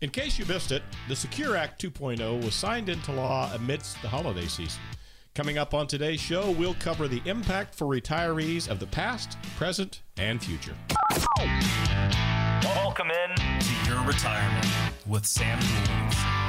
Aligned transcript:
In 0.00 0.10
case 0.10 0.38
you 0.38 0.46
missed 0.46 0.70
it, 0.70 0.84
the 1.08 1.16
Secure 1.16 1.56
Act 1.56 1.82
2.0 1.82 2.44
was 2.44 2.54
signed 2.54 2.88
into 2.88 3.10
law 3.10 3.50
amidst 3.52 4.00
the 4.00 4.08
holiday 4.08 4.46
season. 4.46 4.80
Coming 5.34 5.58
up 5.58 5.74
on 5.74 5.88
today's 5.88 6.20
show, 6.20 6.52
we'll 6.52 6.74
cover 6.74 7.08
the 7.08 7.20
impact 7.24 7.74
for 7.74 7.86
retirees 7.86 8.68
of 8.68 8.78
the 8.78 8.86
past, 8.86 9.36
present, 9.56 10.02
and 10.16 10.40
future. 10.40 10.76
Welcome 12.62 13.10
in 13.10 13.34
to 13.58 13.90
your 13.90 14.00
retirement 14.04 14.66
with 15.04 15.26
Sam 15.26 15.58
Duell. 15.58 16.47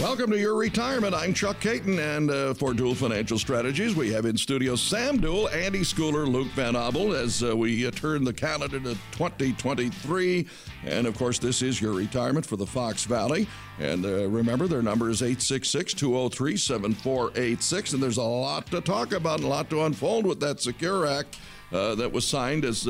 Welcome 0.00 0.30
to 0.30 0.38
your 0.38 0.54
retirement. 0.54 1.12
I'm 1.12 1.34
Chuck 1.34 1.58
Caton, 1.58 1.98
and 1.98 2.30
uh, 2.30 2.54
for 2.54 2.72
Duell 2.72 2.94
Financial 2.94 3.36
Strategies, 3.36 3.96
we 3.96 4.12
have 4.12 4.26
in 4.26 4.36
studio 4.36 4.76
Sam 4.76 5.18
Duell, 5.18 5.52
Andy 5.52 5.80
Schooler, 5.80 6.24
Luke 6.24 6.46
Van 6.52 6.76
Abel, 6.76 7.16
as 7.16 7.42
uh, 7.42 7.56
we 7.56 7.84
uh, 7.84 7.90
turn 7.90 8.22
the 8.22 8.32
calendar 8.32 8.78
to 8.78 8.94
2023. 9.10 10.46
And 10.84 11.04
of 11.08 11.18
course, 11.18 11.40
this 11.40 11.62
is 11.62 11.80
your 11.80 11.94
retirement 11.94 12.46
for 12.46 12.54
the 12.54 12.64
Fox 12.64 13.06
Valley. 13.06 13.48
And 13.80 14.06
uh, 14.06 14.28
remember, 14.28 14.68
their 14.68 14.82
number 14.82 15.10
is 15.10 15.20
866 15.20 15.94
203 15.94 16.56
7486. 16.56 17.92
And 17.94 18.00
there's 18.00 18.18
a 18.18 18.22
lot 18.22 18.66
to 18.68 18.80
talk 18.80 19.12
about 19.12 19.40
and 19.40 19.48
a 19.48 19.50
lot 19.50 19.68
to 19.70 19.82
unfold 19.82 20.26
with 20.26 20.38
that 20.38 20.60
Secure 20.60 21.08
Act 21.08 21.40
uh, 21.72 21.96
that 21.96 22.12
was 22.12 22.24
signed 22.24 22.64
as 22.64 22.86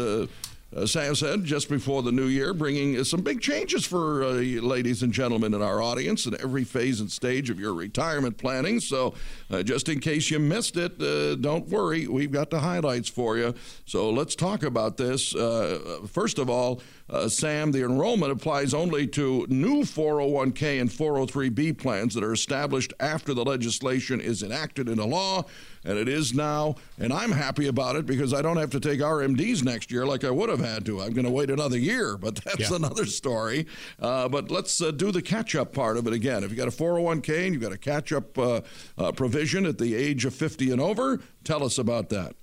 uh, 0.75 0.79
uh, 0.79 0.87
Sam 0.87 1.15
said 1.15 1.45
just 1.45 1.69
before 1.69 2.03
the 2.03 2.13
new 2.13 2.27
year, 2.27 2.55
bringing 2.55 2.99
uh, 2.99 3.05
some 3.05 3.21
big 3.21 3.41
changes 3.41 3.85
for 3.85 4.23
uh, 4.23 4.33
ladies 4.33 5.03
and 5.03 5.13
gentlemen 5.13 5.55
in 5.55 5.63
our 5.63 5.83
audience 5.83 6.27
in 6.27 6.41
every 6.41 6.65
phase 6.65 7.01
and 7.01 7.11
stage 7.11 7.51
of 7.51 7.59
your 7.59 7.75
retirement 7.75 8.39
planning. 8.39 8.81
So, 8.81 9.15
uh, 9.51 9.63
just 9.63 9.89
in 9.89 10.01
case 10.01 10.31
you 10.31 10.39
missed 10.39 10.77
it, 10.77 11.01
uh, 11.01 11.37
don't 11.37 11.69
worry, 11.69 12.07
we've 12.07 12.31
got 12.31 12.51
the 12.51 12.61
highlights 12.61 13.09
for 13.09 13.37
you. 13.37 13.55
So, 13.87 14.11
let's 14.11 14.35
talk 14.35 14.63
about 14.63 14.97
this. 14.97 15.35
Uh, 15.35 16.01
first 16.07 16.39
of 16.39 16.49
all, 16.49 16.81
Sam, 17.29 17.73
the 17.73 17.85
enrollment 17.85 18.31
applies 18.31 18.75
only 18.75 19.07
to 19.09 19.47
new 19.49 19.83
401k 19.83 20.81
and 20.81 20.91
403b 20.91 21.79
plans 21.79 22.15
that 22.15 22.23
are 22.23 22.35
established 22.35 22.93
after 23.01 23.33
the 23.33 23.45
legislation 23.45 24.21
is 24.21 24.43
enacted 24.43 24.91
into 24.91 25.07
law, 25.07 25.45
and 25.85 25.99
it 25.99 26.09
is 26.09 26.35
now. 26.35 26.77
And 26.99 27.13
I'm 27.13 27.33
happy 27.33 27.67
about 27.67 27.97
it 27.97 28.07
because 28.07 28.35
I 28.35 28.43
don't 28.43 28.57
have 28.57 28.71
to 28.71 28.81
take 28.81 29.01
RMDs 29.01 29.63
next 29.63 29.91
year 29.91 30.07
like 30.07 30.25
I 30.25 30.31
would 30.31 30.49
have 30.49 30.61
had 30.61 30.85
to. 30.87 31.01
I'm 31.01 31.13
going 31.13 31.25
to 31.25 31.31
wait 31.31 31.51
another 31.51 31.79
year, 31.79 32.17
but 32.17 32.35
that's 32.45 32.71
yeah. 32.71 32.77
another 32.77 33.07
story. 33.07 33.67
Uh, 34.01 34.29
but 34.29 34.51
let's 34.51 34.81
uh, 34.81 34.91
do 34.91 35.13
the 35.13 35.23
catch 35.23 35.55
up 35.55 35.73
part 35.73 35.97
of 35.97 36.07
it 36.07 36.13
again. 36.13 36.45
If 36.45 36.51
you 36.51 36.57
got 36.57 36.69
a 36.69 36.73
401k 36.73 37.45
and 37.47 37.55
you've 37.55 37.63
got 37.63 37.73
a 37.73 37.79
catch 37.79 38.13
up 38.13 38.39
uh, 38.39 38.61
uh, 38.97 39.13
provision 39.13 39.67
at 39.67 39.79
the 39.79 39.95
age 39.95 40.25
of 40.25 40.35
50 40.35 40.71
and 40.71 40.81
over, 40.81 41.21
tell 41.45 41.65
us 41.65 41.79
about 41.79 42.09
that. 42.11 42.35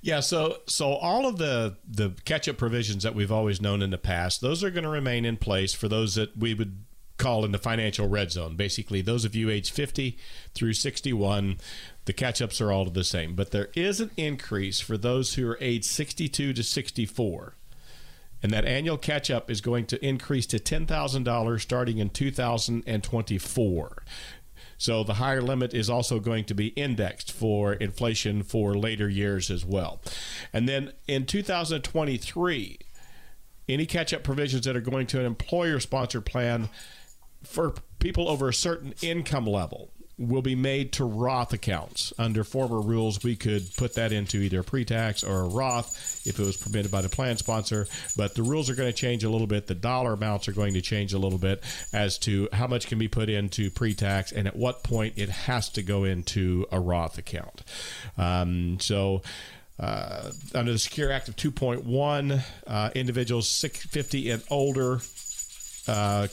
Yeah, 0.00 0.20
so 0.20 0.58
so 0.68 0.92
all 0.92 1.26
of 1.26 1.38
the 1.38 1.76
the 1.84 2.14
catch 2.24 2.48
up 2.48 2.56
provisions 2.56 3.02
that 3.02 3.16
we've 3.16 3.32
always 3.32 3.60
known 3.60 3.82
in 3.82 3.90
the 3.90 3.98
past, 3.98 4.40
those 4.40 4.62
are 4.62 4.70
going 4.70 4.84
to 4.84 4.90
remain 4.90 5.24
in 5.24 5.36
place 5.36 5.74
for 5.74 5.88
those 5.88 6.14
that 6.14 6.36
we 6.36 6.54
would 6.54 6.84
call 7.18 7.44
in 7.44 7.52
the 7.52 7.58
financial 7.58 8.08
red 8.08 8.32
zone. 8.32 8.56
Basically, 8.56 9.00
those 9.00 9.24
of 9.24 9.34
you 9.34 9.50
age 9.50 9.70
50 9.70 10.16
through 10.54 10.72
61, 10.72 11.58
the 12.06 12.12
catch 12.12 12.40
ups 12.40 12.60
are 12.60 12.72
all 12.72 12.86
the 12.86 13.04
same. 13.04 13.34
But 13.34 13.50
there 13.50 13.68
is 13.74 14.00
an 14.00 14.10
increase 14.16 14.80
for 14.80 14.96
those 14.96 15.34
who 15.34 15.48
are 15.50 15.58
age 15.60 15.84
62 15.84 16.52
to 16.54 16.62
64. 16.62 17.54
And 18.42 18.52
that 18.52 18.64
annual 18.64 18.96
catch 18.96 19.30
up 19.30 19.50
is 19.50 19.60
going 19.60 19.86
to 19.86 20.04
increase 20.04 20.46
to 20.46 20.58
$10,000 20.58 21.60
starting 21.60 21.98
in 21.98 22.10
2024. 22.10 24.02
So 24.80 25.02
the 25.02 25.14
higher 25.14 25.42
limit 25.42 25.74
is 25.74 25.90
also 25.90 26.20
going 26.20 26.44
to 26.44 26.54
be 26.54 26.68
indexed 26.68 27.32
for 27.32 27.72
inflation 27.72 28.44
for 28.44 28.74
later 28.74 29.08
years 29.08 29.50
as 29.50 29.64
well. 29.64 30.00
And 30.52 30.68
then 30.68 30.92
in 31.08 31.26
2023, 31.26 32.78
any 33.68 33.86
catch 33.86 34.14
up 34.14 34.22
provisions 34.22 34.64
that 34.64 34.76
are 34.76 34.80
going 34.80 35.08
to 35.08 35.18
an 35.18 35.26
employer 35.26 35.80
sponsored 35.80 36.24
plan 36.24 36.68
for 37.48 37.74
people 37.98 38.28
over 38.28 38.48
a 38.48 38.54
certain 38.54 38.94
income 39.02 39.46
level 39.46 39.90
will 40.18 40.42
be 40.42 40.56
made 40.56 40.92
to 40.92 41.04
Roth 41.04 41.52
accounts. 41.52 42.12
Under 42.18 42.42
former 42.42 42.80
rules, 42.80 43.22
we 43.22 43.36
could 43.36 43.62
put 43.76 43.94
that 43.94 44.12
into 44.12 44.38
either 44.38 44.60
a 44.60 44.64
pre-tax 44.64 45.22
or 45.22 45.42
a 45.42 45.48
Roth 45.48 46.26
if 46.26 46.40
it 46.40 46.44
was 46.44 46.56
permitted 46.56 46.90
by 46.90 47.02
the 47.02 47.08
plan 47.08 47.36
sponsor. 47.36 47.86
But 48.16 48.34
the 48.34 48.42
rules 48.42 48.68
are 48.68 48.74
going 48.74 48.90
to 48.90 48.96
change 48.96 49.22
a 49.22 49.30
little 49.30 49.46
bit. 49.46 49.68
The 49.68 49.76
dollar 49.76 50.14
amounts 50.14 50.48
are 50.48 50.52
going 50.52 50.74
to 50.74 50.80
change 50.80 51.12
a 51.12 51.18
little 51.18 51.38
bit 51.38 51.62
as 51.92 52.18
to 52.20 52.48
how 52.52 52.66
much 52.66 52.88
can 52.88 52.98
be 52.98 53.06
put 53.06 53.30
into 53.30 53.70
pre-tax 53.70 54.32
and 54.32 54.48
at 54.48 54.56
what 54.56 54.82
point 54.82 55.14
it 55.16 55.28
has 55.28 55.68
to 55.70 55.82
go 55.82 56.02
into 56.02 56.66
a 56.72 56.80
Roth 56.80 57.18
account. 57.18 57.62
Um, 58.16 58.78
so. 58.80 59.22
Uh, 59.80 60.32
under 60.56 60.72
the 60.72 60.78
Secure 60.78 61.12
Act 61.12 61.28
of 61.28 61.36
2.1, 61.36 62.42
uh, 62.66 62.90
individuals 62.96 63.46
650 63.48 64.30
and 64.32 64.42
older 64.50 64.98
uh, 65.86 66.26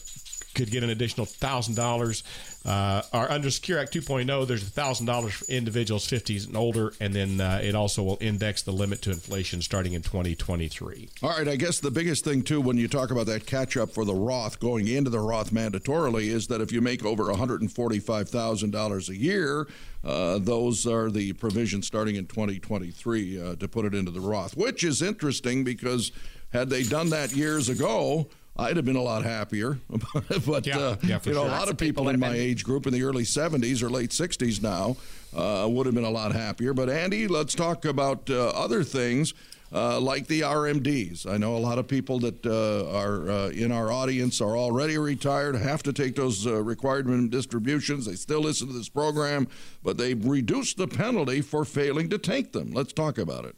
could 0.56 0.72
get 0.72 0.84
an 0.84 0.90
additional 0.90 1.26
thousand 1.26 1.76
dollars. 1.76 2.24
Uh, 2.66 3.04
our 3.14 3.30
under 3.30 3.52
Secure 3.52 3.78
Act 3.78 3.94
2.0, 3.94 4.48
there's 4.48 4.64
a 4.64 4.66
thousand 4.66 5.06
dollars 5.06 5.34
for 5.34 5.46
individuals 5.46 6.08
50s 6.08 6.48
and 6.48 6.58
older, 6.58 6.94
and 7.00 7.14
then 7.14 7.40
uh, 7.40 7.60
it 7.62 7.76
also 7.76 8.02
will 8.02 8.18
index 8.20 8.64
the 8.64 8.72
limit 8.72 9.04
to 9.04 9.12
inflation 9.12 9.62
starting 9.62 9.94
in 9.94 10.02
2023. 10.02 11.10
All 11.22 11.30
right, 11.30 11.48
I 11.48 11.58
guess 11.58 11.80
the 11.80 11.92
biggest 11.92 12.24
thing 12.24 12.42
too 12.42 12.60
when 12.60 12.78
you 12.78 12.88
talk 12.88 13.12
about 13.12 13.28
that 13.28 13.46
catch 13.46 13.78
up 13.78 13.92
for 13.92 14.04
the 14.04 14.16
Roth 14.16 14.60
going 14.60 14.88
into 14.88 15.12
the 15.12 15.20
Roth 15.20 15.52
mandatorily 15.52 16.24
is 16.28 16.48
that 16.48 16.62
if 16.62 16.72
you 16.72 16.82
make 16.82 17.06
over 17.06 17.26
145 17.26 18.30
thousand 18.30 18.72
dollars 18.72 19.10
a 19.10 19.16
year, 19.16 19.68
uh, 20.04 20.40
those 20.40 20.88
are 20.88 21.12
the 21.12 21.34
provisions 21.34 21.86
starting 21.86 22.16
in 22.16 22.26
2023 22.26 23.42
uh, 23.42 23.56
to 23.56 23.68
put 23.68 23.86
it 23.86 23.94
into 23.94 24.12
the 24.12 24.20
Roth, 24.22 24.58
which 24.58 24.84
is 24.84 25.02
interesting 25.02 25.64
because 25.64 26.12
had 26.52 26.70
they 26.70 26.84
done 26.84 27.10
that 27.10 27.36
years 27.36 27.70
ago 27.70 28.28
I'd 28.58 28.78
have 28.78 28.86
been 28.86 28.96
a 28.96 29.02
lot 29.02 29.24
happier. 29.24 29.80
but 30.46 30.66
yeah, 30.66 30.78
uh, 30.78 30.96
yeah, 31.04 31.20
you 31.24 31.34
know, 31.34 31.42
sure. 31.42 31.48
a 31.48 31.52
lot 31.52 31.70
of 31.70 31.78
people, 31.78 32.06
people 32.06 32.10
in 32.10 32.20
my 32.20 32.30
been... 32.30 32.42
age 32.42 32.64
group 32.64 32.88
in 32.88 32.94
the 32.94 33.04
early 33.04 33.24
70s 33.24 33.84
or 33.84 33.90
late 33.90 34.12
60s 34.12 34.62
now 34.62 34.96
uh, 35.36 35.68
would 35.68 35.86
have 35.86 35.96
been 35.96 36.06
a 36.06 36.10
lot 36.10 36.32
happier. 36.32 36.74
But 36.74 36.90
Andy, 36.90 37.28
let's 37.28 37.54
talk 37.54 37.86
about 37.86 38.30
uh, 38.30 38.48
other 38.50 38.84
things. 38.84 39.34
Uh, 39.74 40.00
like 40.00 40.28
the 40.28 40.42
RMDs. 40.42 41.30
I 41.30 41.38
know 41.38 41.58
a 41.58 41.60
lot 41.60 41.80
of 41.80 41.88
people 41.88 42.20
that 42.20 42.46
uh, 42.46 42.98
are 42.98 43.30
uh, 43.30 43.50
in 43.50 43.74
our 43.74 43.92
audience 43.92 44.40
are 44.40 44.56
already 44.56 44.98
retired, 44.98 45.56
have 45.56 45.84
to 45.84 45.92
take 45.92 46.16
those 46.16 46.48
required 46.48 47.08
minimum 47.08 47.30
distributions. 47.30 48.06
They 48.06 48.16
still 48.16 48.42
listen 48.42 48.68
to 48.68 48.74
this 48.74 48.88
program, 48.88 49.50
but 49.84 49.98
they've 49.98 50.24
reduced 50.24 50.78
the 50.78 50.88
penalty 50.88 51.42
for 51.42 51.66
failing 51.66 52.10
to 52.12 52.18
take 52.20 52.54
them. 52.54 52.72
Let's 52.72 52.94
talk 52.94 53.18
about 53.18 53.44
it. 53.44 53.56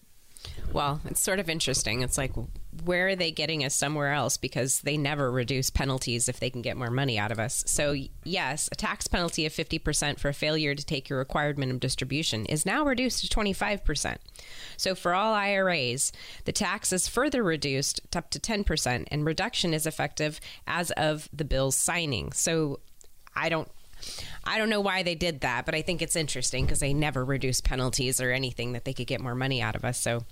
Well, 0.73 1.01
it's 1.05 1.21
sort 1.21 1.39
of 1.39 1.49
interesting. 1.49 2.01
It's 2.01 2.17
like, 2.17 2.33
where 2.83 3.07
are 3.09 3.15
they 3.15 3.31
getting 3.31 3.63
us 3.63 3.75
somewhere 3.75 4.13
else? 4.13 4.37
Because 4.37 4.81
they 4.81 4.97
never 4.97 5.31
reduce 5.31 5.69
penalties 5.69 6.27
if 6.29 6.39
they 6.39 6.49
can 6.49 6.61
get 6.61 6.77
more 6.77 6.91
money 6.91 7.17
out 7.17 7.31
of 7.31 7.39
us. 7.39 7.63
So, 7.67 7.95
yes, 8.23 8.69
a 8.71 8.75
tax 8.75 9.07
penalty 9.07 9.45
of 9.45 9.53
50% 9.53 10.19
for 10.19 10.29
a 10.29 10.33
failure 10.33 10.75
to 10.75 10.85
take 10.85 11.09
your 11.09 11.19
required 11.19 11.57
minimum 11.57 11.79
distribution 11.79 12.45
is 12.45 12.65
now 12.65 12.83
reduced 12.85 13.25
to 13.25 13.35
25%. 13.35 14.17
So, 14.75 14.93
for 14.93 15.13
all 15.13 15.33
IRAs, 15.33 16.11
the 16.45 16.51
tax 16.51 16.91
is 16.91 17.07
further 17.07 17.43
reduced 17.43 18.01
up 18.15 18.29
to 18.31 18.39
10%, 18.39 19.05
and 19.09 19.25
reduction 19.25 19.73
is 19.73 19.85
effective 19.85 20.39
as 20.67 20.91
of 20.91 21.29
the 21.33 21.45
bill's 21.45 21.75
signing. 21.75 22.31
So, 22.33 22.79
I 23.35 23.49
don't 23.49 23.69
I 24.43 24.57
don't 24.57 24.69
know 24.69 24.81
why 24.81 25.03
they 25.03 25.15
did 25.15 25.41
that, 25.41 25.65
but 25.65 25.75
I 25.75 25.81
think 25.81 26.01
it's 26.01 26.15
interesting 26.15 26.65
because 26.65 26.79
they 26.79 26.93
never 26.93 27.25
reduce 27.25 27.61
penalties 27.61 28.21
or 28.21 28.31
anything 28.31 28.73
that 28.73 28.85
they 28.85 28.93
could 28.93 29.07
get 29.07 29.21
more 29.21 29.35
money 29.35 29.61
out 29.61 29.75
of 29.75 29.83
us. 29.83 29.99
So 29.99 30.23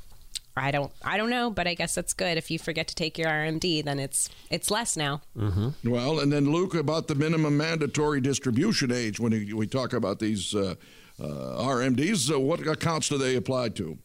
I 0.57 0.71
don't 0.71 0.91
I 1.03 1.17
don't 1.17 1.29
know, 1.29 1.49
but 1.49 1.67
I 1.67 1.73
guess 1.73 1.95
that's 1.95 2.13
good. 2.13 2.37
If 2.37 2.49
you 2.49 2.59
forget 2.59 2.87
to 2.87 2.95
take 2.95 3.17
your 3.17 3.27
RMD, 3.27 3.83
then 3.83 3.99
it's 3.99 4.29
it's 4.49 4.71
less 4.71 4.95
now. 4.95 5.21
Mm-hmm. 5.37 5.89
Well, 5.89 6.19
and 6.19 6.31
then 6.31 6.51
Luke 6.51 6.75
about 6.75 7.07
the 7.07 7.15
minimum 7.15 7.57
mandatory 7.57 8.21
distribution 8.21 8.91
age 8.91 9.19
when 9.19 9.31
we 9.55 9.67
talk 9.67 9.93
about 9.93 10.19
these 10.19 10.55
uh, 10.55 10.75
uh, 11.19 11.23
RMDs, 11.23 12.31
uh, 12.31 12.39
what 12.39 12.65
accounts 12.65 13.09
do 13.09 13.17
they 13.17 13.35
apply 13.35 13.69
to? 13.69 13.97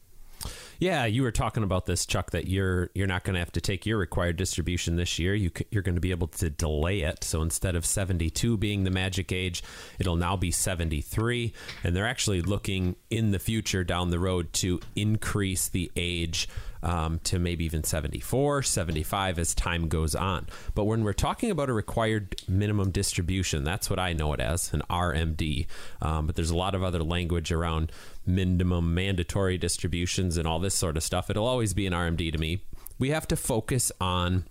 Yeah, 0.80 1.04
you 1.04 1.22
were 1.22 1.30
talking 1.30 1.62
about 1.62 1.84
this, 1.84 2.06
Chuck. 2.06 2.30
That 2.30 2.48
you're 2.48 2.88
you're 2.94 3.06
not 3.06 3.22
going 3.22 3.34
to 3.34 3.40
have 3.40 3.52
to 3.52 3.60
take 3.60 3.84
your 3.84 3.98
required 3.98 4.36
distribution 4.36 4.96
this 4.96 5.18
year. 5.18 5.34
You 5.34 5.50
you're 5.70 5.82
going 5.82 5.94
to 5.94 6.00
be 6.00 6.10
able 6.10 6.28
to 6.28 6.48
delay 6.48 7.02
it. 7.02 7.22
So 7.22 7.42
instead 7.42 7.76
of 7.76 7.84
72 7.84 8.56
being 8.56 8.84
the 8.84 8.90
magic 8.90 9.30
age, 9.30 9.62
it'll 9.98 10.16
now 10.16 10.36
be 10.36 10.50
73. 10.50 11.52
And 11.84 11.94
they're 11.94 12.06
actually 12.06 12.40
looking 12.40 12.96
in 13.10 13.30
the 13.30 13.38
future 13.38 13.84
down 13.84 14.08
the 14.08 14.18
road 14.18 14.54
to 14.54 14.80
increase 14.96 15.68
the 15.68 15.92
age 15.96 16.48
um, 16.82 17.20
to 17.24 17.38
maybe 17.38 17.64
even 17.64 17.84
74, 17.84 18.62
75 18.62 19.38
as 19.38 19.54
time 19.54 19.88
goes 19.88 20.14
on. 20.14 20.46
But 20.74 20.84
when 20.84 21.04
we're 21.04 21.12
talking 21.12 21.50
about 21.50 21.68
a 21.68 21.72
required 21.72 22.40
minimum 22.48 22.90
distribution, 22.90 23.64
that's 23.64 23.90
what 23.90 23.98
I 23.98 24.12
know 24.12 24.32
it 24.32 24.40
as 24.40 24.72
an 24.72 24.82
RMD. 24.88 25.66
Um, 26.00 26.26
but 26.26 26.36
there's 26.36 26.50
a 26.50 26.56
lot 26.56 26.74
of 26.74 26.82
other 26.82 27.02
language 27.02 27.52
around 27.52 27.92
minimum 28.34 28.94
mandatory 28.94 29.58
distributions 29.58 30.36
and 30.36 30.46
all 30.46 30.58
this 30.58 30.74
sort 30.74 30.96
of 30.96 31.02
stuff. 31.02 31.30
It'll 31.30 31.46
always 31.46 31.74
be 31.74 31.86
an 31.86 31.92
RMD 31.92 32.32
to 32.32 32.38
me. 32.38 32.62
We 32.98 33.10
have 33.10 33.28
to 33.28 33.36
focus 33.36 33.90
on 34.00 34.44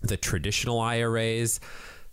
the 0.00 0.16
traditional 0.16 0.80
IRAs. 0.80 1.60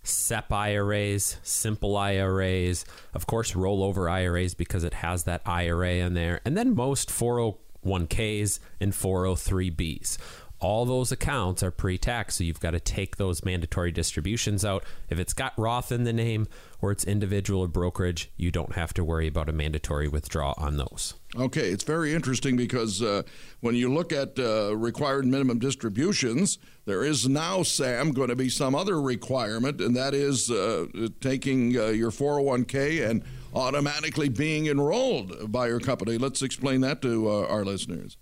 SEP 0.02 0.52
IRAs, 0.52 1.36
simple 1.42 1.96
IRAs, 1.96 2.84
of 3.12 3.26
course, 3.26 3.54
rollover 3.54 4.08
IRAs 4.08 4.54
because 4.54 4.84
it 4.84 4.94
has 4.94 5.24
that 5.24 5.42
IRA 5.44 5.94
in 5.94 6.14
there, 6.14 6.40
and 6.44 6.56
then 6.56 6.76
most 6.76 7.10
401 7.10 7.58
1Ks 7.86 8.58
and 8.80 8.92
403Bs. 8.92 10.18
All 10.58 10.84
those 10.86 11.12
accounts 11.12 11.62
are 11.62 11.70
pre-tax, 11.70 12.36
so 12.36 12.44
you've 12.44 12.60
got 12.60 12.70
to 12.70 12.80
take 12.80 13.16
those 13.16 13.44
mandatory 13.44 13.92
distributions 13.92 14.64
out. 14.64 14.84
If 15.10 15.18
it's 15.18 15.32
got 15.32 15.52
Roth 15.58 15.92
in 15.92 16.04
the 16.04 16.12
name 16.12 16.48
or 16.80 16.92
it's 16.92 17.04
individual 17.04 17.62
or 17.62 17.68
brokerage, 17.68 18.30
you 18.36 18.50
don't 18.50 18.74
have 18.74 18.94
to 18.94 19.04
worry 19.04 19.26
about 19.26 19.48
a 19.48 19.52
mandatory 19.52 20.08
withdrawal 20.08 20.54
on 20.56 20.76
those. 20.76 21.14
Okay, 21.36 21.68
it's 21.70 21.84
very 21.84 22.14
interesting 22.14 22.56
because 22.56 23.02
uh, 23.02 23.22
when 23.60 23.74
you 23.74 23.92
look 23.92 24.12
at 24.12 24.38
uh, 24.38 24.74
required 24.76 25.26
minimum 25.26 25.58
distributions, 25.58 26.58
there 26.86 27.02
is 27.02 27.28
now, 27.28 27.62
Sam, 27.62 28.12
going 28.12 28.28
to 28.28 28.36
be 28.36 28.48
some 28.48 28.74
other 28.74 29.00
requirement, 29.00 29.80
and 29.80 29.94
that 29.96 30.14
is 30.14 30.50
uh, 30.50 30.86
taking 31.20 31.76
uh, 31.76 31.86
your 31.88 32.10
401k 32.10 33.08
and 33.08 33.22
automatically 33.54 34.28
being 34.28 34.66
enrolled 34.66 35.50
by 35.52 35.66
your 35.66 35.80
company. 35.80 36.16
Let's 36.16 36.42
explain 36.42 36.80
that 36.82 37.02
to 37.02 37.28
uh, 37.28 37.46
our 37.46 37.64
listeners. 37.64 38.16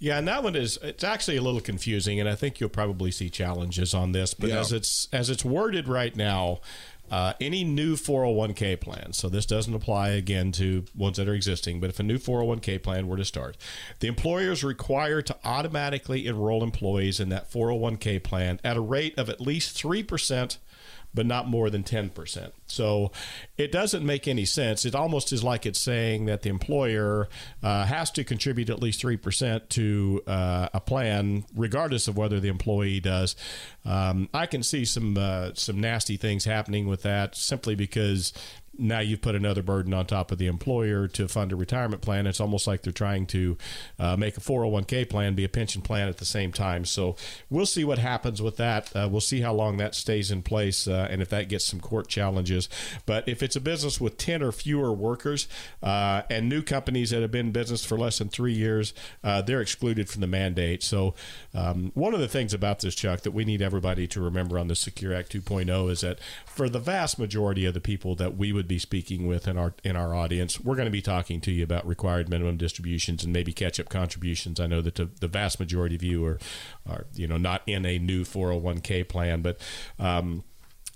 Yeah, 0.00 0.18
and 0.18 0.28
that 0.28 0.44
one 0.44 0.54
is 0.54 0.78
it's 0.82 1.02
actually 1.02 1.36
a 1.38 1.42
little 1.42 1.60
confusing, 1.60 2.20
and 2.20 2.28
I 2.28 2.34
think 2.36 2.60
you'll 2.60 2.68
probably 2.68 3.10
see 3.10 3.28
challenges 3.30 3.94
on 3.94 4.12
this. 4.12 4.32
But 4.34 4.50
Yeah. 4.50 4.60
as 4.60 4.72
it's 4.72 5.08
as 5.12 5.28
it's 5.28 5.44
worded 5.44 5.88
right 5.88 6.14
now, 6.14 6.60
uh, 7.10 7.32
any 7.40 7.64
new 7.64 7.96
401k 7.96 8.76
plan, 8.76 9.12
so 9.12 9.28
this 9.28 9.46
doesn't 9.46 9.72
apply 9.74 10.10
again 10.10 10.52
to 10.52 10.84
ones 10.94 11.16
that 11.16 11.26
are 11.26 11.34
existing, 11.34 11.80
but 11.80 11.90
if 11.90 11.98
a 11.98 12.02
new 12.02 12.18
401k 12.18 12.78
plan 12.80 13.08
were 13.08 13.16
to 13.16 13.24
start, 13.24 13.56
the 14.00 14.06
employer 14.08 14.52
is 14.52 14.62
required 14.62 15.26
to 15.26 15.36
automatically 15.44 16.26
enroll 16.26 16.62
employees 16.62 17.18
in 17.18 17.28
that 17.30 17.50
401k 17.50 18.22
plan 18.22 18.60
at 18.62 18.76
a 18.76 18.80
rate 18.80 19.18
of 19.18 19.28
at 19.28 19.40
least 19.40 19.72
three 19.76 20.02
percent 20.02 20.58
but 21.14 21.26
not 21.26 21.48
more 21.48 21.70
than 21.70 21.82
10%. 21.82 22.52
So 22.66 23.10
it 23.56 23.72
doesn't 23.72 24.04
make 24.04 24.28
any 24.28 24.44
sense. 24.44 24.84
It 24.84 24.94
almost 24.94 25.32
is 25.32 25.42
like 25.42 25.66
it's 25.66 25.80
saying 25.80 26.26
that 26.26 26.42
the 26.42 26.50
employer 26.50 27.28
uh, 27.62 27.86
has 27.86 28.10
to 28.12 28.24
contribute 28.24 28.70
at 28.70 28.80
least 28.80 29.02
3% 29.02 29.68
to 29.70 30.22
uh, 30.26 30.68
a 30.74 30.80
plan, 30.80 31.44
regardless 31.54 32.08
of 32.08 32.16
whether 32.16 32.40
the 32.40 32.48
employee 32.48 33.00
does. 33.00 33.36
Um, 33.84 34.28
I 34.34 34.46
can 34.46 34.62
see 34.62 34.84
some 34.84 35.16
uh, 35.16 35.52
some 35.54 35.80
nasty 35.80 36.18
things 36.18 36.44
happening 36.44 36.86
with 36.86 37.02
that 37.02 37.34
simply 37.34 37.74
because 37.74 38.34
now 38.78 39.00
you've 39.00 39.20
put 39.20 39.34
another 39.34 39.62
burden 39.62 39.92
on 39.92 40.06
top 40.06 40.30
of 40.30 40.38
the 40.38 40.46
employer 40.46 41.08
to 41.08 41.26
fund 41.28 41.52
a 41.52 41.56
retirement 41.56 42.00
plan. 42.00 42.26
It's 42.26 42.40
almost 42.40 42.66
like 42.66 42.82
they're 42.82 42.92
trying 42.92 43.26
to 43.26 43.58
uh, 43.98 44.16
make 44.16 44.36
a 44.36 44.40
401k 44.40 45.08
plan 45.10 45.34
be 45.34 45.44
a 45.44 45.48
pension 45.48 45.82
plan 45.82 46.08
at 46.08 46.18
the 46.18 46.24
same 46.24 46.52
time. 46.52 46.84
So 46.84 47.16
we'll 47.50 47.66
see 47.66 47.84
what 47.84 47.98
happens 47.98 48.40
with 48.40 48.56
that. 48.58 48.94
Uh, 48.94 49.08
we'll 49.10 49.20
see 49.20 49.40
how 49.40 49.52
long 49.52 49.76
that 49.78 49.94
stays 49.94 50.30
in 50.30 50.42
place 50.42 50.86
uh, 50.86 51.08
and 51.10 51.20
if 51.20 51.28
that 51.30 51.48
gets 51.48 51.64
some 51.64 51.80
court 51.80 52.08
challenges. 52.08 52.68
But 53.04 53.28
if 53.28 53.42
it's 53.42 53.56
a 53.56 53.60
business 53.60 54.00
with 54.00 54.16
10 54.16 54.42
or 54.42 54.52
fewer 54.52 54.92
workers 54.92 55.48
uh, 55.82 56.22
and 56.30 56.48
new 56.48 56.62
companies 56.62 57.10
that 57.10 57.22
have 57.22 57.32
been 57.32 57.46
in 57.46 57.52
business 57.52 57.84
for 57.84 57.98
less 57.98 58.18
than 58.18 58.28
three 58.28 58.52
years, 58.52 58.94
uh, 59.24 59.42
they're 59.42 59.60
excluded 59.60 60.08
from 60.08 60.20
the 60.20 60.26
mandate. 60.26 60.82
So 60.84 61.14
um, 61.52 61.90
one 61.94 62.14
of 62.14 62.20
the 62.20 62.28
things 62.28 62.54
about 62.54 62.80
this, 62.80 62.94
Chuck, 62.94 63.22
that 63.22 63.32
we 63.32 63.44
need 63.44 63.60
everybody 63.60 64.06
to 64.08 64.20
remember 64.20 64.58
on 64.58 64.68
the 64.68 64.76
Secure 64.76 65.12
Act 65.12 65.32
2.0 65.32 65.90
is 65.90 66.02
that 66.02 66.20
for 66.46 66.68
the 66.68 66.78
vast 66.78 67.18
majority 67.18 67.64
of 67.64 67.74
the 67.74 67.80
people 67.80 68.14
that 68.14 68.36
we 68.36 68.52
would 68.52 68.67
be 68.68 68.78
speaking 68.78 69.26
with 69.26 69.48
in 69.48 69.58
our 69.58 69.74
in 69.82 69.96
our 69.96 70.14
audience, 70.14 70.60
we're 70.60 70.76
going 70.76 70.86
to 70.86 70.92
be 70.92 71.02
talking 71.02 71.40
to 71.42 71.50
you 71.50 71.64
about 71.64 71.86
required 71.86 72.28
minimum 72.28 72.56
distributions 72.56 73.24
and 73.24 73.32
maybe 73.32 73.52
catch 73.52 73.80
up 73.80 73.88
contributions. 73.88 74.60
I 74.60 74.66
know 74.66 74.80
that 74.82 74.96
the, 74.96 75.10
the 75.20 75.28
vast 75.28 75.58
majority 75.58 75.96
of 75.96 76.02
you 76.02 76.24
are 76.24 76.38
are 76.88 77.06
you 77.14 77.26
know 77.26 77.38
not 77.38 77.62
in 77.66 77.84
a 77.84 77.98
new 77.98 78.24
401k 78.24 79.08
plan, 79.08 79.42
but 79.42 79.58
um, 79.98 80.44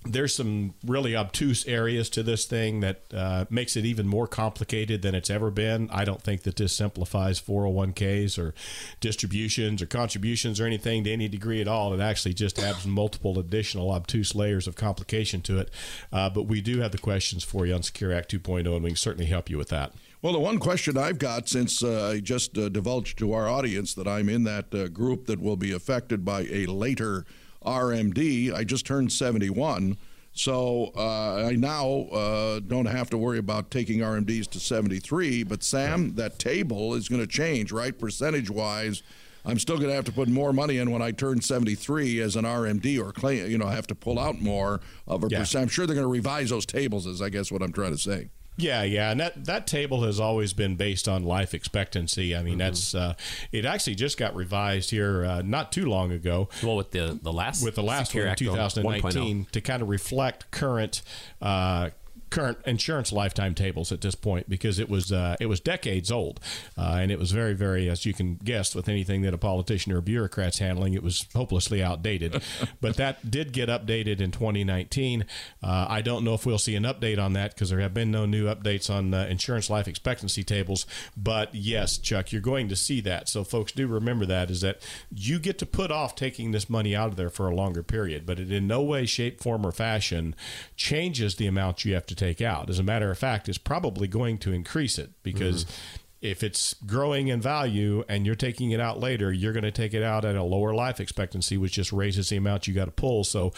there's 0.04 0.34
some 0.34 0.74
really 0.84 1.16
obtuse 1.16 1.66
areas 1.66 2.10
to 2.10 2.22
this 2.22 2.44
thing 2.44 2.80
that 2.80 3.02
uh, 3.14 3.44
makes 3.50 3.76
it 3.76 3.84
even 3.84 4.06
more 4.06 4.26
complicated 4.26 5.02
than 5.02 5.14
it's 5.14 5.30
ever 5.30 5.50
been. 5.50 5.88
I 5.92 6.04
don't 6.04 6.22
think 6.22 6.42
that 6.42 6.56
this 6.56 6.72
simplifies 6.72 7.40
401ks 7.40 8.38
or 8.38 8.54
distributions 9.00 9.80
or 9.80 9.86
contributions 9.86 10.60
or 10.60 10.66
anything 10.66 11.04
to 11.04 11.12
any 11.12 11.28
degree 11.28 11.60
at 11.60 11.68
all. 11.68 11.94
It 11.94 12.00
actually 12.00 12.34
just 12.34 12.58
adds 12.58 12.86
multiple 12.86 13.38
additional 13.38 13.90
obtuse 13.90 14.34
layers 14.34 14.66
of 14.66 14.74
complication 14.74 15.40
to 15.42 15.58
it. 15.58 15.70
Uh, 16.12 16.28
but 16.30 16.44
we 16.44 16.60
do 16.60 16.80
have 16.80 16.92
the 16.92 16.98
questions 16.98 17.44
for 17.44 17.66
you 17.66 17.74
on 17.74 17.82
Secure 17.82 18.12
Act 18.12 18.32
2.0, 18.32 18.74
and 18.74 18.82
we 18.82 18.90
can 18.90 18.96
certainly 18.96 19.26
help 19.26 19.48
you 19.48 19.58
with 19.58 19.68
that. 19.68 19.92
Well, 20.20 20.32
the 20.32 20.38
one 20.38 20.58
question 20.58 20.96
I've 20.96 21.18
got 21.18 21.48
since 21.48 21.82
uh, 21.82 22.10
I 22.14 22.20
just 22.20 22.56
uh, 22.56 22.68
divulged 22.68 23.18
to 23.18 23.32
our 23.32 23.48
audience 23.48 23.92
that 23.94 24.06
I'm 24.06 24.28
in 24.28 24.44
that 24.44 24.72
uh, 24.72 24.86
group 24.86 25.26
that 25.26 25.40
will 25.40 25.56
be 25.56 25.72
affected 25.72 26.24
by 26.24 26.42
a 26.42 26.66
later 26.66 27.26
RMD, 27.64 28.52
I 28.54 28.64
just 28.64 28.86
turned 28.86 29.12
71. 29.12 29.96
So 30.34 30.92
uh, 30.96 31.46
I 31.48 31.52
now 31.56 32.06
uh, 32.10 32.60
don't 32.60 32.86
have 32.86 33.10
to 33.10 33.18
worry 33.18 33.38
about 33.38 33.70
taking 33.70 33.98
RMDs 33.98 34.48
to 34.52 34.60
73. 34.60 35.42
But 35.42 35.62
Sam, 35.62 36.14
that 36.14 36.38
table 36.38 36.94
is 36.94 37.08
going 37.08 37.20
to 37.20 37.26
change, 37.26 37.70
right? 37.70 37.96
Percentage 37.98 38.48
wise, 38.48 39.02
I'm 39.44 39.58
still 39.58 39.76
going 39.76 39.90
to 39.90 39.94
have 39.94 40.06
to 40.06 40.12
put 40.12 40.28
more 40.28 40.52
money 40.54 40.78
in 40.78 40.90
when 40.90 41.02
I 41.02 41.10
turn 41.10 41.42
73 41.42 42.20
as 42.20 42.36
an 42.36 42.44
RMD 42.46 42.98
or 42.98 43.12
claim, 43.12 43.50
you 43.50 43.58
know, 43.58 43.66
I 43.66 43.74
have 43.74 43.86
to 43.88 43.94
pull 43.94 44.18
out 44.18 44.40
more 44.40 44.80
of 45.06 45.22
a 45.24 45.28
Yeah. 45.28 45.40
percent. 45.40 45.62
I'm 45.64 45.68
sure 45.68 45.86
they're 45.86 45.96
going 45.96 46.06
to 46.06 46.10
revise 46.10 46.48
those 46.48 46.64
tables, 46.64 47.06
is 47.06 47.20
I 47.20 47.28
guess 47.28 47.52
what 47.52 47.60
I'm 47.62 47.72
trying 47.72 47.92
to 47.92 47.98
say. 47.98 48.30
Yeah, 48.56 48.82
yeah, 48.82 49.10
and 49.10 49.18
that 49.18 49.46
that 49.46 49.66
table 49.66 50.02
has 50.02 50.20
always 50.20 50.52
been 50.52 50.76
based 50.76 51.08
on 51.08 51.24
life 51.24 51.54
expectancy. 51.54 52.36
I 52.36 52.42
mean, 52.42 52.58
that's 52.58 52.94
uh, 52.94 53.14
it. 53.50 53.64
Actually, 53.64 53.94
just 53.94 54.18
got 54.18 54.36
revised 54.36 54.90
here 54.90 55.24
uh, 55.24 55.42
not 55.42 55.72
too 55.72 55.86
long 55.86 56.12
ago. 56.12 56.50
Well, 56.62 56.76
with 56.76 56.90
the 56.90 57.18
the 57.20 57.32
last 57.32 57.64
with 57.64 57.76
the 57.76 57.82
last 57.82 58.08
Secure 58.08 58.24
one 58.24 58.32
Act 58.32 58.42
oh. 58.42 58.54
2019 58.56 59.46
to 59.52 59.60
kind 59.62 59.80
of 59.80 59.88
reflect 59.88 60.50
current 60.50 61.00
uh, 61.40 61.90
current 62.32 62.56
insurance 62.64 63.12
lifetime 63.12 63.54
tables 63.54 63.92
at 63.92 64.00
this 64.00 64.14
point 64.14 64.48
because 64.48 64.78
it 64.78 64.88
was 64.88 65.12
uh, 65.12 65.36
it 65.38 65.46
was 65.46 65.60
decades 65.60 66.10
old. 66.10 66.40
Uh, 66.76 66.96
and 67.00 67.12
it 67.12 67.18
was 67.18 67.30
very 67.30 67.52
very 67.52 67.88
as 67.88 68.04
you 68.06 68.14
can 68.14 68.36
guess 68.36 68.74
with 68.74 68.88
anything 68.88 69.22
that 69.22 69.34
a 69.34 69.38
politician 69.38 69.92
or 69.92 69.98
a 69.98 70.02
bureaucrat's 70.02 70.58
handling 70.58 70.94
it 70.94 71.02
was 71.02 71.26
hopelessly 71.34 71.82
outdated. 71.82 72.42
But 72.80 72.96
that 72.96 73.30
did 73.30 73.52
get 73.52 73.68
updated 73.68 74.20
in 74.20 74.30
2019 74.30 75.24
uh, 75.62 75.86
I 75.88 76.00
don't 76.00 76.24
know 76.24 76.34
if 76.34 76.46
we'll 76.46 76.58
see 76.58 76.74
an 76.74 76.84
update 76.84 77.18
on 77.22 77.34
that 77.34 77.54
because 77.54 77.70
there 77.70 77.80
have 77.80 77.94
been 77.94 78.10
no 78.10 78.24
new 78.24 78.46
updates 78.46 78.92
on 78.92 79.12
uh, 79.12 79.26
insurance 79.28 79.68
life 79.68 79.86
expectancy 79.86 80.42
tables. 80.42 80.86
But 81.16 81.54
yes 81.54 81.98
Chuck 81.98 82.32
you're 82.32 82.40
going 82.40 82.68
to 82.68 82.76
see 82.76 83.00
that. 83.02 83.28
So 83.28 83.44
folks 83.44 83.72
do 83.72 83.86
remember 83.86 84.24
that 84.26 84.50
is 84.50 84.62
that 84.62 84.80
you 85.14 85.38
get 85.38 85.58
to 85.58 85.66
put 85.66 85.90
off 85.90 86.14
taking 86.14 86.52
this 86.52 86.70
money 86.70 86.96
out 86.96 87.08
of 87.08 87.16
there 87.16 87.30
for 87.30 87.46
a 87.46 87.54
longer 87.54 87.82
period. 87.82 88.24
But 88.24 88.40
it 88.40 88.50
in 88.50 88.66
no 88.66 88.82
way 88.82 89.04
shape 89.06 89.40
form 89.42 89.66
or 89.66 89.72
fashion 89.72 90.34
changes 90.76 91.36
the 91.36 91.46
amount 91.46 91.84
you 91.84 91.94
have 91.94 92.06
to 92.06 92.21
take 92.22 92.40
out. 92.40 92.70
As 92.70 92.78
a 92.78 92.82
matter 92.82 93.10
of 93.10 93.18
fact 93.18 93.48
it's 93.48 93.58
probably 93.58 94.08
going 94.08 94.38
to 94.38 94.52
increase 94.52 94.98
it 94.98 95.10
because 95.22 95.64
mm-hmm. 95.64 96.06
if 96.22 96.42
it's 96.42 96.74
growing 96.86 97.28
in 97.28 97.40
value 97.40 98.04
and 98.08 98.26
you're 98.26 98.34
taking 98.34 98.70
it 98.70 98.80
out 98.80 99.00
later 99.00 99.32
you're 99.32 99.52
going 99.52 99.64
to 99.64 99.70
take 99.70 99.94
it 99.94 100.02
out 100.02 100.24
at 100.24 100.36
a 100.36 100.42
lower 100.42 100.74
life 100.74 101.00
expectancy 101.00 101.56
which 101.56 101.72
just 101.72 101.92
raises 101.92 102.28
the 102.28 102.36
amount 102.36 102.66
you 102.66 102.74
got 102.74 102.86
to 102.86 102.92
pull. 102.92 103.24
So 103.24 103.52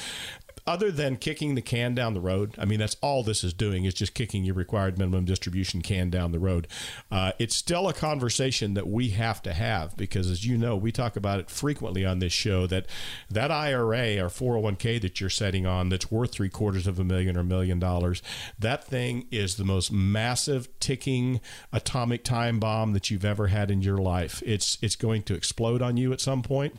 other 0.67 0.91
than 0.91 1.17
kicking 1.17 1.55
the 1.55 1.63
can 1.63 1.95
down 1.95 2.15
the 2.15 2.21
road, 2.21 2.55
I 2.59 2.65
mean, 2.65 2.79
that's 2.79 2.97
all 3.03 3.23
this 3.23 3.45
is 3.45 3.53
doing 3.53 3.85
is 3.85 3.95
just 3.95 4.15
kicking 4.15 4.45
your 4.45 4.55
required 4.55 4.99
minimum 4.99 5.25
distribution 5.25 5.83
can 5.83 6.09
down 6.09 6.33
the 6.33 6.39
road. 6.39 6.67
Uh, 7.11 7.33
it's 7.39 7.55
still 7.55 7.89
a 7.89 7.93
conversation 7.93 8.75
that 8.75 8.89
we 8.89 9.11
have 9.11 9.43
to 9.43 9.53
have 9.53 9.97
because, 9.97 10.31
as 10.31 10.47
you 10.47 10.57
know, 10.57 10.77
we 10.77 10.91
talk 10.91 11.17
about 11.17 11.39
it 11.39 11.51
frequently 11.51 12.05
on 12.05 12.19
this 12.19 12.33
show 12.33 12.67
that 12.67 12.87
that 13.31 13.51
IRA 13.51 14.17
or 14.19 14.29
401k 14.29 15.01
that 15.03 15.21
you're 15.21 15.31
setting 15.31 15.67
on 15.67 15.91
that's 15.91 16.11
worth 16.11 16.33
three 16.33 16.49
quarters 16.49 16.87
of 16.87 16.99
a 16.99 17.05
million 17.05 17.37
or 17.37 17.41
a 17.41 17.45
million 17.45 17.79
dollars, 17.79 18.23
that 18.59 18.85
thing 18.85 19.27
is 19.31 19.57
the 19.57 19.65
most 19.65 19.93
massive 19.93 20.69
ticking 20.81 21.41
atomic 21.73 22.25
time 22.25 22.59
bomb 22.59 22.93
that 22.95 23.11
you've 23.11 23.25
ever 23.25 23.49
had 23.49 23.71
in 23.71 23.83
your 23.83 23.99
life. 23.99 24.43
It's 24.47 24.79
it's 24.81 24.97
going 24.97 25.25
to 25.25 25.35
explode 25.35 25.83
on 25.83 25.97
you 25.97 26.13
at 26.13 26.21
some 26.21 26.43
point 26.43 26.79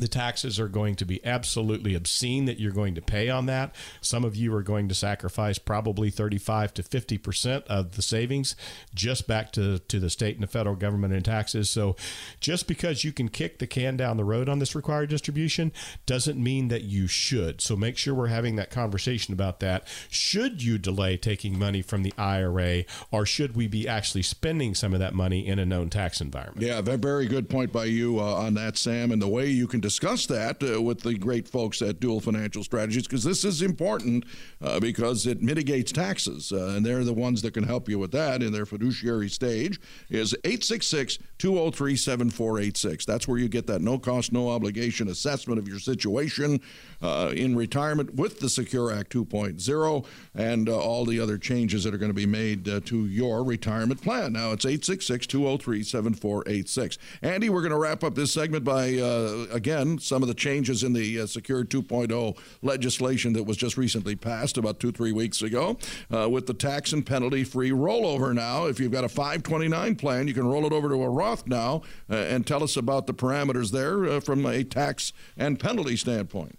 the 0.00 0.08
taxes 0.08 0.58
are 0.58 0.68
going 0.68 0.94
to 0.96 1.04
be 1.04 1.24
absolutely 1.24 1.94
obscene 1.94 2.44
that 2.46 2.58
you're 2.58 2.72
going 2.72 2.94
to 2.94 3.02
pay 3.02 3.28
on 3.28 3.46
that. 3.46 3.74
Some 4.00 4.24
of 4.24 4.36
you 4.36 4.54
are 4.54 4.62
going 4.62 4.88
to 4.88 4.94
sacrifice 4.94 5.58
probably 5.58 6.10
35 6.10 6.74
to 6.74 6.82
50 6.82 7.18
percent 7.18 7.64
of 7.66 7.96
the 7.96 8.02
savings 8.02 8.56
just 8.94 9.26
back 9.26 9.52
to, 9.52 9.78
to 9.78 10.00
the 10.00 10.10
state 10.10 10.34
and 10.34 10.42
the 10.42 10.48
federal 10.48 10.76
government 10.76 11.14
in 11.14 11.22
taxes. 11.22 11.70
So 11.70 11.96
just 12.40 12.66
because 12.66 13.04
you 13.04 13.12
can 13.12 13.28
kick 13.28 13.58
the 13.58 13.66
can 13.66 13.96
down 13.96 14.16
the 14.16 14.24
road 14.24 14.48
on 14.48 14.58
this 14.58 14.74
required 14.74 15.08
distribution 15.08 15.72
doesn't 16.06 16.42
mean 16.42 16.68
that 16.68 16.82
you 16.82 17.06
should. 17.06 17.60
So 17.60 17.76
make 17.76 17.96
sure 17.96 18.14
we're 18.14 18.28
having 18.28 18.56
that 18.56 18.70
conversation 18.70 19.34
about 19.34 19.60
that. 19.60 19.86
Should 20.10 20.62
you 20.62 20.78
delay 20.78 21.16
taking 21.16 21.58
money 21.58 21.82
from 21.82 22.02
the 22.02 22.12
IRA 22.16 22.84
or 23.10 23.26
should 23.26 23.56
we 23.56 23.66
be 23.66 23.88
actually 23.88 24.22
spending 24.22 24.74
some 24.74 24.92
of 24.92 25.00
that 25.00 25.14
money 25.14 25.46
in 25.46 25.58
a 25.58 25.66
known 25.66 25.90
tax 25.90 26.20
environment? 26.20 26.66
Yeah, 26.66 26.80
ve- 26.80 26.96
very 26.96 27.26
good 27.26 27.48
point 27.48 27.72
by 27.72 27.84
you 27.84 28.20
uh, 28.20 28.34
on 28.34 28.54
that, 28.54 28.76
Sam. 28.76 29.10
And 29.12 29.20
the 29.20 29.28
way 29.28 29.46
you 29.46 29.66
can 29.66 29.80
discuss 29.88 30.26
that 30.26 30.62
uh, 30.62 30.82
with 30.82 31.00
the 31.00 31.14
great 31.14 31.48
folks 31.48 31.80
at 31.80 31.98
Duell 31.98 32.22
Financial 32.22 32.62
Strategies 32.62 33.04
because 33.04 33.24
this 33.24 33.42
is 33.42 33.62
important 33.62 34.26
uh, 34.60 34.78
because 34.78 35.26
it 35.26 35.42
mitigates 35.42 35.92
taxes, 35.92 36.52
uh, 36.52 36.74
and 36.76 36.84
they're 36.84 37.04
the 37.04 37.14
ones 37.14 37.40
that 37.40 37.54
can 37.54 37.64
help 37.64 37.88
you 37.88 37.98
with 37.98 38.12
that 38.12 38.42
in 38.42 38.52
their 38.52 38.66
fiduciary 38.66 39.30
stage. 39.30 39.80
Is 40.10 40.34
866 40.44 41.18
203 41.38 41.96
7486. 41.96 43.06
That's 43.06 43.26
where 43.26 43.38
you 43.38 43.48
get 43.48 43.66
that 43.68 43.80
no 43.80 43.98
cost, 43.98 44.30
no 44.30 44.50
obligation 44.50 45.08
assessment 45.08 45.58
of 45.58 45.66
your 45.66 45.78
situation 45.78 46.60
uh, 47.00 47.32
in 47.34 47.56
retirement 47.56 48.14
with 48.14 48.40
the 48.40 48.50
Secure 48.50 48.92
Act 48.92 49.10
2.0 49.10 50.06
and 50.34 50.68
uh, 50.68 50.78
all 50.78 51.06
the 51.06 51.18
other 51.18 51.38
changes 51.38 51.84
that 51.84 51.94
are 51.94 51.98
going 51.98 52.10
to 52.10 52.14
be 52.14 52.26
made 52.26 52.66
to 52.84 53.06
your 53.06 53.42
retirement 53.42 54.02
plan. 54.02 54.34
Now 54.34 54.52
it's 54.52 54.66
866 54.66 55.26
203 55.26 55.82
7486. 55.82 56.98
Andy, 57.22 57.48
we're 57.48 57.62
going 57.62 57.72
to 57.72 57.78
wrap 57.78 58.04
up 58.04 58.14
this 58.14 58.34
segment 58.34 58.64
by, 58.64 58.98
uh, 58.98 59.46
again, 59.78 59.98
some 59.98 60.22
of 60.22 60.28
the 60.28 60.34
changes 60.34 60.82
in 60.82 60.92
the 60.92 61.20
uh, 61.20 61.26
Secure 61.26 61.64
2.0 61.64 62.36
legislation 62.62 63.32
that 63.34 63.44
was 63.44 63.56
just 63.56 63.76
recently 63.76 64.16
passed 64.16 64.58
about 64.58 64.80
two, 64.80 64.92
three 64.92 65.12
weeks 65.12 65.42
ago 65.42 65.78
uh, 66.14 66.28
with 66.28 66.46
the 66.46 66.54
tax 66.54 66.92
and 66.92 67.06
penalty 67.06 67.44
free 67.44 67.70
rollover 67.70 68.34
now. 68.34 68.66
If 68.66 68.80
you've 68.80 68.92
got 68.92 69.04
a 69.04 69.08
529 69.08 69.96
plan, 69.96 70.28
you 70.28 70.34
can 70.34 70.46
roll 70.46 70.66
it 70.66 70.72
over 70.72 70.88
to 70.88 71.02
a 71.02 71.08
Roth 71.08 71.46
now 71.46 71.82
and 72.08 72.46
tell 72.46 72.62
us 72.62 72.76
about 72.76 73.06
the 73.06 73.14
parameters 73.14 73.70
there 73.70 74.20
from 74.20 74.44
a 74.46 74.64
tax 74.64 75.12
and 75.36 75.58
penalty 75.58 75.96
standpoint. 75.96 76.58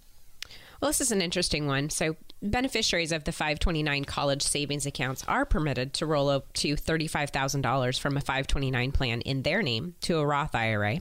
Well, 0.80 0.90
this 0.90 1.00
is 1.00 1.12
an 1.12 1.20
interesting 1.20 1.66
one. 1.66 1.90
So, 1.90 2.16
beneficiaries 2.42 3.12
of 3.12 3.24
the 3.24 3.32
529 3.32 4.04
college 4.04 4.42
savings 4.42 4.86
accounts 4.86 5.24
are 5.28 5.44
permitted 5.44 5.92
to 5.94 6.06
roll 6.06 6.28
up 6.28 6.52
to 6.54 6.74
$35,000 6.74 7.98
from 7.98 8.16
a 8.16 8.20
529 8.20 8.92
plan 8.92 9.20
in 9.22 9.42
their 9.42 9.62
name 9.62 9.94
to 10.02 10.18
a 10.18 10.26
Roth 10.26 10.54
IRA. 10.54 11.00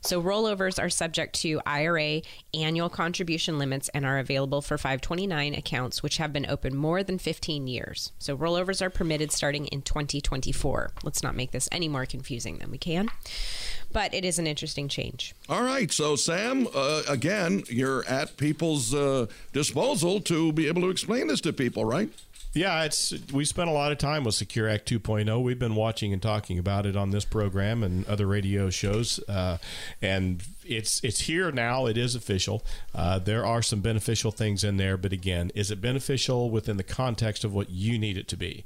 So, 0.00 0.22
rollovers 0.22 0.82
are 0.82 0.90
subject 0.90 1.34
to 1.40 1.60
IRA 1.64 2.22
annual 2.54 2.88
contribution 2.88 3.58
limits 3.58 3.88
and 3.90 4.04
are 4.04 4.18
available 4.18 4.62
for 4.62 4.76
529 4.76 5.54
accounts 5.54 6.02
which 6.02 6.16
have 6.16 6.32
been 6.32 6.46
open 6.46 6.74
more 6.74 7.02
than 7.02 7.18
15 7.18 7.66
years. 7.66 8.12
So, 8.18 8.36
rollovers 8.36 8.82
are 8.82 8.90
permitted 8.90 9.32
starting 9.32 9.66
in 9.66 9.82
2024. 9.82 10.92
Let's 11.04 11.22
not 11.22 11.36
make 11.36 11.52
this 11.52 11.68
any 11.70 11.88
more 11.88 12.06
confusing 12.06 12.58
than 12.58 12.70
we 12.70 12.78
can 12.78 13.08
but 13.92 14.14
it 14.14 14.24
is 14.24 14.38
an 14.38 14.46
interesting 14.46 14.88
change. 14.88 15.34
All 15.48 15.62
right. 15.62 15.90
So, 15.90 16.16
Sam, 16.16 16.68
uh, 16.74 17.02
again, 17.08 17.64
you're 17.68 18.04
at 18.06 18.36
people's 18.36 18.94
uh, 18.94 19.26
disposal 19.52 20.20
to 20.22 20.52
be 20.52 20.68
able 20.68 20.82
to 20.82 20.90
explain 20.90 21.26
this 21.26 21.40
to 21.42 21.52
people, 21.52 21.84
right? 21.84 22.10
Yeah, 22.52 22.82
it's 22.82 23.14
we 23.32 23.44
spent 23.44 23.70
a 23.70 23.72
lot 23.72 23.92
of 23.92 23.98
time 23.98 24.24
with 24.24 24.34
Secure 24.34 24.68
Act 24.68 24.90
2.0. 24.90 25.40
We've 25.40 25.58
been 25.58 25.76
watching 25.76 26.12
and 26.12 26.20
talking 26.20 26.58
about 26.58 26.84
it 26.84 26.96
on 26.96 27.10
this 27.10 27.24
program 27.24 27.84
and 27.84 28.04
other 28.08 28.26
radio 28.26 28.70
shows, 28.70 29.20
uh, 29.28 29.58
and 30.02 30.42
it's 30.64 31.00
it's 31.04 31.20
here 31.20 31.52
now. 31.52 31.86
It 31.86 31.96
is 31.96 32.16
official. 32.16 32.64
Uh, 32.92 33.20
there 33.20 33.46
are 33.46 33.62
some 33.62 33.80
beneficial 33.82 34.32
things 34.32 34.64
in 34.64 34.78
there, 34.78 34.96
but 34.96 35.12
again, 35.12 35.52
is 35.54 35.70
it 35.70 35.80
beneficial 35.80 36.50
within 36.50 36.76
the 36.76 36.82
context 36.82 37.44
of 37.44 37.54
what 37.54 37.70
you 37.70 38.00
need 38.00 38.18
it 38.18 38.26
to 38.26 38.36
be? 38.36 38.64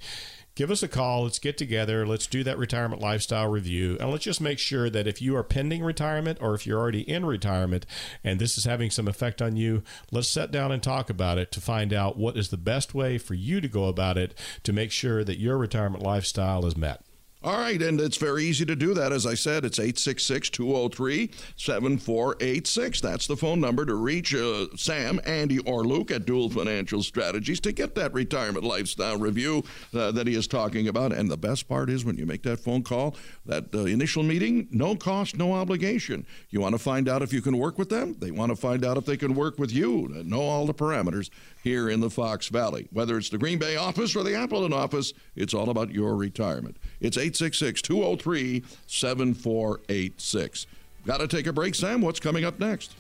Give 0.55 0.71
us 0.71 0.83
a 0.83 0.89
call. 0.89 1.25
Let's 1.25 1.39
get 1.39 1.59
together. 1.59 2.07
Let's 2.07 2.27
do 2.27 2.45
that 2.45 2.59
retirement 2.59 3.03
lifestyle 3.03 3.49
review. 3.49 3.97
And 4.01 4.11
let's 4.11 4.25
just 4.25 4.41
make 4.41 4.59
sure 4.59 4.89
that 4.91 5.07
if 5.07 5.21
you 5.21 5.37
are 5.37 5.43
pending 5.43 5.83
retirement 5.83 6.39
or 6.41 6.55
if 6.55 6.67
you're 6.67 6.81
already 6.81 7.09
in 7.09 7.25
retirement 7.25 7.87
and 8.23 8.41
this 8.41 8.57
is 8.57 8.65
having 8.65 8.91
some 8.91 9.09
effect 9.09 9.43
on 9.43 9.57
you, 9.57 9.83
let's 10.11 10.29
sit 10.29 10.51
down 10.51 10.73
and 10.73 10.83
talk 10.83 11.11
about 11.11 11.39
it 11.39 11.51
to 11.53 11.61
find 11.61 11.93
out 11.93 12.17
what 12.17 12.37
is 12.37 12.49
the 12.49 12.57
best 12.57 12.95
way 12.95 13.19
for 13.19 13.35
you 13.35 13.61
to 13.61 13.69
go 13.69 13.87
about 13.87 14.17
it 14.17 14.35
to 14.63 14.73
make 14.73 14.91
sure 14.91 15.25
that 15.25 15.39
your 15.39 15.59
retirement 15.59 16.03
lifestyle 16.03 16.67
is 16.67 16.77
met. 16.77 17.03
All 17.45 17.59
right, 17.59 17.83
and 17.83 18.01
it's 18.01 18.17
very 18.17 18.45
easy 18.45 18.65
to 18.65 18.75
do 18.75 18.95
that. 18.95 19.13
As 19.13 19.27
I 19.27 19.35
said, 19.35 19.67
it's 19.67 19.79
866 19.79 20.49
203 20.49 21.31
7486. 21.57 23.01
That's 23.03 23.27
the 23.27 23.37
phone 23.37 23.61
number 23.61 23.85
to 23.85 23.97
reach 23.97 24.35
uh, 24.35 24.69
Sam, 24.79 25.21
Andy, 25.27 25.59
or 25.59 25.85
Luke 25.85 26.11
at 26.11 26.25
Duell 26.25 26.51
Financial 26.51 27.03
Strategies 27.03 27.61
to 27.61 27.73
get 27.73 27.95
that 27.97 28.15
retirement 28.15 28.65
lifestyle 28.65 29.19
review 29.19 29.63
uh, 29.93 30.11
that 30.13 30.27
he 30.27 30.35
is 30.35 30.47
talking 30.47 30.89
about. 30.89 31.13
And 31.13 31.31
the 31.31 31.37
best 31.37 31.69
part 31.69 31.91
is 31.91 32.03
when 32.03 32.17
you 32.17 32.25
make 32.25 32.45
that 32.45 32.61
phone 32.61 32.83
call, 32.83 33.15
that 33.45 33.75
uh, 33.75 33.81
initial 33.81 34.23
meeting, 34.23 34.67
no 34.71 34.97
cost, 34.97 35.37
no 35.37 35.53
obligation. 35.53 36.25
You 36.49 36.63
want 36.63 36.75
to 36.75 36.79
find 36.79 37.11
out 37.11 37.21
if 37.21 37.35
you 37.35 37.43
can 37.43 37.59
work 37.59 37.77
with 37.77 37.91
them, 37.91 38.17
they 38.21 38.31
want 38.31 38.53
to 38.53 38.57
find 38.57 38.87
out 38.87 38.97
if 38.97 39.05
they 39.05 39.19
can 39.19 39.35
work 39.35 39.59
with 39.59 39.71
you, 39.71 40.09
know 40.25 40.41
all 40.41 40.65
the 40.65 40.73
parameters 40.73 41.29
here 41.65 41.89
in 41.89 42.01
the 42.01 42.11
Fox 42.11 42.49
Valley. 42.49 42.87
Whether 42.93 43.17
it's 43.17 43.31
the 43.31 43.39
Green 43.39 43.59
Bay 43.59 43.77
office 43.77 44.15
or 44.15 44.23
the 44.23 44.35
Appleton 44.35 44.75
office, 44.75 45.15
it's 45.35 45.55
all 45.55 45.71
about 45.71 45.91
your 45.91 46.15
retirement. 46.15 46.77
It's 47.01 47.17
866 47.17 47.81
203 47.81 48.63
7486. 48.87 50.67
Got 51.07 51.21
to 51.21 51.27
take 51.27 51.47
a 51.47 51.53
break, 51.55 51.75
Sam. 51.75 52.03
What's 52.03 52.21
coming 52.21 52.45
up 52.45 52.61
next? 52.61 52.95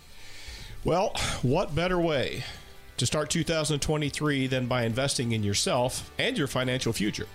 Well, 0.82 1.12
what 1.42 1.74
better 1.74 2.00
way 2.00 2.42
to 2.96 3.06
start 3.06 3.28
2023 3.28 4.46
than 4.46 4.66
by 4.66 4.84
investing 4.84 5.32
in 5.32 5.42
yourself 5.42 6.10
and 6.18 6.36
your 6.36 6.46
financial 6.46 6.92
future? 6.94 7.26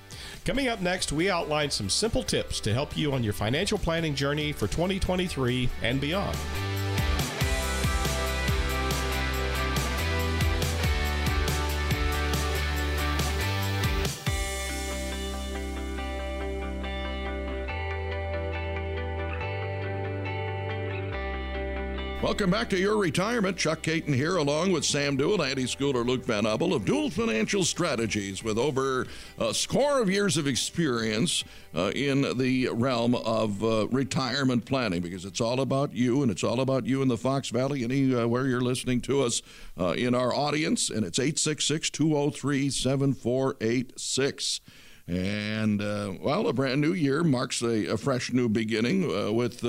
Coming 0.45 0.67
up 0.67 0.81
next, 0.81 1.11
we 1.11 1.29
outline 1.29 1.69
some 1.69 1.89
simple 1.89 2.23
tips 2.23 2.59
to 2.61 2.73
help 2.73 2.97
you 2.97 3.13
on 3.13 3.23
your 3.23 3.33
financial 3.33 3.77
planning 3.77 4.15
journey 4.15 4.51
for 4.51 4.67
2023 4.67 5.69
and 5.83 6.01
beyond. 6.01 6.37
Welcome 22.29 22.51
back 22.51 22.69
to 22.69 22.77
Your 22.77 22.97
Retirement. 22.97 23.57
Chuck 23.57 23.81
Caton 23.81 24.13
here, 24.13 24.37
along 24.37 24.71
with 24.71 24.85
Sam 24.85 25.17
Duell, 25.17 25.43
Andy 25.43 25.63
Schooler, 25.63 26.05
Luke 26.05 26.23
Van 26.25 26.43
Ubbel 26.43 26.75
of 26.75 26.85
Duell 26.85 27.11
Financial 27.11 27.63
Strategies, 27.63 28.43
with 28.43 28.59
over 28.59 29.07
a 29.39 29.51
score 29.51 29.99
of 29.99 30.11
years 30.11 30.37
of 30.37 30.45
experience 30.45 31.43
uh, 31.73 31.91
in 31.95 32.37
the 32.37 32.69
realm 32.69 33.15
of 33.15 33.63
uh, 33.63 33.87
retirement 33.87 34.63
planning, 34.65 35.01
because 35.01 35.25
it's 35.25 35.41
all 35.41 35.59
about 35.59 35.91
you, 35.91 36.21
and 36.21 36.29
it's 36.29 36.43
all 36.43 36.59
about 36.59 36.85
you 36.85 37.01
in 37.01 37.07
the 37.07 37.17
Fox 37.17 37.49
Valley, 37.49 37.83
anywhere 37.83 38.45
you're 38.45 38.61
listening 38.61 39.01
to 39.01 39.23
us 39.23 39.41
uh, 39.79 39.93
in 39.93 40.13
our 40.13 40.31
audience, 40.31 40.91
and 40.91 41.03
it's 41.03 41.17
866 41.17 41.89
203 41.89 42.69
7486. 42.69 44.61
And, 45.07 45.81
uh, 45.81 46.13
well, 46.21 46.47
a 46.47 46.53
brand 46.53 46.79
new 46.79 46.93
year 46.93 47.23
marks 47.23 47.63
a, 47.63 47.87
a 47.87 47.97
fresh 47.97 48.31
new 48.31 48.47
beginning 48.47 49.11
uh, 49.11 49.31
with 49.31 49.63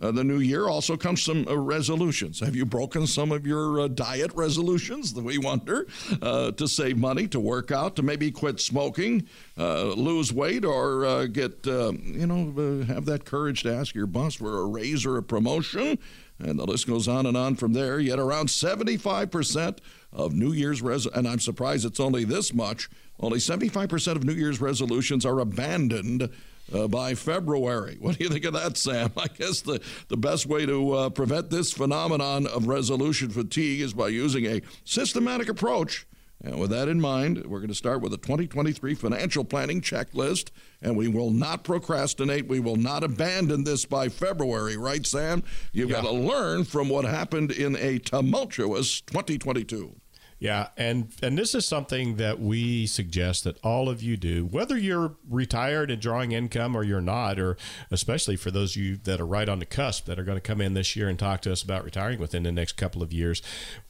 uh, 0.00 0.10
the 0.10 0.24
new 0.24 0.38
year 0.38 0.68
also 0.68 0.96
comes 0.96 1.22
some 1.22 1.46
uh, 1.48 1.56
resolutions. 1.56 2.40
Have 2.40 2.56
you 2.56 2.64
broken 2.64 3.06
some 3.06 3.32
of 3.32 3.46
your 3.46 3.80
uh, 3.80 3.88
diet 3.88 4.32
resolutions? 4.34 5.12
That 5.12 5.24
we 5.24 5.38
wonder 5.38 5.86
uh, 6.22 6.52
to 6.52 6.66
save 6.66 6.96
money, 6.96 7.28
to 7.28 7.40
work 7.40 7.70
out, 7.70 7.96
to 7.96 8.02
maybe 8.02 8.30
quit 8.30 8.60
smoking, 8.60 9.26
uh, 9.58 9.84
lose 9.94 10.32
weight, 10.32 10.64
or 10.64 11.04
uh, 11.04 11.26
get 11.26 11.66
you 11.66 12.26
know 12.26 12.84
have 12.84 13.04
that 13.06 13.24
courage 13.24 13.62
to 13.62 13.74
ask 13.74 13.94
your 13.94 14.06
boss 14.06 14.36
for 14.36 14.60
a 14.60 14.66
raise 14.66 15.04
or 15.04 15.16
a 15.16 15.22
promotion. 15.22 15.98
And 16.38 16.58
the 16.58 16.64
list 16.64 16.86
goes 16.86 17.06
on 17.06 17.26
and 17.26 17.36
on 17.36 17.56
from 17.56 17.74
there. 17.74 18.00
Yet 18.00 18.18
around 18.18 18.46
75% 18.46 19.78
of 20.12 20.32
New 20.32 20.52
Year's 20.52 20.80
res 20.80 21.04
and 21.06 21.28
I'm 21.28 21.38
surprised 21.38 21.84
it's 21.84 22.00
only 22.00 22.24
this 22.24 22.54
much. 22.54 22.88
Only 23.18 23.38
75% 23.38 24.16
of 24.16 24.24
New 24.24 24.32
Year's 24.32 24.60
resolutions 24.60 25.26
are 25.26 25.38
abandoned 25.40 26.30
uh, 26.74 26.88
by 26.88 27.14
February. 27.14 27.96
What 28.00 28.18
do 28.18 28.24
you 28.24 28.30
think 28.30 28.44
of 28.44 28.54
that, 28.54 28.76
Sam? 28.76 29.12
I 29.16 29.26
guess 29.28 29.60
the, 29.60 29.80
the 30.08 30.16
best 30.16 30.46
way 30.46 30.66
to 30.66 30.92
uh, 30.92 31.10
prevent 31.10 31.50
this 31.50 31.72
phenomenon 31.72 32.46
of 32.46 32.66
resolution 32.66 33.30
fatigue 33.30 33.80
is 33.80 33.92
by 33.92 34.08
using 34.08 34.46
a 34.46 34.62
systematic 34.84 35.48
approach. 35.48 36.06
And 36.42 36.58
with 36.58 36.70
that 36.70 36.88
in 36.88 37.00
mind, 37.00 37.44
we're 37.44 37.58
going 37.58 37.68
to 37.68 37.74
start 37.74 38.00
with 38.00 38.14
a 38.14 38.16
2023 38.16 38.94
financial 38.94 39.44
planning 39.44 39.82
checklist, 39.82 40.48
and 40.80 40.96
we 40.96 41.06
will 41.06 41.30
not 41.30 41.64
procrastinate. 41.64 42.48
We 42.48 42.60
will 42.60 42.76
not 42.76 43.04
abandon 43.04 43.64
this 43.64 43.84
by 43.84 44.08
February, 44.08 44.78
right, 44.78 45.04
Sam? 45.04 45.42
You've 45.72 45.90
yeah. 45.90 45.96
got 45.96 46.08
to 46.08 46.12
learn 46.12 46.64
from 46.64 46.88
what 46.88 47.04
happened 47.04 47.50
in 47.50 47.76
a 47.76 47.98
tumultuous 47.98 49.02
2022. 49.02 49.94
Yeah, 50.40 50.68
and 50.78 51.12
and 51.22 51.36
this 51.36 51.54
is 51.54 51.66
something 51.66 52.16
that 52.16 52.40
we 52.40 52.86
suggest 52.86 53.44
that 53.44 53.62
all 53.62 53.90
of 53.90 54.02
you 54.02 54.16
do, 54.16 54.46
whether 54.46 54.76
you're 54.76 55.16
retired 55.28 55.90
and 55.90 56.00
drawing 56.00 56.32
income 56.32 56.74
or 56.74 56.82
you're 56.82 57.02
not, 57.02 57.38
or 57.38 57.58
especially 57.90 58.36
for 58.36 58.50
those 58.50 58.74
of 58.74 58.82
you 58.82 58.96
that 59.04 59.20
are 59.20 59.26
right 59.26 59.50
on 59.50 59.58
the 59.58 59.66
cusp 59.66 60.06
that 60.06 60.18
are 60.18 60.24
going 60.24 60.38
to 60.38 60.40
come 60.40 60.62
in 60.62 60.72
this 60.72 60.96
year 60.96 61.10
and 61.10 61.18
talk 61.18 61.42
to 61.42 61.52
us 61.52 61.62
about 61.62 61.84
retiring 61.84 62.18
within 62.18 62.42
the 62.42 62.50
next 62.50 62.78
couple 62.78 63.02
of 63.02 63.12
years. 63.12 63.42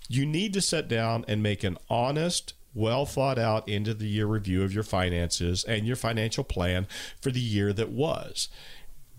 You 0.09 0.27
need 0.27 0.53
to 0.55 0.61
sit 0.61 0.89
down 0.89 1.25
and 1.29 1.41
make 1.41 1.63
an 1.63 1.79
honest 1.89 2.55
well 2.75 3.07
thought 3.07 3.39
out 3.39 3.69
end 3.69 3.87
of 3.87 4.01
the 4.01 4.09
year 4.09 4.27
review 4.27 4.65
of 4.65 4.73
your 4.73 4.83
finances 4.83 5.63
and 5.65 5.87
your 5.87 5.97
financial 5.97 6.43
plan 6.43 6.89
for 7.21 7.31
the 7.31 7.41
year 7.41 7.73
that 7.73 7.91
was 7.91 8.49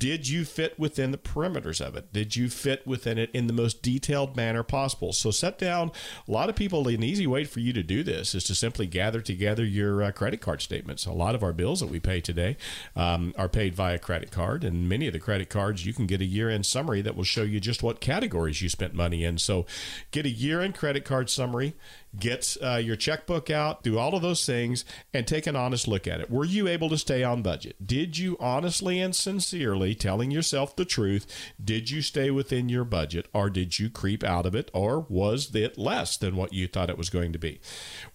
Did 0.02 0.28
you 0.28 0.46
fit 0.46 0.80
within 0.80 1.12
the 1.12 1.18
perimeters 1.20 1.80
of 1.80 1.96
it? 1.96 2.12
Did 2.12 2.36
you 2.36 2.50
fit 2.50 2.88
within 2.88 3.20
it 3.20 3.30
in 3.36 3.46
the 3.46 3.54
most 3.54 3.84
detailed 3.84 4.36
manner 4.36 4.64
possible? 4.64 5.14
So 5.14 5.30
set 5.30 5.60
down. 5.60 5.92
A 6.28 6.32
lot 6.32 6.50
of 6.50 6.56
people, 6.56 6.88
an 6.88 7.04
easy 7.04 7.28
way 7.28 7.44
for 7.44 7.60
you 7.60 7.72
to 7.72 7.84
do 7.84 8.02
this 8.02 8.34
is 8.34 8.44
to 8.46 8.56
simply 8.56 8.88
gather 8.88 9.22
together 9.22 9.64
your 9.64 10.02
uh, 10.02 10.12
credit 10.12 10.42
card 10.42 10.64
statements. 10.64 11.06
A 11.06 11.12
lot 11.12 11.36
of 11.36 11.44
our 11.44 11.54
bills 11.54 11.82
that 11.82 11.90
we 11.92 12.00
pay 12.00 12.20
today 12.20 12.58
um, 12.96 13.36
are 13.38 13.48
paid 13.48 13.76
via 13.76 14.00
credit 14.00 14.32
card, 14.32 14.64
and 14.64 14.90
many 14.90 15.06
of 15.06 15.14
the 15.14 15.20
credit 15.20 15.52
cards 15.52 15.86
you 15.86 15.94
can 15.94 16.08
get 16.08 16.20
a 16.20 16.26
year-end 16.26 16.66
summary 16.66 17.04
that 17.04 17.16
will 17.16 17.24
show 17.24 17.44
you 17.44 17.60
just 17.60 17.84
what 17.84 18.02
categories 18.02 18.60
you 18.60 18.70
spent 18.70 18.96
money 18.96 19.24
in. 19.24 19.38
So 19.38 19.68
get 20.10 20.26
a 20.26 20.30
year-end 20.30 20.74
credit 20.74 21.06
card 21.06 21.30
summary 21.30 21.76
get 22.18 22.58
uh, 22.62 22.76
your 22.76 22.96
checkbook 22.96 23.50
out, 23.50 23.84
do 23.84 23.98
all 23.98 24.16
of 24.16 24.22
those 24.22 24.46
things, 24.46 24.86
and 25.14 25.28
take 25.28 25.48
an 25.48 25.56
honest 25.56 25.88
look 25.88 26.08
at 26.08 26.20
it. 26.20 26.30
Were 26.30 26.46
you 26.46 26.68
able 26.68 26.90
to 26.90 26.98
stay 26.98 27.24
on 27.24 27.42
budget? 27.42 27.76
Did 27.86 28.18
you 28.18 28.38
honestly 28.40 29.00
and 29.00 29.16
sincerely, 29.16 29.96
telling 29.96 30.32
yourself 30.32 30.76
the 30.76 30.86
truth, 30.86 31.26
did 31.64 31.90
you 31.90 32.02
stay 32.02 32.32
within 32.32 32.70
your 32.70 32.84
budget, 32.84 33.28
or 33.34 33.50
did 33.50 33.80
you 33.80 33.90
creep 33.90 34.24
out 34.24 34.46
of 34.46 34.56
it, 34.56 34.70
or 34.74 35.06
was 35.10 35.56
it 35.56 35.78
less 35.78 36.18
than 36.18 36.36
what 36.36 36.54
you 36.54 36.68
thought 36.68 36.90
it 36.90 36.98
was 36.98 37.10
going 37.10 37.34
to 37.34 37.40
be? 37.40 37.60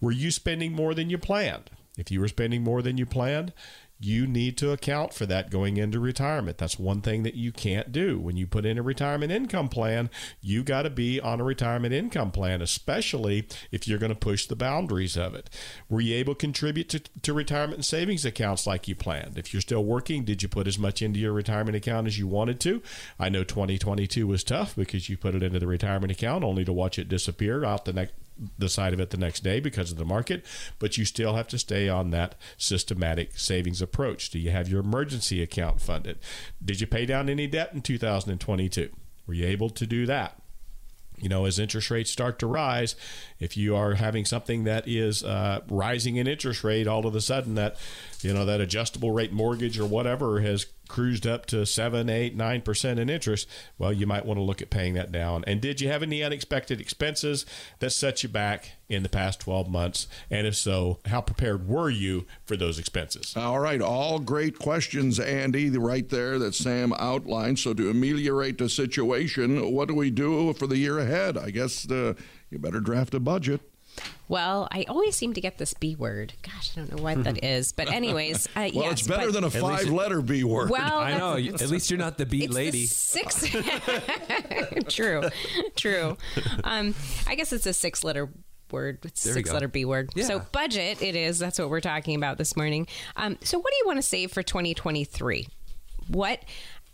Were 0.01 0.13
you 0.13 0.31
spending 0.31 0.73
more 0.73 0.95
than 0.95 1.11
you 1.11 1.19
planned? 1.19 1.71
If 1.99 2.11
you 2.11 2.21
were 2.21 2.29
spending 2.29 2.63
more 2.63 2.83
than 2.83 2.99
you 2.99 3.07
planned, 3.07 3.55
you 3.99 4.27
need 4.27 4.59
to 4.59 4.73
account 4.73 5.15
for 5.15 5.25
that 5.27 5.51
going 5.51 5.79
into 5.79 5.99
retirement. 5.99 6.59
That's 6.59 6.79
one 6.79 7.01
thing 7.01 7.23
that 7.23 7.35
you 7.35 7.51
can't 7.51 7.93
do. 7.93 8.19
When 8.19 8.37
you 8.37 8.47
put 8.47 8.67
in 8.67 8.79
a 8.79 8.83
retirement 8.83 9.33
income 9.33 9.69
plan, 9.69 10.11
you 10.43 10.63
got 10.63 10.83
to 10.83 10.91
be 10.91 11.21
on 11.21 11.41
a 11.41 11.45
retirement 11.45 11.95
income 11.95 12.31
plan, 12.31 12.61
especially 12.61 13.49
if 13.73 13.89
you're 13.89 13.99
going 13.99 14.13
to 14.13 14.19
push 14.19 14.47
the 14.47 14.57
boundaries 14.57 15.17
of 15.17 15.35
it. 15.35 15.49
Were 15.89 16.03
you 16.03 16.15
able 16.17 16.35
to 16.35 16.39
contribute 16.39 16.91
to, 16.91 17.01
to 17.23 17.33
retirement 17.33 17.77
and 17.77 17.85
savings 17.85 18.25
accounts 18.25 18.67
like 18.67 18.87
you 18.87 18.95
planned? 18.95 19.39
If 19.39 19.55
you're 19.55 19.63
still 19.63 19.85
working, 19.85 20.25
did 20.25 20.43
you 20.43 20.49
put 20.49 20.67
as 20.67 20.79
much 20.79 21.01
into 21.01 21.19
your 21.19 21.33
retirement 21.33 21.77
account 21.77 22.07
as 22.07 22.19
you 22.19 22.27
wanted 22.27 22.61
to? 22.61 22.83
I 23.19 23.31
know 23.31 23.45
2022 23.45 24.27
was 24.27 24.45
tough 24.45 24.77
because 24.77 25.09
you 25.09 25.17
put 25.17 25.35
it 25.35 25.43
into 25.43 25.59
the 25.59 25.67
retirement 25.67 26.13
account 26.13 26.45
only 26.45 26.65
to 26.67 26.73
watch 26.73 26.99
it 26.99 27.09
disappear 27.09 27.65
out 27.65 27.87
the 27.87 27.93
next 27.95 28.13
the 28.59 28.69
side 28.69 28.93
of 28.93 29.01
it 29.01 29.11
the 29.11 29.17
next 29.17 29.41
day 29.41 29.61
because 29.61 29.91
of 29.91 29.99
the 29.99 30.05
market, 30.05 30.45
but 30.79 30.99
you 30.99 31.05
still 31.05 31.35
have 31.35 31.49
to 31.49 31.59
stay 31.59 31.89
on 31.89 32.11
that 32.11 32.35
systematic 32.57 33.39
savings 33.39 33.81
approach. 33.81 34.31
Do 34.31 34.39
you 34.39 34.51
have 34.51 34.69
your 34.69 34.81
emergency 34.81 35.43
account 35.43 35.81
funded? 35.81 36.19
Did 36.65 36.81
you 36.81 36.87
pay 36.87 37.07
down 37.07 37.29
any 37.29 37.47
debt 37.47 37.71
in 37.73 37.83
2022? 37.83 38.91
Were 39.27 39.35
you 39.35 39.47
able 39.47 39.71
to 39.71 39.87
do 39.87 40.07
that? 40.07 40.41
You 41.19 41.31
know, 41.31 41.47
as 41.47 41.59
interest 41.59 41.91
rates 41.91 42.11
start 42.11 42.39
to 42.41 42.47
rise, 42.47 42.95
if 43.41 43.57
you 43.57 43.75
are 43.75 43.95
having 43.95 44.27
something 44.27 44.65
that 44.65 44.87
is 44.87 45.25
uh, 45.25 45.61
rising 45.71 46.17
in 46.17 46.27
interest 46.27 46.63
rate, 46.63 46.87
all 46.87 47.07
of 47.07 47.15
a 47.15 47.23
sudden 47.23 47.55
that 47.55 47.77
you 48.21 48.35
know 48.35 48.45
that 48.45 48.61
adjustable 48.61 49.13
rate 49.13 49.33
mortgage 49.33 49.79
or 49.79 49.87
whatever 49.87 50.41
has 50.41 50.67
cruised 50.89 51.27
up 51.27 51.47
to 51.47 51.67
seven, 51.67 52.09
eight, 52.09 52.35
nine 52.35 52.63
percent 52.63 52.99
in 52.99 53.09
interest, 53.11 53.49
well, 53.79 53.93
you 53.93 54.07
might 54.07 54.25
want 54.25 54.39
to 54.39 54.43
look 54.43 54.63
at 54.63 54.71
paying 54.71 54.95
that 54.95 55.13
down. 55.13 55.45
And 55.47 55.61
did 55.61 55.81
you 55.81 55.89
have 55.89 56.03
any 56.03 56.23
unexpected 56.23 56.81
expenses 56.81 57.47
that 57.79 57.91
set 57.91 58.23
you 58.23 58.29
back 58.29 58.73
in 58.89 59.03
the 59.03 59.09
past 59.09 59.41
12 59.41 59.69
months? 59.69 60.07
And 60.31 60.47
if 60.47 60.57
so, 60.57 60.99
how 61.07 61.21
prepared 61.21 61.69
were 61.69 61.91
you 61.91 62.27
for 62.45 62.57
those 62.57 62.79
expenses? 62.79 63.37
All 63.37 63.61
right, 63.61 63.81
all 63.81 64.19
great 64.19 64.59
questions, 64.59 65.19
Andy, 65.19 65.71
right 65.71 66.09
there 66.09 66.39
that 66.39 66.55
Sam 66.55 66.93
outlined. 66.99 67.59
So 67.59 67.75
to 67.75 67.91
ameliorate 67.91 68.59
the 68.59 68.69
situation, 68.69 69.73
what 69.73 69.89
do 69.89 69.95
we 69.95 70.11
do 70.11 70.53
for 70.55 70.67
the 70.67 70.79
year 70.79 70.99
ahead? 70.99 71.37
I 71.37 71.51
guess 71.51 71.91
uh, 71.91 72.15
you 72.51 72.59
better 72.59 72.81
draft 72.81 73.15
a 73.15 73.21
budget. 73.21 73.61
Well, 74.29 74.67
I 74.73 74.85
always 74.89 75.15
seem 75.15 75.35
to 75.35 75.41
get 75.41 75.59
this 75.59 75.73
B 75.75 75.95
word. 75.95 76.33
Gosh, 76.43 76.73
I 76.77 76.81
don't 76.81 76.97
know 76.97 77.03
what 77.03 77.25
that 77.25 77.45
is. 77.45 77.73
But, 77.73 77.93
anyways, 77.93 78.47
uh, 78.49 78.69
well, 78.75 78.85
yes, 78.85 78.93
it's 79.01 79.09
better 79.09 79.27
but, 79.27 79.35
than 79.35 79.45
a 79.45 79.51
five 79.51 79.89
letter 79.89 80.21
B 80.21 80.43
word. 80.45 80.71
Well, 80.71 80.99
I 80.99 81.17
know. 81.17 81.37
At 81.37 81.69
least 81.69 81.91
you're 81.91 81.99
not 81.99 82.19
the 82.19 82.27
B 82.27 82.45
it's 82.45 82.49
the 82.49 82.55
lady. 82.55 82.87
six. 82.87 83.47
true, 84.89 85.23
true. 85.77 86.17
Um, 86.65 86.95
I 87.27 87.35
guess 87.35 87.53
it's 87.53 87.67
a 87.67 87.73
six 87.73 88.03
letter 88.03 88.29
word 88.73 88.99
we 89.05 89.11
six-letter 89.15 89.69
b 89.69 89.85
word 89.85 90.11
Yeah. 90.17 90.25
so 90.25 90.41
budget 90.53 91.01
it 91.01 91.15
is 91.15 91.39
that's 91.39 91.57
what 91.59 91.71
we're 91.71 91.81
talking 91.81 92.17
about 92.17 92.37
this 92.37 92.57
morning 92.57 92.89
um, 93.15 93.39
so 93.43 93.59
what 93.59 93.71
do 93.71 93.77
you 93.77 93.87
want 93.87 93.99
to 93.99 94.03
save 94.03 94.33
for 94.33 94.43
2023 94.43 95.47
what 96.09 96.41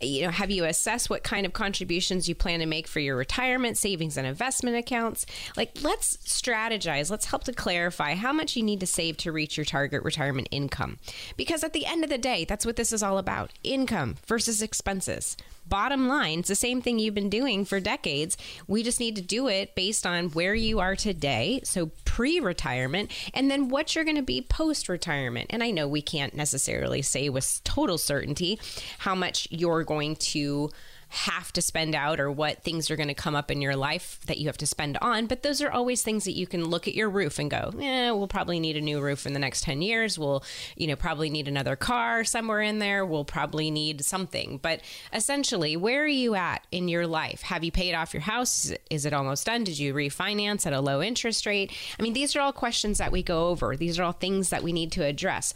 you 0.07 0.23
know 0.23 0.31
have 0.31 0.51
you 0.51 0.65
assessed 0.65 1.09
what 1.09 1.23
kind 1.23 1.45
of 1.45 1.53
contributions 1.53 2.27
you 2.29 2.35
plan 2.35 2.59
to 2.59 2.65
make 2.65 2.87
for 2.87 2.99
your 2.99 3.15
retirement 3.15 3.77
savings 3.77 4.17
and 4.17 4.27
investment 4.27 4.75
accounts? 4.77 5.25
Like 5.55 5.77
let's 5.81 6.17
strategize. 6.17 7.09
Let's 7.09 7.25
help 7.25 7.43
to 7.45 7.53
clarify 7.53 8.15
how 8.15 8.33
much 8.33 8.55
you 8.55 8.63
need 8.63 8.79
to 8.81 8.87
save 8.87 9.17
to 9.17 9.31
reach 9.31 9.57
your 9.57 9.65
target 9.65 10.03
retirement 10.03 10.47
income. 10.51 10.97
Because 11.37 11.63
at 11.63 11.73
the 11.73 11.85
end 11.85 12.03
of 12.03 12.09
the 12.09 12.17
day 12.17 12.45
that's 12.45 12.65
what 12.65 12.75
this 12.75 12.91
is 12.91 13.03
all 13.03 13.17
about 13.17 13.51
income 13.63 14.15
versus 14.25 14.61
expenses 14.61 15.37
bottom 15.67 16.07
line 16.07 16.39
it's 16.39 16.49
the 16.49 16.55
same 16.55 16.81
thing 16.81 16.99
you've 16.99 17.15
been 17.15 17.29
doing 17.29 17.65
for 17.65 17.79
decades. 17.79 18.37
We 18.67 18.83
just 18.83 18.99
need 18.99 19.15
to 19.15 19.21
do 19.21 19.47
it 19.47 19.75
based 19.75 20.05
on 20.05 20.29
where 20.29 20.53
you 20.53 20.79
are 20.79 20.95
today. 20.95 21.61
So 21.63 21.91
pre-retirement 22.05 23.11
and 23.33 23.49
then 23.49 23.69
what 23.69 23.95
you're 23.95 24.03
going 24.03 24.17
to 24.17 24.21
be 24.21 24.41
post-retirement. 24.41 25.47
And 25.49 25.63
i 25.63 25.71
know 25.71 25.87
we 25.87 26.01
can't 26.01 26.33
necessarily 26.33 27.01
say 27.01 27.29
with 27.29 27.61
total 27.63 27.97
certainty 27.97 28.59
how 28.99 29.15
much 29.15 29.47
you're 29.51 29.83
going 29.83 30.15
to 30.17 30.69
have 31.13 31.51
to 31.53 31.61
spend 31.61 31.95
out 31.95 32.19
or 32.19 32.31
what 32.31 32.63
things 32.63 32.89
are 32.89 32.95
going 32.95 33.07
to 33.07 33.13
come 33.13 33.35
up 33.35 33.51
in 33.51 33.61
your 33.61 33.75
life 33.75 34.19
that 34.27 34.37
you 34.37 34.47
have 34.47 34.57
to 34.57 34.65
spend 34.65 34.97
on 35.01 35.27
but 35.27 35.43
those 35.43 35.61
are 35.61 35.71
always 35.71 36.01
things 36.01 36.25
that 36.25 36.33
you 36.33 36.47
can 36.47 36.65
look 36.65 36.87
at 36.87 36.93
your 36.93 37.09
roof 37.09 37.39
and 37.39 37.51
go 37.51 37.71
yeah 37.77 38.11
we'll 38.11 38.27
probably 38.27 38.59
need 38.59 38.77
a 38.77 38.81
new 38.81 38.99
roof 38.99 39.25
in 39.25 39.33
the 39.33 39.39
next 39.39 39.63
10 39.63 39.81
years. 39.81 40.17
We'll 40.17 40.43
you 40.75 40.87
know 40.87 40.95
probably 40.95 41.29
need 41.29 41.47
another 41.47 41.75
car 41.75 42.23
somewhere 42.23 42.61
in 42.61 42.79
there. 42.79 43.05
We'll 43.05 43.25
probably 43.25 43.71
need 43.71 44.03
something. 44.03 44.59
But 44.61 44.81
essentially 45.11 45.77
where 45.77 46.03
are 46.03 46.07
you 46.07 46.35
at 46.35 46.65
in 46.71 46.87
your 46.87 47.07
life? 47.07 47.41
Have 47.43 47.63
you 47.63 47.71
paid 47.71 47.93
off 47.93 48.13
your 48.13 48.21
house? 48.21 48.71
Is 48.89 49.05
it 49.05 49.13
almost 49.13 49.45
done? 49.45 49.63
Did 49.63 49.77
you 49.79 49.93
refinance 49.93 50.65
at 50.65 50.73
a 50.73 50.81
low 50.81 51.01
interest 51.01 51.45
rate? 51.45 51.71
I 51.99 52.01
mean 52.01 52.13
these 52.13 52.35
are 52.35 52.41
all 52.41 52.53
questions 52.53 52.97
that 52.97 53.11
we 53.11 53.23
go 53.23 53.47
over. 53.47 53.75
These 53.75 53.99
are 53.99 54.03
all 54.03 54.13
things 54.13 54.49
that 54.49 54.63
we 54.63 54.73
need 54.73 54.91
to 54.93 55.03
address 55.03 55.53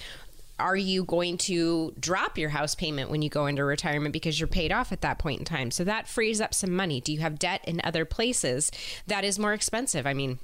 are 0.60 0.76
you 0.76 1.04
going 1.04 1.38
to 1.38 1.94
drop 2.00 2.38
your 2.38 2.50
house 2.50 2.76
payment 2.76 3.12
when 3.12 3.22
you 3.22 3.30
go 3.30 3.46
into 3.46 3.64
retirement 3.64 4.14
because 4.14 4.40
you're 4.40 4.48
paid 4.48 4.72
off 4.72 4.92
at 4.92 5.02
that 5.02 5.20
point 5.20 5.40
in 5.40 5.46
time? 5.46 5.72
So 5.72 5.84
that 5.84 6.08
frees 6.08 6.42
up 6.42 6.54
some 6.54 6.76
money. 6.76 7.00
Do 7.00 7.14
you 7.14 7.20
have 7.20 7.40
debt 7.40 7.62
in 7.66 7.82
other 7.84 8.06
places 8.06 8.72
that 9.06 9.24
is 9.24 9.38
more 9.38 9.54
expensive? 9.54 10.08
I 10.08 10.14
mean, 10.14 10.40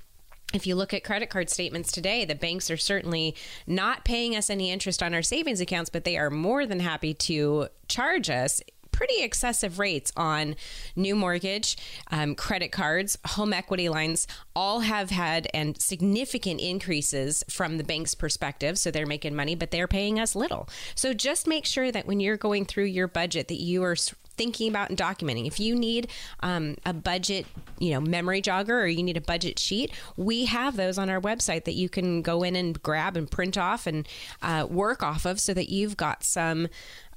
if 0.54 0.68
you 0.68 0.76
look 0.76 0.94
at 0.94 1.04
credit 1.04 1.30
card 1.30 1.50
statements 1.50 1.92
today, 1.92 2.26
the 2.26 2.36
banks 2.36 2.70
are 2.70 2.78
certainly 2.78 3.36
not 3.66 4.06
paying 4.06 4.36
us 4.36 4.50
any 4.52 4.72
interest 4.72 5.02
on 5.02 5.14
our 5.14 5.24
savings 5.24 5.60
accounts, 5.60 5.90
but 5.90 6.04
they 6.04 6.18
are 6.18 6.30
more 6.30 6.66
than 6.66 6.80
happy 6.80 7.14
to 7.16 7.70
charge 7.88 8.30
us 8.30 8.62
pretty 8.94 9.22
excessive 9.22 9.80
rates 9.80 10.14
on 10.16 10.56
new 10.96 11.16
mortgage, 11.16 11.76
um, 12.12 12.36
credit 12.36 12.72
cards, 12.72 13.18
home 13.26 13.52
equity 13.52 13.90
lines, 13.90 14.26
all 14.56 14.80
have 14.80 15.10
had 15.10 15.48
and 15.54 15.82
significant 15.82 16.62
increases 16.62 17.44
from 17.50 17.78
the 17.78 17.84
bank's 17.84 18.16
perspective. 18.16 18.80
So 18.80 18.90
they're 18.90 19.06
making 19.06 19.36
money, 19.36 19.56
but 19.56 19.72
they're 19.72 19.88
paying 19.88 20.20
us 20.20 20.36
little. 20.36 20.70
So 20.96 21.14
just 21.14 21.48
make 21.48 21.66
sure 21.66 21.92
that 21.92 22.08
when 22.08 22.22
you're 22.22 22.38
going 22.38 22.66
through 22.66 22.86
your 22.86 23.10
budget, 23.10 23.50
that 23.50 23.60
you 23.60 23.84
are 23.84 23.98
thinking 24.36 24.70
about 24.70 24.90
and 24.90 24.98
documenting. 24.98 25.48
If 25.48 25.60
you 25.60 25.76
need 25.76 26.10
um, 26.42 26.76
a 26.86 26.94
budget, 26.94 27.46
you 27.80 27.92
know, 27.92 28.02
memory 28.02 28.42
jogger 28.42 28.70
or 28.70 28.88
you 28.88 29.04
need 29.04 29.18
a 29.18 29.22
budget 29.22 29.60
sheet, 29.60 29.92
we 30.18 30.46
have 30.46 30.76
those 30.76 30.98
on 30.98 31.10
our 31.10 31.22
website 31.22 31.66
that 31.66 31.74
you 31.74 31.90
can 31.90 32.22
go 32.22 32.44
in 32.44 32.56
and 32.56 32.82
grab 32.82 33.16
and 33.16 33.30
print 33.30 33.58
off 33.58 33.86
and 33.86 34.08
uh, 34.42 34.66
work 34.70 35.04
off 35.04 35.26
of 35.26 35.40
so 35.40 35.54
that 35.54 35.70
you've 35.70 35.98
got 35.98 36.24
some 36.24 36.68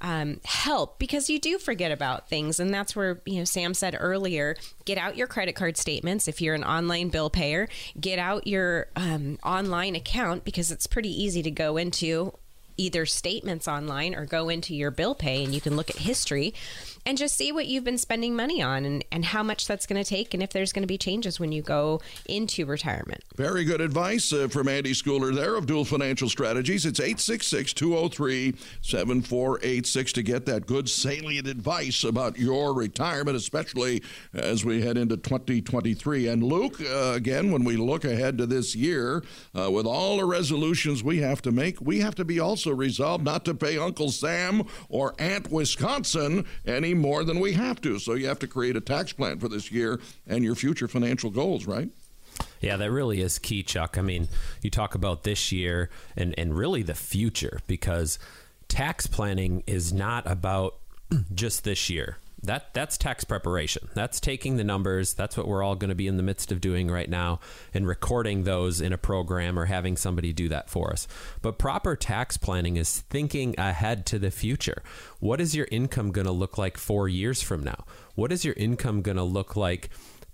um, 0.01 0.39
help 0.43 0.99
because 0.99 1.29
you 1.29 1.39
do 1.39 1.57
forget 1.57 1.91
about 1.91 2.29
things. 2.29 2.59
And 2.59 2.73
that's 2.73 2.95
where, 2.95 3.21
you 3.25 3.39
know, 3.39 3.45
Sam 3.45 3.73
said 3.73 3.95
earlier 3.99 4.55
get 4.85 4.97
out 4.97 5.17
your 5.17 5.27
credit 5.27 5.53
card 5.53 5.77
statements. 5.77 6.27
If 6.27 6.41
you're 6.41 6.55
an 6.55 6.63
online 6.63 7.09
bill 7.09 7.29
payer, 7.29 7.67
get 7.99 8.19
out 8.19 8.47
your 8.47 8.87
um, 8.95 9.37
online 9.43 9.95
account 9.95 10.45
because 10.45 10.71
it's 10.71 10.87
pretty 10.87 11.09
easy 11.09 11.43
to 11.43 11.51
go 11.51 11.77
into 11.77 12.33
either 12.77 13.05
statements 13.05 13.67
online 13.67 14.13
or 14.13 14.25
go 14.25 14.49
into 14.49 14.75
your 14.75 14.91
bill 14.91 15.15
pay 15.15 15.43
and 15.43 15.53
you 15.53 15.59
can 15.59 15.75
look 15.75 15.89
at 15.89 15.97
history 15.97 16.53
and 17.07 17.17
just 17.17 17.37
see 17.37 17.53
what 17.53 17.67
you've 17.67 17.85
been 17.85 17.97
spending 17.97 18.35
money 18.35 18.61
on 18.61 18.83
and, 18.83 19.05
and 19.13 19.23
how 19.23 19.41
much 19.41 19.65
that's 19.65 19.85
going 19.87 20.03
to 20.03 20.07
take 20.07 20.33
and 20.33 20.43
if 20.43 20.49
there's 20.49 20.73
going 20.73 20.83
to 20.83 20.87
be 20.87 20.97
changes 20.97 21.39
when 21.39 21.53
you 21.53 21.61
go 21.61 22.01
into 22.25 22.65
retirement. 22.65 23.23
Very 23.37 23.63
good 23.63 23.79
advice 23.79 24.33
uh, 24.33 24.49
from 24.49 24.67
Andy 24.67 24.91
Schooler 24.91 25.33
there 25.33 25.55
of 25.55 25.65
Duell 25.65 25.87
Financial 25.87 26.27
Strategies. 26.27 26.85
It's 26.85 26.99
866 26.99 27.71
203 27.71 28.55
7486 28.81 30.11
to 30.13 30.21
get 30.21 30.45
that 30.47 30.67
good 30.67 30.89
salient 30.89 31.47
advice 31.47 32.03
about 32.03 32.37
your 32.37 32.73
retirement, 32.73 33.37
especially 33.37 34.03
as 34.33 34.65
we 34.65 34.81
head 34.81 34.97
into 34.97 35.15
2023. 35.15 36.27
And 36.27 36.43
Luke, 36.43 36.81
uh, 36.81 37.13
again, 37.15 37.53
when 37.53 37.63
we 37.63 37.77
look 37.77 38.03
ahead 38.03 38.37
to 38.39 38.45
this 38.45 38.75
year, 38.75 39.23
uh, 39.57 39.71
with 39.71 39.85
all 39.85 40.17
the 40.17 40.25
resolutions 40.25 41.05
we 41.05 41.19
have 41.19 41.41
to 41.43 41.53
make, 41.53 41.79
we 41.79 42.01
have 42.01 42.15
to 42.15 42.25
be 42.25 42.41
also 42.41 42.71
resolved 42.71 43.23
not 43.23 43.45
to 43.45 43.53
pay 43.53 43.77
Uncle 43.77 44.11
Sam 44.11 44.63
or 44.89 45.15
Aunt 45.19 45.49
Wisconsin 45.49 46.45
any 46.65 46.96
more 46.99 47.23
than 47.23 47.39
we 47.39 47.53
have 47.53 47.81
to. 47.81 47.99
So 47.99 48.13
you 48.13 48.27
have 48.27 48.39
to 48.39 48.47
create 48.47 48.75
a 48.75 48.81
tax 48.81 49.13
plan 49.13 49.39
for 49.39 49.47
this 49.47 49.71
year 49.71 49.99
and 50.25 50.43
your 50.43 50.55
future 50.55 50.87
financial 50.87 51.29
goals, 51.29 51.65
right? 51.65 51.89
Yeah, 52.61 52.77
that 52.77 52.91
really 52.91 53.21
is 53.21 53.39
key, 53.39 53.63
Chuck. 53.63 53.97
I 53.97 54.01
mean, 54.01 54.27
you 54.61 54.69
talk 54.69 54.95
about 54.95 55.23
this 55.23 55.51
year 55.51 55.89
and, 56.15 56.33
and 56.37 56.55
really 56.57 56.83
the 56.83 56.95
future 56.95 57.59
because 57.67 58.19
tax 58.67 59.07
planning 59.07 59.63
is 59.67 59.93
not 59.93 60.29
about 60.29 60.75
just 61.33 61.63
this 61.63 61.89
year. 61.89 62.17
That 62.43 62.73
that's 62.73 62.97
tax 62.97 63.23
preparation. 63.23 63.89
That's 63.95 64.19
taking 64.19 64.57
the 64.57 64.63
numbers. 64.63 65.13
That's 65.13 65.35
what 65.35 65.47
we're 65.47 65.63
all 65.63 65.75
going 65.75 65.89
to 65.89 65.95
be 65.95 66.07
in 66.07 66.17
the 66.17 66.23
midst 66.23 66.51
of 66.51 66.61
doing 66.61 66.89
right 66.89 67.09
now 67.09 67.39
and 67.73 67.87
recording 67.87 68.43
those 68.43 68.79
in 68.79 68.93
a 68.93 68.97
program 68.97 69.57
or 69.57 69.65
having 69.65 69.97
somebody 69.97 70.33
do 70.33 70.47
that 70.49 70.69
for 70.69 70.91
us. 70.91 71.07
But 71.41 71.57
proper 71.57 71.95
tax 71.95 72.37
planning 72.37 72.77
is 72.77 73.01
thinking 73.09 73.55
ahead 73.57 74.05
to 74.07 74.19
the 74.19 74.31
future. 74.31 74.83
What 75.19 75.41
is 75.41 75.55
your 75.55 75.67
income 75.71 76.11
going 76.11 76.27
to 76.27 76.31
look 76.31 76.57
like 76.57 76.77
4 76.77 77.09
years 77.09 77.41
from 77.41 77.63
now? 77.63 77.85
What 78.15 78.31
is 78.31 78.45
your 78.45 78.55
income 78.55 79.01
going 79.01 79.17
to 79.17 79.23
look 79.23 79.55
like 79.55 79.89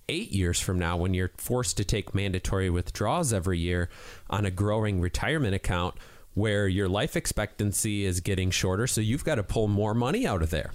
eight 0.10 0.32
years 0.32 0.60
from 0.60 0.78
now 0.78 0.98
when 0.98 1.14
you're 1.14 1.32
forced 1.38 1.78
to 1.78 1.86
take 1.86 2.14
mandatory 2.14 2.70
withdrawals 2.70 3.32
every 3.32 3.60
year 3.60 3.90
on 4.30 4.46
a 4.46 4.52
growing 4.52 5.00
retirement 5.00 5.56
account 5.56 5.96
where 6.34 6.68
your 6.68 6.90
life 6.90 7.16
expectancy 7.16 8.06
is 8.06 8.20
getting 8.20 8.52
shorter, 8.52 8.88
so 8.88 9.00
you've 9.00 9.24
got 9.24 9.36
to 9.36 9.44
pull 9.44 9.68
more 9.68 9.94
money 9.94 10.26
out 10.28 10.42
of 10.42 10.50
there. 10.50 10.74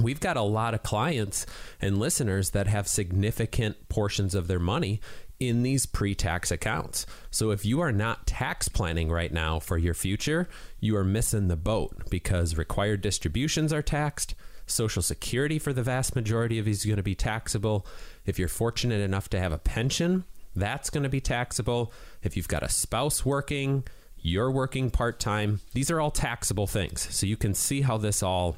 We've 0.00 0.20
got 0.20 0.36
a 0.36 0.42
lot 0.42 0.74
of 0.74 0.82
clients 0.82 1.44
and 1.80 1.98
listeners 1.98 2.50
that 2.50 2.66
have 2.66 2.88
significant 2.88 3.88
portions 3.88 4.34
of 4.34 4.48
their 4.48 4.58
money 4.58 5.00
in 5.38 5.62
these 5.62 5.86
pre 5.86 6.14
tax 6.14 6.50
accounts. 6.50 7.04
So 7.30 7.50
if 7.50 7.64
you 7.64 7.80
are 7.80 7.92
not 7.92 8.26
tax 8.26 8.68
planning 8.68 9.10
right 9.10 9.32
now 9.32 9.58
for 9.58 9.76
your 9.76 9.94
future, 9.94 10.48
you 10.80 10.96
are 10.96 11.04
missing 11.04 11.48
the 11.48 11.56
boat 11.56 12.08
because 12.10 12.56
required 12.56 13.00
distributions 13.00 13.72
are 13.72 13.82
taxed. 13.82 14.34
Social 14.66 15.02
Security 15.02 15.58
for 15.58 15.72
the 15.72 15.82
vast 15.82 16.14
majority 16.14 16.58
of 16.58 16.66
you 16.66 16.70
is 16.70 16.84
going 16.84 16.96
to 16.96 17.02
be 17.02 17.14
taxable. 17.14 17.86
If 18.24 18.38
you're 18.38 18.48
fortunate 18.48 19.00
enough 19.00 19.28
to 19.30 19.40
have 19.40 19.52
a 19.52 19.58
pension, 19.58 20.24
that's 20.54 20.90
going 20.90 21.02
to 21.02 21.08
be 21.08 21.20
taxable. 21.20 21.92
If 22.22 22.36
you've 22.36 22.48
got 22.48 22.62
a 22.62 22.68
spouse 22.68 23.26
working, 23.26 23.84
you're 24.18 24.50
working 24.50 24.90
part 24.90 25.18
time, 25.18 25.60
these 25.74 25.90
are 25.90 26.00
all 26.00 26.12
taxable 26.12 26.68
things. 26.68 27.08
So 27.14 27.26
you 27.26 27.36
can 27.36 27.54
see 27.54 27.82
how 27.82 27.98
this 27.98 28.22
all 28.22 28.56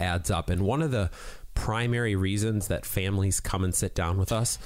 adds 0.00 0.30
up. 0.30 0.50
And 0.50 0.62
one 0.62 0.82
of 0.82 0.90
the 0.90 1.10
primary 1.54 2.16
reasons 2.16 2.68
that 2.68 2.84
families 2.84 3.40
come 3.40 3.64
and 3.64 3.74
sit 3.74 3.94
down 3.94 4.18
with 4.18 4.32
us, 4.32 4.58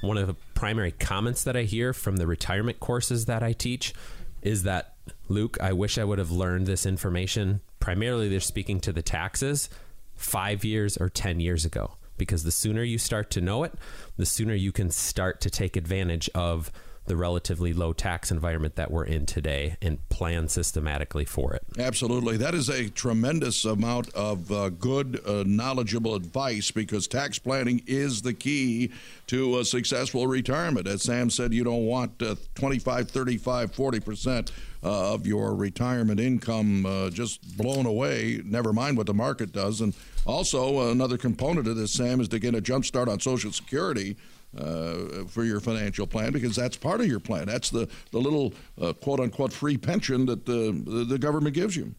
one 0.00 0.16
of 0.16 0.26
the 0.26 0.36
primary 0.54 0.92
comments 0.92 1.44
that 1.44 1.56
I 1.56 1.62
hear 1.62 1.92
from 1.92 2.16
the 2.16 2.26
retirement 2.26 2.80
courses 2.80 3.24
that 3.26 3.42
I 3.42 3.52
teach 3.52 3.94
is 4.42 4.62
that, 4.62 4.94
Luke, 5.28 5.56
I 5.60 5.72
wish 5.72 5.98
I 5.98 6.04
would 6.04 6.18
have 6.18 6.30
learned 6.30 6.66
this 6.66 6.86
information. 6.86 7.60
Primarily, 7.80 8.28
they're 8.28 8.40
speaking 8.40 8.80
to 8.80 8.92
the 8.92 9.02
taxes 9.02 9.68
five 10.14 10.64
years 10.64 10.96
or 10.96 11.08
10 11.08 11.40
years 11.40 11.64
ago. 11.64 11.92
Because 12.16 12.42
the 12.42 12.50
sooner 12.50 12.82
you 12.82 12.98
start 12.98 13.30
to 13.30 13.40
know 13.40 13.62
it, 13.62 13.72
the 14.16 14.26
sooner 14.26 14.54
you 14.54 14.72
can 14.72 14.90
start 14.90 15.40
to 15.42 15.50
take 15.50 15.76
advantage 15.76 16.28
of 16.34 16.72
the 17.08 17.16
relatively 17.16 17.72
low 17.72 17.92
tax 17.92 18.30
environment 18.30 18.76
that 18.76 18.90
we're 18.90 19.04
in 19.04 19.26
today 19.26 19.76
and 19.82 20.06
plan 20.08 20.48
systematically 20.48 21.24
for 21.24 21.54
it. 21.54 21.62
Absolutely. 21.78 22.36
That 22.36 22.54
is 22.54 22.68
a 22.68 22.88
tremendous 22.88 23.64
amount 23.64 24.14
of 24.14 24.52
uh, 24.52 24.68
good, 24.68 25.20
uh, 25.26 25.44
knowledgeable 25.46 26.14
advice 26.14 26.70
because 26.70 27.08
tax 27.08 27.38
planning 27.38 27.82
is 27.86 28.22
the 28.22 28.34
key 28.34 28.92
to 29.26 29.58
a 29.58 29.64
successful 29.64 30.26
retirement. 30.26 30.86
As 30.86 31.02
Sam 31.02 31.30
said, 31.30 31.52
you 31.52 31.64
don't 31.64 31.86
want 31.86 32.22
uh, 32.22 32.36
25, 32.54 33.10
35, 33.10 33.72
40% 33.72 34.50
uh, 34.82 35.14
of 35.14 35.26
your 35.26 35.54
retirement 35.54 36.20
income 36.20 36.86
uh, 36.86 37.10
just 37.10 37.56
blown 37.56 37.86
away, 37.86 38.40
never 38.44 38.72
mind 38.72 38.96
what 38.96 39.06
the 39.06 39.14
market 39.14 39.52
does. 39.52 39.80
And 39.80 39.94
also, 40.24 40.90
another 40.90 41.16
component 41.16 41.66
of 41.66 41.76
this, 41.76 41.92
Sam, 41.92 42.20
is 42.20 42.28
to 42.28 42.38
get 42.38 42.54
a 42.54 42.60
jump 42.60 42.84
start 42.84 43.08
on 43.08 43.18
Social 43.18 43.50
Security 43.50 44.16
uh, 44.56 45.24
for 45.28 45.44
your 45.44 45.60
financial 45.60 46.06
plan 46.06 46.32
because 46.32 46.56
that's 46.56 46.76
part 46.76 47.00
of 47.00 47.06
your 47.06 47.20
plan. 47.20 47.46
That's 47.46 47.70
the, 47.70 47.88
the 48.12 48.18
little 48.18 48.54
uh, 48.80 48.92
quote 48.94 49.20
unquote 49.20 49.52
free 49.52 49.76
pension 49.76 50.26
that 50.26 50.46
the, 50.46 51.04
the 51.08 51.18
government 51.18 51.54
gives 51.54 51.76
you. 51.76 51.94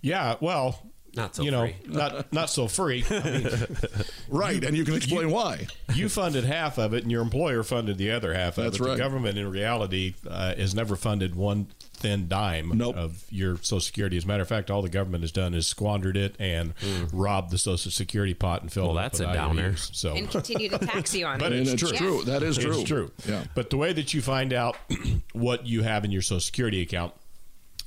Yeah, 0.00 0.36
well, 0.40 0.80
not 1.16 1.34
so 1.34 1.42
you 1.42 1.50
know, 1.50 1.66
free. 1.66 1.76
not 1.86 2.32
not 2.32 2.50
so 2.50 2.68
free. 2.68 3.04
I 3.10 3.20
mean, 3.22 3.48
right, 4.28 4.64
and 4.64 4.76
you 4.76 4.84
can 4.84 4.94
explain 4.94 5.28
you, 5.28 5.34
why. 5.34 5.66
you 5.94 6.08
funded 6.08 6.44
half 6.44 6.78
of 6.78 6.94
it, 6.94 7.02
and 7.02 7.10
your 7.12 7.22
employer 7.22 7.62
funded 7.62 7.98
the 7.98 8.10
other 8.10 8.34
half 8.34 8.58
of 8.58 8.64
That's 8.64 8.76
it. 8.78 8.82
right. 8.82 8.92
The 8.92 9.02
government, 9.02 9.38
in 9.38 9.48
reality, 9.50 10.14
uh, 10.28 10.54
has 10.54 10.74
never 10.74 10.96
funded 10.96 11.34
one 11.34 11.68
thin 12.04 12.28
dime 12.28 12.70
Nope. 12.74 12.96
of 12.96 13.24
your 13.30 13.56
Social 13.56 13.80
Security. 13.80 14.18
As 14.18 14.24
a 14.24 14.26
matter 14.26 14.42
of 14.42 14.48
fact, 14.48 14.70
all 14.70 14.82
the 14.82 14.90
government 14.90 15.22
has 15.22 15.32
done 15.32 15.54
is 15.54 15.66
squandered 15.66 16.18
it 16.18 16.36
and 16.38 16.74
hmm. 16.78 17.04
robbed 17.16 17.50
the 17.50 17.56
Social 17.56 17.90
Security 17.90 18.34
pot 18.34 18.60
and 18.60 18.70
filled 18.70 18.88
Well, 18.88 18.98
it 18.98 19.02
that's 19.02 19.20
with 19.20 19.30
a 19.30 19.32
downer. 19.32 19.62
IOUs. 19.70 19.90
So 19.94 20.14
and 20.14 20.30
continue 20.30 20.68
to 20.68 20.78
tax 20.78 21.14
you 21.14 21.24
on 21.24 21.38
But 21.40 21.52
it. 21.54 21.64
But 21.64 21.72
it's 21.72 21.82
it's 21.82 21.90
true. 21.90 21.98
true. 21.98 22.24
That 22.24 22.42
is 22.42 22.58
true. 22.58 22.80
It's 22.80 22.88
true. 22.88 23.10
Yeah. 23.26 23.44
But 23.54 23.70
the 23.70 23.78
way 23.78 23.94
that 23.94 24.12
you 24.12 24.20
find 24.20 24.52
out 24.52 24.76
what 25.32 25.66
you 25.66 25.82
have 25.82 26.04
in 26.04 26.10
your 26.10 26.20
Social 26.20 26.40
Security 26.40 26.82
account 26.82 27.14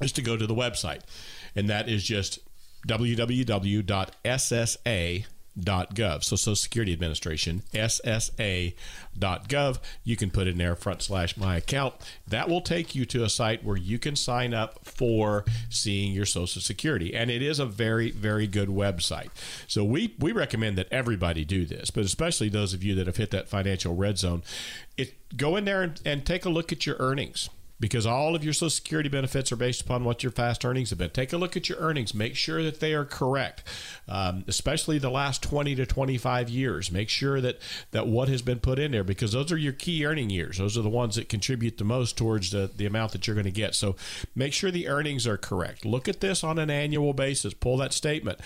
is 0.02 0.12
to 0.14 0.24
go 0.24 0.36
to 0.36 0.48
the 0.48 0.56
website, 0.56 1.02
and 1.56 1.70
that 1.70 1.88
is 1.88 2.04
just 2.04 2.40
www.ssa.gov. 5.58 6.24
So 6.24 6.36
Social 6.36 6.56
Security 6.56 6.94
Administration, 6.94 7.64
ssa.gov. 7.74 8.78
You 10.04 10.16
can 10.16 10.30
put 10.32 10.48
in 10.48 10.58
there 10.58 10.76
front 10.76 11.02
slash 11.02 11.38
my 11.38 11.58
account. 11.58 11.96
That 12.28 12.50
will 12.50 12.62
take 12.62 12.96
you 12.96 13.06
to 13.06 13.24
a 13.24 13.30
site 13.30 13.64
where 13.64 13.78
you 13.78 14.00
can 14.00 14.16
sign 14.16 14.54
up 14.54 14.86
for 14.86 15.46
seeing 15.70 16.14
your 16.14 16.26
Social 16.26 16.62
Security, 16.62 17.16
and 17.16 17.30
it 17.32 17.42
is 17.42 17.60
a 17.60 17.66
very 17.66 18.12
very 18.12 18.48
good 18.48 18.70
website. 18.70 19.30
So 19.68 19.84
we 19.84 20.16
we 20.20 20.32
recommend 20.32 20.78
that 20.78 20.88
everybody 20.92 21.44
do 21.46 21.66
this, 21.66 21.90
but 21.92 22.06
especially 22.06 22.50
those 22.50 22.74
of 22.74 22.84
you 22.84 22.96
that 22.96 23.08
have 23.08 23.18
hit 23.18 23.32
that 23.32 23.50
financial 23.50 23.96
red 23.96 24.18
zone. 24.18 24.44
It 24.98 25.14
go 25.36 25.56
in 25.56 25.66
there 25.66 25.84
and, 25.84 26.02
and 26.06 26.26
take 26.26 26.46
a 26.46 26.50
look 26.50 26.72
at 26.72 26.88
your 26.88 26.96
earnings 27.00 27.50
because 27.80 28.06
all 28.06 28.36
of 28.36 28.44
your 28.44 28.54
Social 28.54 28.70
Security 28.70 29.10
benefits 29.10 29.52
are 29.52 29.56
based 29.56 29.82
upon 29.82 30.04
what 30.04 30.24
your 30.24 30.32
past 30.32 30.66
earnings 30.66 30.90
have 30.90 31.00
been. 31.00 31.12
Take 31.12 31.34
a 31.34 31.38
look 31.38 31.56
at 31.56 31.70
your 31.70 31.78
earnings. 31.78 32.14
Make 32.14 32.36
sure 32.36 32.64
that 32.64 32.80
they 32.80 32.94
are 32.94 33.06
correct, 33.06 33.64
um, 34.08 34.44
especially 34.48 34.98
the 34.98 35.12
last 35.12 35.44
20 35.44 35.76
to 35.76 35.86
25 35.86 36.50
years. 36.50 36.92
Make 36.92 37.10
sure 37.10 37.40
that, 37.42 37.60
that 37.92 38.08
what 38.08 38.30
has 38.30 38.42
been 38.42 38.60
put 38.60 38.80
in 38.80 38.92
there, 38.92 39.04
because 39.04 39.32
those 39.32 39.52
are 39.52 39.58
your 39.58 39.74
key 39.74 40.06
earning 40.06 40.30
years. 40.30 40.58
Those 40.58 40.78
are 40.78 40.82
the 40.82 40.90
ones 40.90 41.16
that 41.16 41.30
contribute 41.30 41.78
the 41.78 41.84
most 41.84 42.18
towards 42.18 42.52
the, 42.52 42.70
the 42.76 42.86
amount 42.86 43.12
that 43.12 43.28
you're 43.28 43.36
going 43.36 43.46
to 43.46 43.52
get. 43.52 43.76
So 43.76 43.96
make 44.36 44.54
sure 44.54 44.72
the 44.72 44.88
earnings 44.88 45.28
are 45.28 45.38
correct. 45.38 45.86
Look 45.86 46.08
at 46.08 46.22
this 46.22 46.44
on 46.44 46.58
an 46.58 46.70
annual 46.70 47.14
basis. 47.14 47.54
Pull 47.54 47.78
that 47.78 47.94
statement. 47.94 48.40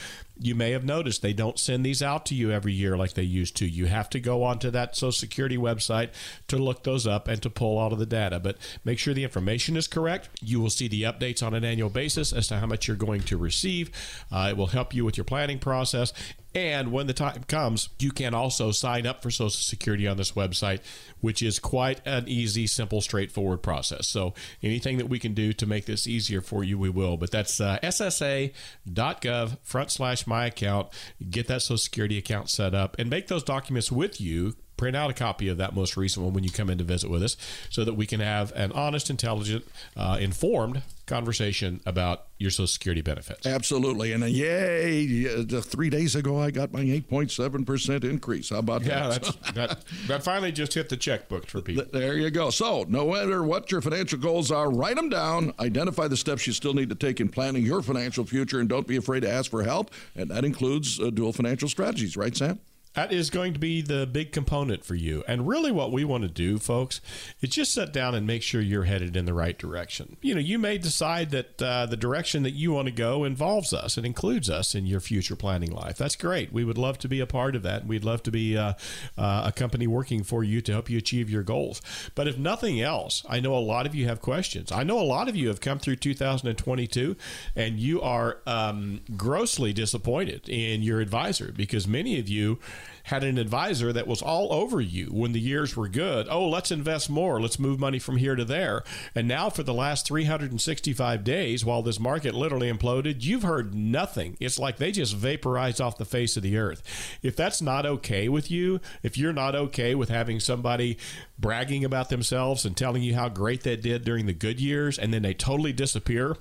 You 0.43 0.55
may 0.55 0.71
have 0.71 0.83
noticed 0.83 1.21
they 1.21 1.33
don't 1.33 1.59
send 1.59 1.85
these 1.85 2.01
out 2.01 2.25
to 2.27 2.35
you 2.35 2.51
every 2.51 2.73
year 2.73 2.97
like 2.97 3.13
they 3.13 3.21
used 3.23 3.55
to. 3.57 3.67
You 3.67 3.85
have 3.85 4.09
to 4.09 4.19
go 4.19 4.43
onto 4.43 4.71
that 4.71 4.95
Social 4.95 5.11
Security 5.11 5.57
website 5.57 6.09
to 6.47 6.57
look 6.57 6.83
those 6.83 7.05
up 7.05 7.27
and 7.27 7.39
to 7.43 7.49
pull 7.49 7.79
out 7.79 7.93
of 7.93 7.99
the 7.99 8.07
data. 8.07 8.39
But 8.39 8.57
make 8.83 8.97
sure 8.97 9.13
the 9.13 9.20
information 9.23 9.77
is 9.77 9.87
correct. 9.87 10.29
You 10.41 10.59
will 10.59 10.69
see 10.69 10.87
the 10.87 11.03
updates 11.03 11.45
on 11.45 11.53
an 11.53 11.63
annual 11.63 11.89
basis 11.89 12.33
as 12.33 12.47
to 12.47 12.57
how 12.57 12.65
much 12.65 12.87
you're 12.87 12.97
going 12.97 13.21
to 13.23 13.37
receive. 13.37 13.91
Uh, 14.31 14.47
it 14.51 14.57
will 14.57 14.67
help 14.67 14.93
you 14.93 15.05
with 15.05 15.17
your 15.17 15.23
planning 15.25 15.59
process. 15.59 16.13
And 16.53 16.91
when 16.91 17.07
the 17.07 17.13
time 17.13 17.43
comes, 17.47 17.89
you 17.99 18.11
can 18.11 18.33
also 18.33 18.71
sign 18.71 19.07
up 19.07 19.23
for 19.23 19.31
Social 19.31 19.49
Security 19.49 20.05
on 20.05 20.17
this 20.17 20.33
website, 20.33 20.81
which 21.21 21.41
is 21.41 21.59
quite 21.59 22.01
an 22.05 22.27
easy, 22.27 22.67
simple, 22.67 22.99
straightforward 22.99 23.63
process. 23.63 24.07
So 24.07 24.33
anything 24.61 24.97
that 24.97 25.07
we 25.07 25.17
can 25.17 25.33
do 25.33 25.53
to 25.53 25.65
make 25.65 25.85
this 25.85 26.07
easier 26.07 26.41
for 26.41 26.63
you, 26.63 26.77
we 26.77 26.89
will. 26.89 27.15
But 27.15 27.31
that's 27.31 27.61
uh, 27.61 27.79
ssa.gov 27.81 29.57
front 29.63 29.91
slash 29.91 30.27
my 30.27 30.47
account. 30.47 30.89
Get 31.29 31.47
that 31.47 31.61
Social 31.61 31.77
Security 31.77 32.17
account 32.17 32.49
set 32.49 32.75
up 32.75 32.97
and 32.99 33.09
make 33.09 33.27
those 33.27 33.43
documents 33.43 33.89
with 33.89 34.19
you 34.19 34.55
print 34.81 34.95
out 34.97 35.11
a 35.11 35.13
copy 35.13 35.47
of 35.47 35.57
that 35.57 35.75
most 35.75 35.95
recent 35.95 36.25
one 36.25 36.33
when 36.33 36.43
you 36.43 36.49
come 36.49 36.67
in 36.67 36.75
to 36.79 36.83
visit 36.83 37.07
with 37.07 37.21
us 37.21 37.37
so 37.69 37.85
that 37.85 37.93
we 37.93 38.07
can 38.07 38.19
have 38.19 38.51
an 38.55 38.71
honest, 38.71 39.11
intelligent, 39.11 39.63
uh, 39.95 40.17
informed 40.19 40.81
conversation 41.05 41.79
about 41.85 42.23
your 42.39 42.49
Social 42.49 42.65
Security 42.65 43.01
benefits. 43.03 43.45
Absolutely. 43.45 44.11
And 44.11 44.23
uh, 44.23 44.25
yay, 44.25 45.01
yeah, 45.01 45.61
three 45.61 45.91
days 45.91 46.15
ago, 46.15 46.39
I 46.39 46.49
got 46.49 46.73
my 46.73 46.79
8.7% 46.81 48.03
increase. 48.03 48.49
How 48.49 48.57
about 48.57 48.81
Yeah, 48.83 49.09
that? 49.09 49.21
that's, 49.21 49.35
that, 49.53 49.83
that 50.07 50.23
finally 50.23 50.51
just 50.51 50.73
hit 50.73 50.89
the 50.89 50.97
checkbook 50.97 51.45
for 51.45 51.61
people. 51.61 51.85
There 51.91 52.15
you 52.17 52.31
go. 52.31 52.49
So, 52.49 52.83
no 52.87 53.11
matter 53.11 53.43
what 53.43 53.71
your 53.71 53.81
financial 53.81 54.17
goals 54.17 54.49
are, 54.51 54.71
write 54.71 54.95
them 54.95 55.09
down. 55.09 55.53
Identify 55.59 56.07
the 56.07 56.17
steps 56.17 56.47
you 56.47 56.53
still 56.53 56.73
need 56.73 56.89
to 56.89 56.95
take 56.95 57.19
in 57.19 57.29
planning 57.29 57.63
your 57.63 57.83
financial 57.83 58.25
future, 58.25 58.59
and 58.59 58.67
don't 58.67 58.87
be 58.87 58.95
afraid 58.95 59.19
to 59.19 59.29
ask 59.31 59.51
for 59.51 59.61
help. 59.61 59.91
And 60.15 60.31
that 60.31 60.43
includes 60.43 60.99
uh, 60.99 61.11
Duell 61.11 61.35
financial 61.35 61.69
strategies, 61.69 62.17
right, 62.17 62.35
Sam? 62.35 62.59
That 62.93 63.13
is 63.13 63.29
going 63.29 63.53
to 63.53 63.59
be 63.59 63.81
the 63.81 64.05
big 64.05 64.33
component 64.33 64.83
for 64.83 64.95
you. 64.95 65.23
And 65.25 65.47
really, 65.47 65.71
what 65.71 65.93
we 65.93 66.03
want 66.03 66.23
to 66.23 66.29
do, 66.29 66.59
folks, 66.59 66.99
is 67.39 67.49
just 67.49 67.73
sit 67.73 67.93
down 67.93 68.15
and 68.15 68.27
make 68.27 68.43
sure 68.43 68.59
you're 68.59 68.83
headed 68.83 69.15
in 69.15 69.23
the 69.23 69.33
right 69.33 69.57
direction. 69.57 70.17
You 70.21 70.35
know, 70.35 70.41
you 70.41 70.59
may 70.59 70.77
decide 70.77 71.29
that 71.31 71.61
uh, 71.61 71.85
the 71.85 71.95
direction 71.95 72.43
that 72.43 72.51
you 72.51 72.73
want 72.73 72.87
to 72.87 72.93
go 72.93 73.23
involves 73.23 73.73
us 73.73 73.95
and 73.95 74.05
includes 74.05 74.49
us 74.49 74.75
in 74.75 74.85
your 74.85 74.99
future 74.99 75.37
planning 75.37 75.71
life. 75.71 75.97
That's 75.97 76.17
great. 76.17 76.51
We 76.51 76.65
would 76.65 76.77
love 76.77 76.97
to 76.99 77.07
be 77.07 77.21
a 77.21 77.25
part 77.25 77.55
of 77.55 77.63
that. 77.63 77.85
We'd 77.87 78.03
love 78.03 78.23
to 78.23 78.31
be 78.31 78.57
uh, 78.57 78.73
uh, 79.17 79.43
a 79.45 79.53
company 79.53 79.87
working 79.87 80.23
for 80.23 80.43
you 80.43 80.59
to 80.59 80.73
help 80.73 80.89
you 80.89 80.97
achieve 80.97 81.29
your 81.29 81.43
goals. 81.43 81.81
But 82.13 82.27
if 82.27 82.37
nothing 82.37 82.81
else, 82.81 83.23
I 83.29 83.39
know 83.39 83.55
a 83.55 83.59
lot 83.59 83.85
of 83.85 83.95
you 83.95 84.05
have 84.07 84.21
questions. 84.21 84.69
I 84.69 84.83
know 84.83 84.99
a 84.99 85.03
lot 85.03 85.29
of 85.29 85.35
you 85.37 85.47
have 85.47 85.61
come 85.61 85.79
through 85.79 85.95
2022 85.95 87.15
and 87.55 87.79
you 87.79 88.01
are 88.01 88.39
um, 88.45 88.99
grossly 89.15 89.71
disappointed 89.71 90.49
in 90.49 90.81
your 90.81 90.99
advisor 90.99 91.53
because 91.55 91.87
many 91.87 92.19
of 92.19 92.27
you 92.27 92.59
had 93.03 93.23
an 93.23 93.37
advisor 93.37 93.91
that 93.93 94.07
was 94.07 94.21
all 94.21 94.53
over 94.53 94.79
you 94.79 95.07
when 95.07 95.31
the 95.31 95.39
years 95.39 95.75
were 95.75 95.87
good. 95.87 96.27
Oh, 96.29 96.47
let's 96.47 96.71
invest 96.71 97.09
more. 97.09 97.41
Let's 97.41 97.59
move 97.59 97.79
money 97.79 97.99
from 97.99 98.17
here 98.17 98.35
to 98.35 98.45
there. 98.45 98.83
And 99.15 99.27
now, 99.27 99.49
for 99.49 99.63
the 99.63 99.73
last 99.73 100.07
365 100.07 101.23
days, 101.23 101.65
while 101.65 101.81
this 101.81 101.99
market 101.99 102.33
literally 102.33 102.71
imploded, 102.71 103.23
you've 103.23 103.43
heard 103.43 103.73
nothing. 103.73 104.37
It's 104.39 104.59
like 104.59 104.77
they 104.77 104.91
just 104.91 105.15
vaporized 105.15 105.81
off 105.81 105.97
the 105.97 106.05
face 106.05 106.37
of 106.37 106.43
the 106.43 106.57
earth. 106.57 106.83
If 107.21 107.35
that's 107.35 107.61
not 107.61 107.85
okay 107.85 108.29
with 108.29 108.51
you, 108.51 108.79
if 109.03 109.17
you're 109.17 109.33
not 109.33 109.55
okay 109.55 109.95
with 109.95 110.09
having 110.09 110.39
somebody 110.39 110.97
bragging 111.39 111.83
about 111.83 112.09
themselves 112.09 112.65
and 112.65 112.77
telling 112.77 113.03
you 113.03 113.15
how 113.15 113.29
great 113.29 113.63
they 113.63 113.75
did 113.75 114.03
during 114.03 114.25
the 114.25 114.33
good 114.33 114.59
years 114.59 114.97
and 114.97 115.13
then 115.13 115.21
they 115.21 115.33
totally 115.33 115.73
disappear, 115.73 116.37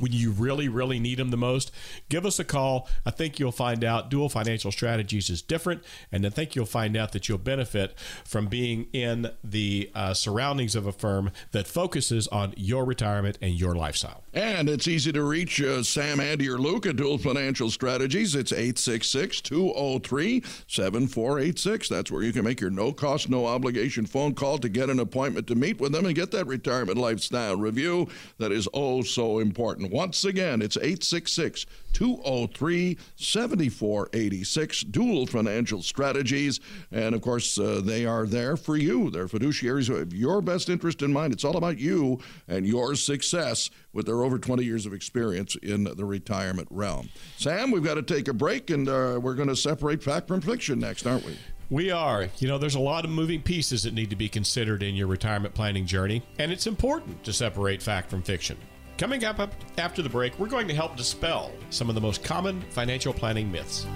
when 0.00 0.12
you 0.12 0.30
really, 0.30 0.68
really 0.68 0.98
need 0.98 1.18
them 1.18 1.30
the 1.30 1.36
most, 1.36 1.70
give 2.08 2.24
us 2.24 2.38
a 2.38 2.44
call. 2.44 2.88
I 3.04 3.10
think 3.10 3.38
you'll 3.38 3.52
find 3.52 3.84
out 3.84 4.10
Duell 4.10 4.30
Financial 4.30 4.72
Strategies 4.72 5.30
is 5.30 5.42
different, 5.42 5.82
and 6.10 6.26
I 6.26 6.30
think 6.30 6.54
you'll 6.54 6.66
find 6.66 6.96
out 6.96 7.12
that 7.12 7.28
you'll 7.28 7.38
benefit 7.38 7.98
from 8.24 8.46
being 8.46 8.88
in 8.92 9.30
the 9.42 9.90
uh, 9.94 10.14
surroundings 10.14 10.74
of 10.74 10.86
a 10.86 10.92
firm 10.92 11.30
that 11.52 11.66
focuses 11.66 12.28
on 12.28 12.54
your 12.56 12.84
retirement 12.84 13.38
and 13.40 13.54
your 13.54 13.74
lifestyle. 13.74 14.22
And 14.38 14.68
it's 14.68 14.86
easy 14.86 15.10
to 15.10 15.24
reach 15.24 15.60
uh, 15.60 15.82
Sam, 15.82 16.20
Andy, 16.20 16.48
or 16.48 16.58
Luke 16.58 16.86
at 16.86 16.94
Duell 16.94 17.20
Financial 17.20 17.72
Strategies. 17.72 18.36
It's 18.36 18.52
866 18.52 19.40
203 19.40 20.44
7486. 20.68 21.88
That's 21.88 22.12
where 22.12 22.22
you 22.22 22.32
can 22.32 22.44
make 22.44 22.60
your 22.60 22.70
no 22.70 22.92
cost, 22.92 23.28
no 23.28 23.46
obligation 23.46 24.06
phone 24.06 24.36
call 24.36 24.58
to 24.58 24.68
get 24.68 24.90
an 24.90 25.00
appointment 25.00 25.48
to 25.48 25.56
meet 25.56 25.80
with 25.80 25.90
them 25.90 26.06
and 26.06 26.14
get 26.14 26.30
that 26.30 26.46
retirement 26.46 26.98
lifestyle 26.98 27.56
review 27.56 28.06
that 28.38 28.52
is 28.52 28.68
oh 28.74 29.02
so 29.02 29.40
important. 29.40 29.90
Once 29.90 30.24
again, 30.24 30.62
it's 30.62 30.76
866 30.76 31.66
203 31.98 32.96
7486. 33.16 34.84
Duell 34.84 35.28
Financial 35.28 35.82
Strategies. 35.82 36.60
And 36.92 37.12
of 37.12 37.22
course, 37.22 37.58
uh, 37.58 37.80
they 37.82 38.06
are 38.06 38.24
there 38.24 38.56
for 38.56 38.76
you. 38.76 39.10
They're 39.10 39.26
fiduciaries 39.26 39.88
who 39.88 39.96
have 39.96 40.14
your 40.14 40.40
best 40.40 40.68
interest 40.68 41.02
in 41.02 41.12
mind. 41.12 41.32
It's 41.32 41.44
all 41.44 41.56
about 41.56 41.80
you 41.80 42.20
and 42.46 42.64
your 42.64 42.94
success 42.94 43.68
with 43.92 44.06
their 44.06 44.22
over 44.22 44.38
20 44.38 44.62
years 44.62 44.86
of 44.86 44.92
experience 44.92 45.56
in 45.56 45.82
the 45.82 46.04
retirement 46.04 46.68
realm. 46.70 47.08
Sam, 47.36 47.72
we've 47.72 47.82
got 47.82 47.94
to 47.94 48.02
take 48.02 48.28
a 48.28 48.32
break 48.32 48.70
and 48.70 48.88
uh, 48.88 49.18
we're 49.20 49.34
going 49.34 49.48
to 49.48 49.56
separate 49.56 50.00
fact 50.00 50.28
from 50.28 50.40
fiction 50.40 50.78
next, 50.78 51.04
aren't 51.04 51.26
we? 51.26 51.36
We 51.68 51.90
are. 51.90 52.28
You 52.38 52.46
know, 52.46 52.58
there's 52.58 52.76
a 52.76 52.80
lot 52.80 53.04
of 53.04 53.10
moving 53.10 53.42
pieces 53.42 53.82
that 53.82 53.92
need 53.92 54.10
to 54.10 54.16
be 54.16 54.28
considered 54.28 54.84
in 54.84 54.94
your 54.94 55.08
retirement 55.08 55.52
planning 55.52 55.84
journey, 55.84 56.22
and 56.38 56.52
it's 56.52 56.68
important 56.68 57.24
to 57.24 57.32
separate 57.32 57.82
fact 57.82 58.08
from 58.08 58.22
fiction. 58.22 58.56
Coming 58.98 59.24
up, 59.24 59.54
after 59.78 60.02
the 60.02 60.08
break, 60.08 60.36
we're 60.40 60.48
going 60.48 60.66
to 60.66 60.74
help 60.74 60.96
dispel 60.96 61.52
some 61.70 61.88
of 61.88 61.94
the 61.94 62.00
most 62.00 62.24
common 62.24 62.60
financial 62.62 63.12
planning 63.12 63.50
myths. 63.50 63.86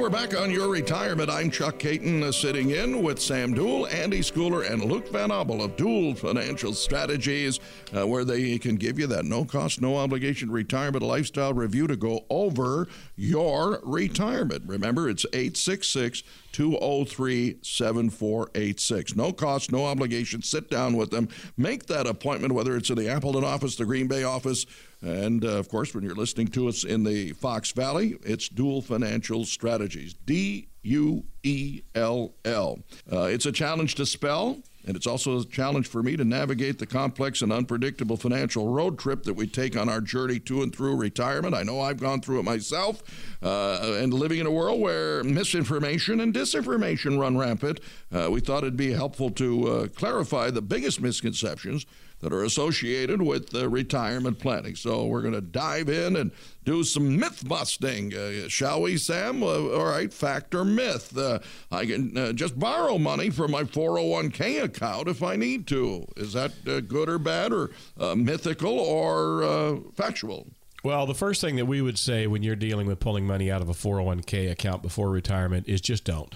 We're 0.00 0.08
back 0.08 0.34
on 0.34 0.50
your 0.50 0.70
retirement. 0.70 1.28
I'm 1.28 1.50
Chuck 1.50 1.78
Caton, 1.78 2.22
uh, 2.22 2.32
sitting 2.32 2.70
in 2.70 3.02
with 3.02 3.20
Sam 3.20 3.54
Duell, 3.54 3.92
Andy 3.92 4.20
Schooler, 4.20 4.66
and 4.68 4.82
Luke 4.82 5.10
Van 5.10 5.28
Obel 5.28 5.62
of 5.62 5.76
Duell 5.76 6.16
Financial 6.16 6.72
Strategies, 6.72 7.60
uh, 7.94 8.06
where 8.06 8.24
they 8.24 8.58
can 8.58 8.76
give 8.76 8.98
you 8.98 9.06
that 9.08 9.26
no 9.26 9.44
cost, 9.44 9.82
no 9.82 9.98
obligation 9.98 10.50
retirement 10.50 11.02
lifestyle 11.02 11.52
review 11.52 11.86
to 11.86 11.96
go 11.96 12.24
over 12.30 12.88
your 13.14 13.80
retirement. 13.82 14.62
Remember, 14.66 15.06
it's 15.06 15.26
866 15.34 16.22
203 16.52 17.58
7486. 17.62 19.16
No 19.16 19.32
cost, 19.32 19.72
no 19.72 19.86
obligation. 19.86 20.42
Sit 20.42 20.70
down 20.70 20.96
with 20.96 21.10
them. 21.10 21.28
Make 21.56 21.86
that 21.86 22.06
appointment, 22.06 22.54
whether 22.54 22.76
it's 22.76 22.90
in 22.90 22.96
the 22.96 23.08
Appleton 23.08 23.44
office, 23.44 23.76
the 23.76 23.84
Green 23.84 24.06
Bay 24.06 24.24
office, 24.24 24.66
and 25.02 25.44
uh, 25.44 25.48
of 25.56 25.68
course, 25.68 25.94
when 25.94 26.04
you're 26.04 26.14
listening 26.14 26.48
to 26.48 26.68
us 26.68 26.84
in 26.84 27.04
the 27.04 27.32
Fox 27.32 27.72
Valley, 27.72 28.16
it's 28.22 28.48
Duell 28.48 28.84
Financial 28.84 29.44
Strategies. 29.44 30.14
D 30.26 30.68
U 30.82 31.24
E 31.42 31.82
L 31.94 32.34
L. 32.44 32.78
Uh, 33.10 33.22
it's 33.22 33.46
a 33.46 33.52
challenge 33.52 33.94
to 33.96 34.06
spell. 34.06 34.58
And 34.86 34.96
it's 34.96 35.06
also 35.06 35.38
a 35.38 35.44
challenge 35.44 35.86
for 35.86 36.02
me 36.02 36.16
to 36.16 36.24
navigate 36.24 36.78
the 36.78 36.86
complex 36.86 37.42
and 37.42 37.52
unpredictable 37.52 38.16
financial 38.16 38.68
road 38.68 38.98
trip 38.98 39.24
that 39.24 39.34
we 39.34 39.46
take 39.46 39.76
on 39.76 39.88
our 39.88 40.00
journey 40.00 40.38
to 40.40 40.62
and 40.62 40.74
through 40.74 40.96
retirement. 40.96 41.54
I 41.54 41.62
know 41.62 41.80
I've 41.80 42.00
gone 42.00 42.20
through 42.20 42.40
it 42.40 42.44
myself. 42.44 43.02
Uh, 43.42 43.98
and 44.00 44.12
living 44.12 44.38
in 44.38 44.46
a 44.46 44.50
world 44.50 44.80
where 44.80 45.22
misinformation 45.22 46.20
and 46.20 46.32
disinformation 46.32 47.18
run 47.18 47.36
rampant, 47.36 47.80
uh, 48.12 48.28
we 48.30 48.40
thought 48.40 48.62
it'd 48.62 48.76
be 48.76 48.92
helpful 48.92 49.30
to 49.30 49.68
uh, 49.68 49.86
clarify 49.88 50.50
the 50.50 50.62
biggest 50.62 51.00
misconceptions 51.00 51.86
that 52.20 52.32
are 52.32 52.44
associated 52.44 53.22
with 53.22 53.54
uh, 53.54 53.68
retirement 53.68 54.38
planning. 54.38 54.76
So 54.76 55.06
we're 55.06 55.22
going 55.22 55.34
to 55.34 55.40
dive 55.40 55.88
in 55.88 56.16
and 56.16 56.30
do 56.64 56.84
some 56.84 57.18
myth 57.18 57.46
busting, 57.46 58.14
uh, 58.14 58.48
shall 58.48 58.82
we, 58.82 58.96
Sam? 58.96 59.42
Uh, 59.42 59.46
all 59.46 59.86
right, 59.86 60.12
fact 60.12 60.54
or 60.54 60.64
myth? 60.64 61.16
Uh, 61.16 61.38
I 61.72 61.86
can 61.86 62.16
uh, 62.16 62.32
just 62.32 62.58
borrow 62.58 62.98
money 62.98 63.30
from 63.30 63.50
my 63.50 63.64
401k 63.64 64.62
account 64.62 65.08
if 65.08 65.22
I 65.22 65.36
need 65.36 65.66
to. 65.68 66.06
Is 66.16 66.34
that 66.34 66.52
uh, 66.66 66.80
good 66.80 67.08
or 67.08 67.18
bad, 67.18 67.52
or 67.52 67.70
mythical 68.16 68.78
or 68.78 69.80
factual? 69.94 70.46
Well, 70.82 71.06
the 71.06 71.14
first 71.14 71.40
thing 71.42 71.56
that 71.56 71.66
we 71.66 71.82
would 71.82 71.98
say 71.98 72.26
when 72.26 72.42
you're 72.42 72.56
dealing 72.56 72.86
with 72.86 73.00
pulling 73.00 73.26
money 73.26 73.50
out 73.50 73.60
of 73.60 73.68
a 73.68 73.74
401k 73.74 74.50
account 74.50 74.82
before 74.82 75.10
retirement 75.10 75.68
is 75.68 75.80
just 75.80 76.04
don't 76.04 76.34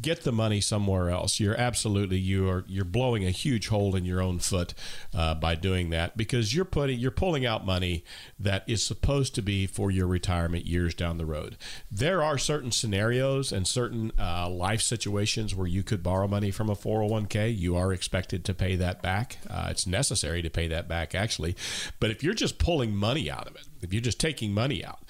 get 0.00 0.22
the 0.22 0.32
money 0.32 0.60
somewhere 0.60 1.08
else. 1.08 1.40
You're 1.40 1.58
absolutely 1.58 2.18
you 2.18 2.48
are 2.48 2.64
you're 2.68 2.84
blowing 2.84 3.24
a 3.24 3.30
huge 3.30 3.68
hole 3.68 3.96
in 3.96 4.04
your 4.04 4.20
own 4.20 4.38
foot 4.38 4.74
uh, 5.14 5.34
by 5.34 5.54
doing 5.54 5.90
that 5.90 6.16
because 6.16 6.54
you're 6.54 6.64
putting 6.64 6.98
you're 6.98 7.10
pulling 7.10 7.46
out 7.46 7.64
money 7.64 8.04
that 8.38 8.64
is 8.66 8.82
supposed 8.82 9.34
to 9.36 9.42
be 9.42 9.66
for 9.66 9.90
your 9.90 10.06
retirement 10.06 10.66
years 10.66 10.94
down 10.94 11.18
the 11.18 11.26
road. 11.26 11.56
There 11.90 12.22
are 12.22 12.38
certain 12.38 12.70
scenarios 12.70 13.52
and 13.52 13.66
certain 13.66 14.12
uh, 14.18 14.48
life 14.48 14.82
situations 14.82 15.54
where 15.54 15.66
you 15.66 15.82
could 15.82 16.02
borrow 16.02 16.28
money 16.28 16.50
from 16.50 16.68
a 16.68 16.76
401k. 16.76 17.56
You 17.56 17.76
are 17.76 17.92
expected 17.92 18.44
to 18.44 18.54
pay 18.54 18.76
that 18.76 19.02
back. 19.02 19.38
Uh, 19.48 19.68
it's 19.70 19.86
necessary 19.86 20.42
to 20.42 20.50
pay 20.50 20.68
that 20.68 20.88
back 20.88 21.14
actually, 21.14 21.56
but 21.98 22.10
if 22.10 22.22
you're 22.22 22.34
just 22.34 22.58
pulling 22.58 22.94
money 22.94 23.30
out 23.30 23.46
of 23.46 23.54
it, 23.56 23.66
if 23.80 23.92
you're 23.92 24.02
just 24.02 24.20
taking 24.20 24.52
money 24.52 24.84
out 24.84 25.00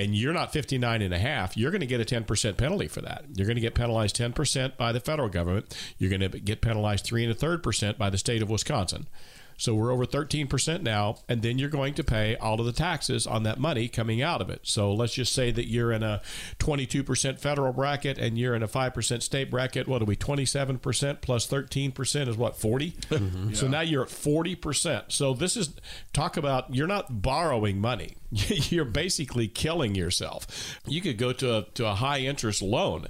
and 0.00 0.16
you're 0.16 0.32
not 0.32 0.52
59 0.52 1.02
and 1.02 1.12
a 1.12 1.18
half, 1.18 1.56
you're 1.56 1.70
going 1.70 1.80
to 1.80 1.86
get 1.86 2.00
a 2.00 2.04
10% 2.04 2.56
penalty 2.56 2.88
for 2.88 3.02
that. 3.02 3.24
You're 3.34 3.46
going 3.46 3.56
to 3.56 3.60
get 3.60 3.74
penalized 3.74 4.16
10% 4.16 4.76
by 4.76 4.92
the 4.92 5.00
federal 5.00 5.28
government. 5.28 5.76
You're 5.98 6.10
going 6.10 6.30
to 6.30 6.40
get 6.40 6.60
penalized 6.60 7.04
three 7.04 7.22
and 7.22 7.32
a 7.32 7.34
third 7.34 7.62
percent 7.62 7.98
by 7.98 8.08
the 8.10 8.18
state 8.18 8.42
of 8.42 8.48
Wisconsin. 8.48 9.06
So 9.60 9.74
we're 9.74 9.92
over 9.92 10.06
13% 10.06 10.80
now, 10.80 11.18
and 11.28 11.42
then 11.42 11.58
you're 11.58 11.68
going 11.68 11.92
to 11.94 12.02
pay 12.02 12.34
all 12.36 12.58
of 12.58 12.64
the 12.64 12.72
taxes 12.72 13.26
on 13.26 13.42
that 13.42 13.60
money 13.60 13.88
coming 13.88 14.22
out 14.22 14.40
of 14.40 14.48
it. 14.48 14.60
So 14.62 14.94
let's 14.94 15.12
just 15.12 15.34
say 15.34 15.50
that 15.50 15.68
you're 15.68 15.92
in 15.92 16.02
a 16.02 16.22
22% 16.60 17.38
federal 17.38 17.74
bracket 17.74 18.16
and 18.16 18.38
you're 18.38 18.54
in 18.54 18.62
a 18.62 18.68
5% 18.68 19.22
state 19.22 19.50
bracket. 19.50 19.86
What 19.86 20.00
are 20.00 20.06
we, 20.06 20.16
27% 20.16 21.20
plus 21.20 21.46
13% 21.46 22.28
is 22.28 22.36
what, 22.38 22.56
40? 22.56 22.92
Mm-hmm. 22.92 23.40
Yeah. 23.50 23.56
So 23.56 23.68
now 23.68 23.80
you're 23.80 24.02
at 24.02 24.08
40%. 24.08 25.12
So 25.12 25.34
this 25.34 25.56
is, 25.56 25.74
talk 26.12 26.36
about, 26.36 26.74
you're 26.74 26.86
not 26.86 27.22
borrowing 27.22 27.80
money. 27.80 28.16
you're 28.30 28.84
basically 28.84 29.48
killing 29.48 29.94
yourself. 29.94 30.78
You 30.86 31.00
could 31.00 31.18
go 31.18 31.32
to 31.32 31.58
a, 31.58 31.62
to 31.74 31.86
a 31.86 31.94
high 31.94 32.20
interest 32.20 32.62
loan 32.62 33.08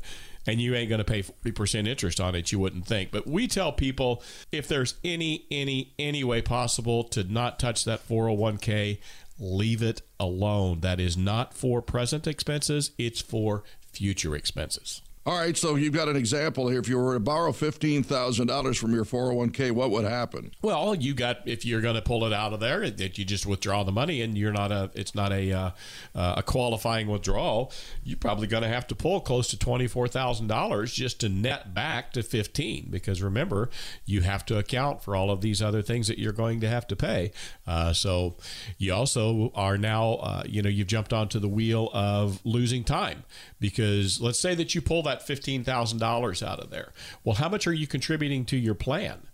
and 0.51 0.61
you 0.61 0.75
ain't 0.75 0.89
going 0.89 0.99
to 0.99 1.05
pay 1.05 1.23
40% 1.23 1.87
interest 1.87 2.21
on 2.21 2.35
it, 2.35 2.51
you 2.51 2.59
wouldn't 2.59 2.87
think. 2.87 3.11
But 3.11 3.27
we 3.27 3.47
tell 3.47 3.73
people 3.73 4.23
if 4.51 4.67
there's 4.67 4.95
any, 5.05 5.47
any, 5.51 5.95
any 5.99 6.25
way 6.25 6.43
possible 6.43 7.05
to 7.05 7.25
not 7.25 7.59
touch 7.59 7.85
that 7.85 8.07
401k, 8.07 8.99
leave 9.39 9.83
it 9.83 10.03
alone. 10.19 10.81
That 10.81 10.99
is 11.01 11.17
not 11.17 11.55
for 11.55 11.81
present 11.81 12.27
expenses, 12.27 12.91
it's 12.99 13.21
for 13.21 13.63
future 13.93 14.35
expenses. 14.35 15.03
All 15.27 15.37
right, 15.37 15.55
so 15.55 15.75
you've 15.75 15.93
got 15.93 16.09
an 16.09 16.17
example 16.17 16.69
here. 16.69 16.81
If 16.81 16.89
you 16.89 16.97
were 16.97 17.13
to 17.13 17.21
borrow 17.21 17.53
fifteen 17.53 18.03
thousand 18.03 18.47
dollars 18.47 18.79
from 18.79 18.95
your 18.95 19.05
four 19.05 19.27
hundred 19.27 19.35
one 19.35 19.51
k, 19.51 19.71
what 19.71 19.91
would 19.91 20.07
happen? 20.07 20.51
Well, 20.63 20.95
you 20.95 21.13
got 21.13 21.47
if 21.47 21.67
you're 21.67 21.83
going 21.83 21.97
to 21.97 22.01
pull 22.01 22.25
it 22.25 22.33
out 22.33 22.55
of 22.55 22.61
there, 22.61 22.89
that 22.89 23.19
you 23.19 23.27
just 23.27 23.45
withdraw 23.45 23.85
the 23.85 23.93
money, 23.93 24.23
and 24.23 24.39
you're 24.39 24.51
not 24.51 24.73
a 24.73 24.91
it's 24.95 25.15
not 25.15 25.31
a 25.31 25.53
uh, 25.53 25.71
uh 26.15 26.37
a 26.39 26.43
qualifying 26.43 27.07
withdrawal. 27.07 27.71
You're 28.03 28.17
probably 28.17 28.47
going 28.47 28.63
to 28.63 28.69
have 28.71 28.87
to 28.87 28.95
pull 28.95 29.21
close 29.21 29.49
to 29.49 29.59
twenty 29.59 29.87
four 29.87 30.09
thousand 30.09 30.47
dollars 30.47 30.91
just 30.91 31.21
to 31.21 31.29
net 31.29 31.75
back 31.75 32.15
to 32.15 32.23
fifteen, 32.23 32.89
because 32.89 33.21
remember 33.21 33.69
you 34.07 34.23
have 34.23 34.47
to 34.47 34.57
account 34.57 35.03
for 35.03 35.15
all 35.15 35.31
of 35.31 35.43
these 35.43 35.61
other 35.61 35.83
things 35.83 36.09
that 36.09 36.19
you're 36.19 36.33
going 36.33 36.61
to 36.61 36.69
have 36.69 36.87
to 36.87 36.97
pay. 36.97 37.31
Uh, 37.67 37.93
so 37.93 38.37
you 38.79 38.95
also 38.95 39.53
are 39.55 39.77
now 39.77 40.15
uh, 40.15 40.43
you 40.47 40.63
know 40.63 40.71
you've 40.71 40.87
jumped 40.87 41.13
onto 41.13 41.39
the 41.39 41.49
wheel 41.49 41.91
of 41.93 42.41
losing 42.43 42.85
time 42.85 43.23
because 43.61 44.19
let's 44.19 44.39
say 44.39 44.55
that 44.55 44.75
you 44.75 44.81
pull 44.81 45.03
that 45.03 45.10
that 45.11 45.27
$15,000 45.27 46.47
out 46.47 46.61
of 46.61 46.71
there. 46.71 46.93
Well, 47.25 47.37
how 47.37 47.49
much 47.49 47.67
are 47.67 47.73
you 47.73 47.87
contributing 47.87 48.45
to 48.47 48.57
your 48.57 48.75
plan? 48.75 49.27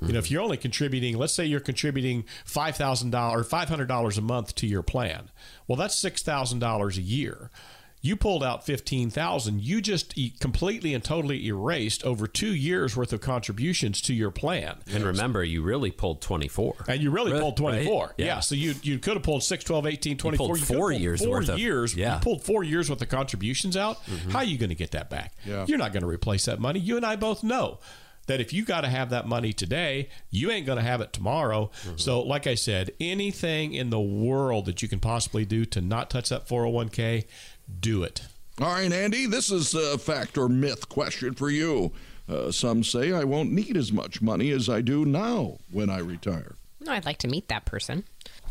You 0.00 0.12
know, 0.12 0.18
if 0.18 0.30
you're 0.30 0.42
only 0.42 0.56
contributing, 0.56 1.18
let's 1.18 1.32
say 1.32 1.44
you're 1.44 1.60
contributing 1.60 2.24
five 2.44 2.76
thousand 2.76 3.10
dollars, 3.10 3.48
five 3.48 3.68
hundred 3.68 3.88
dollars 3.88 4.16
a 4.16 4.20
month 4.20 4.54
to 4.56 4.66
your 4.66 4.82
plan. 4.82 5.30
Well, 5.66 5.76
that's 5.76 5.96
six 5.96 6.22
thousand 6.22 6.60
dollars 6.60 6.98
a 6.98 7.02
year. 7.02 7.50
You 8.04 8.16
pulled 8.16 8.42
out 8.42 8.66
15,000. 8.66 9.62
You 9.62 9.80
just 9.80 10.18
e- 10.18 10.34
completely 10.40 10.92
and 10.92 11.04
totally 11.04 11.46
erased 11.46 12.02
over 12.04 12.26
2 12.26 12.52
years 12.52 12.96
worth 12.96 13.12
of 13.12 13.20
contributions 13.20 14.00
to 14.02 14.12
your 14.12 14.32
plan. 14.32 14.78
And 14.92 15.04
remember, 15.04 15.44
you 15.44 15.62
really 15.62 15.92
pulled 15.92 16.20
24. 16.20 16.84
And 16.88 17.00
you 17.00 17.10
really 17.12 17.30
Right, 17.32 17.40
pulled 17.40 17.56
24. 17.56 18.06
right? 18.06 18.14
Yeah. 18.18 18.26
Yeah. 18.26 18.40
So 18.40 18.56
you 18.56 18.74
you 18.82 18.98
could 18.98 19.14
have 19.14 19.22
pulled 19.22 19.44
6, 19.44 19.62
12, 19.64 19.86
18, 19.86 20.16
24. 20.18 20.46
pulled 20.46 20.58
You 20.60 20.66
could 20.66 20.76
four 20.76 20.90
pulled 20.90 21.00
years 21.00 21.20
four 21.20 21.30
worth 21.30 21.48
of- 21.48 21.58
years. 21.60 21.94
yeah. 21.94 22.14
You 22.16 22.20
pulled 22.22 22.42
4 22.42 22.64
years 22.64 22.90
worth 22.90 23.00
of 23.02 23.08
contributions 23.08 23.76
out. 23.76 24.04
Mm-hmm. 24.06 24.30
How 24.30 24.38
are 24.38 24.44
you 24.44 24.58
going 24.58 24.70
to 24.70 24.74
get 24.74 24.90
that 24.90 25.08
back? 25.08 25.32
Yeah. 25.46 25.64
You're 25.68 25.78
not 25.78 25.92
going 25.92 26.02
to 26.02 26.08
replace 26.08 26.44
that 26.46 26.58
money. 26.58 26.80
You 26.80 26.96
and 26.96 27.06
I 27.06 27.14
both 27.14 27.44
know 27.44 27.78
that 28.28 28.40
if 28.40 28.52
you 28.52 28.64
got 28.64 28.82
to 28.82 28.88
have 28.88 29.10
that 29.10 29.26
money 29.26 29.52
today, 29.52 30.08
you 30.30 30.50
ain't 30.52 30.64
going 30.64 30.78
to 30.78 30.84
have 30.84 31.00
it 31.00 31.12
tomorrow. 31.12 31.70
Mm-hmm. 31.84 31.96
So, 31.96 32.22
like 32.22 32.46
I 32.46 32.54
said, 32.54 32.92
anything 33.00 33.74
in 33.74 33.90
the 33.90 33.98
world 34.00 34.66
that 34.66 34.80
you 34.80 34.86
can 34.88 35.00
possibly 35.00 35.44
do 35.44 35.64
to 35.66 35.80
not 35.80 36.08
touch 36.08 36.28
that 36.28 36.46
401k, 36.48 37.24
do 37.80 38.02
it. 38.02 38.22
All 38.60 38.72
right, 38.72 38.92
Andy, 38.92 39.26
this 39.26 39.50
is 39.50 39.74
a 39.74 39.98
fact 39.98 40.36
or 40.36 40.48
myth 40.48 40.88
question 40.88 41.34
for 41.34 41.50
you. 41.50 41.92
Uh, 42.28 42.50
some 42.50 42.84
say 42.84 43.12
I 43.12 43.24
won't 43.24 43.50
need 43.52 43.76
as 43.76 43.92
much 43.92 44.22
money 44.22 44.50
as 44.50 44.68
I 44.68 44.80
do 44.80 45.04
now 45.04 45.58
when 45.70 45.90
I 45.90 45.98
retire. 45.98 46.56
No, 46.80 46.92
I'd 46.92 47.06
like 47.06 47.18
to 47.18 47.28
meet 47.28 47.48
that 47.48 47.64
person. 47.64 48.04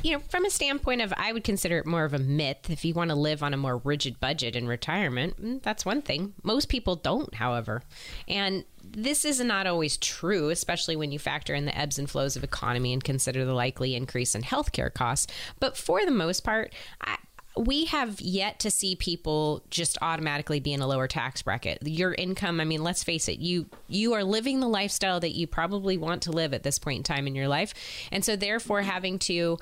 You 0.04 0.14
know, 0.14 0.20
from 0.30 0.46
a 0.46 0.50
standpoint 0.50 1.02
of, 1.02 1.14
I 1.16 1.32
would 1.32 1.44
consider 1.44 1.78
it 1.78 1.86
more 1.86 2.06
of 2.06 2.14
a 2.14 2.20
myth. 2.20 2.70
If 2.70 2.84
you 2.84 2.94
want 2.94 3.10
to 3.10 3.16
live 3.16 3.44
on 3.44 3.54
a 3.54 3.58
more 3.58 3.78
rigid 3.78 4.20
budget 4.20 4.56
in 4.56 4.68
retirement, 4.68 5.42
mm, 5.42 5.62
that's 5.62 5.86
one 5.86 6.02
thing. 6.02 6.34
Most 6.42 6.70
people 6.70 6.96
don't, 6.96 7.36
however. 7.36 7.84
And 8.28 8.64
this 8.84 9.26
is 9.26 9.40
not 9.40 9.68
always 9.68 9.98
true, 9.98 10.50
especially 10.50 10.96
when 10.96 11.12
you 11.12 11.20
factor 11.20 11.54
in 11.54 11.66
the 11.66 11.78
ebbs 11.78 12.00
and 12.00 12.10
flows 12.10 12.36
of 12.36 12.44
economy 12.44 12.94
and 12.94 13.04
consider 13.04 13.46
the 13.46 13.54
likely 13.54 13.96
increase 13.96 14.34
in 14.34 14.42
healthcare 14.42 14.94
costs. 14.94 15.32
But 15.60 15.78
for 15.78 16.04
the 16.04 16.12
most 16.12 16.44
part, 16.44 16.74
I, 17.02 17.18
we 17.66 17.86
have 17.86 18.20
yet 18.22 18.60
to 18.60 18.72
see 18.72 18.96
people 18.96 19.64
just 19.70 19.98
automatically 20.02 20.60
be 20.60 20.74
in 20.74 20.82
a 20.82 20.88
lower 20.88 21.08
tax 21.08 21.42
bracket. 21.42 21.80
Your 21.84 22.14
income, 22.14 22.60
I 22.60 22.66
mean, 22.66 22.84
let's 22.84 23.04
face 23.04 23.28
it, 23.28 23.40
you 23.40 23.68
you 23.88 24.14
are 24.14 24.24
living 24.24 24.60
the 24.60 24.68
lifestyle 24.68 25.20
that 25.20 25.36
you 25.36 25.48
probably 25.48 25.98
want 25.98 26.24
to 26.24 26.32
live 26.32 26.54
at 26.54 26.64
this 26.64 26.80
point 26.80 26.98
in 26.98 27.04
time 27.04 27.28
in 27.28 27.36
your 27.36 27.48
life. 27.48 27.74
And 28.12 28.24
so 28.24 28.36
therefore 28.36 28.82
having 28.82 29.20
to 29.20 29.58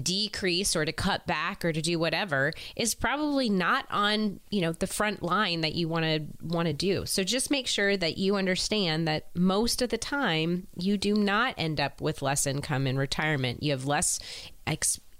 decrease 0.00 0.74
or 0.74 0.84
to 0.84 0.92
cut 0.92 1.26
back 1.26 1.64
or 1.64 1.72
to 1.72 1.82
do 1.82 1.98
whatever 1.98 2.52
is 2.76 2.94
probably 2.94 3.50
not 3.50 3.86
on, 3.90 4.40
you 4.50 4.60
know, 4.60 4.72
the 4.72 4.86
front 4.86 5.22
line 5.22 5.60
that 5.60 5.74
you 5.74 5.88
want 5.88 6.04
to 6.04 6.24
want 6.42 6.66
to 6.66 6.72
do. 6.72 7.04
So 7.06 7.24
just 7.24 7.50
make 7.50 7.66
sure 7.66 7.96
that 7.96 8.16
you 8.16 8.36
understand 8.36 9.06
that 9.08 9.26
most 9.34 9.82
of 9.82 9.90
the 9.90 9.98
time 9.98 10.66
you 10.76 10.96
do 10.96 11.14
not 11.14 11.54
end 11.58 11.80
up 11.80 12.00
with 12.00 12.22
less 12.22 12.46
income 12.46 12.86
in 12.86 12.96
retirement. 12.96 13.62
You 13.62 13.72
have 13.72 13.86
less 13.86 14.18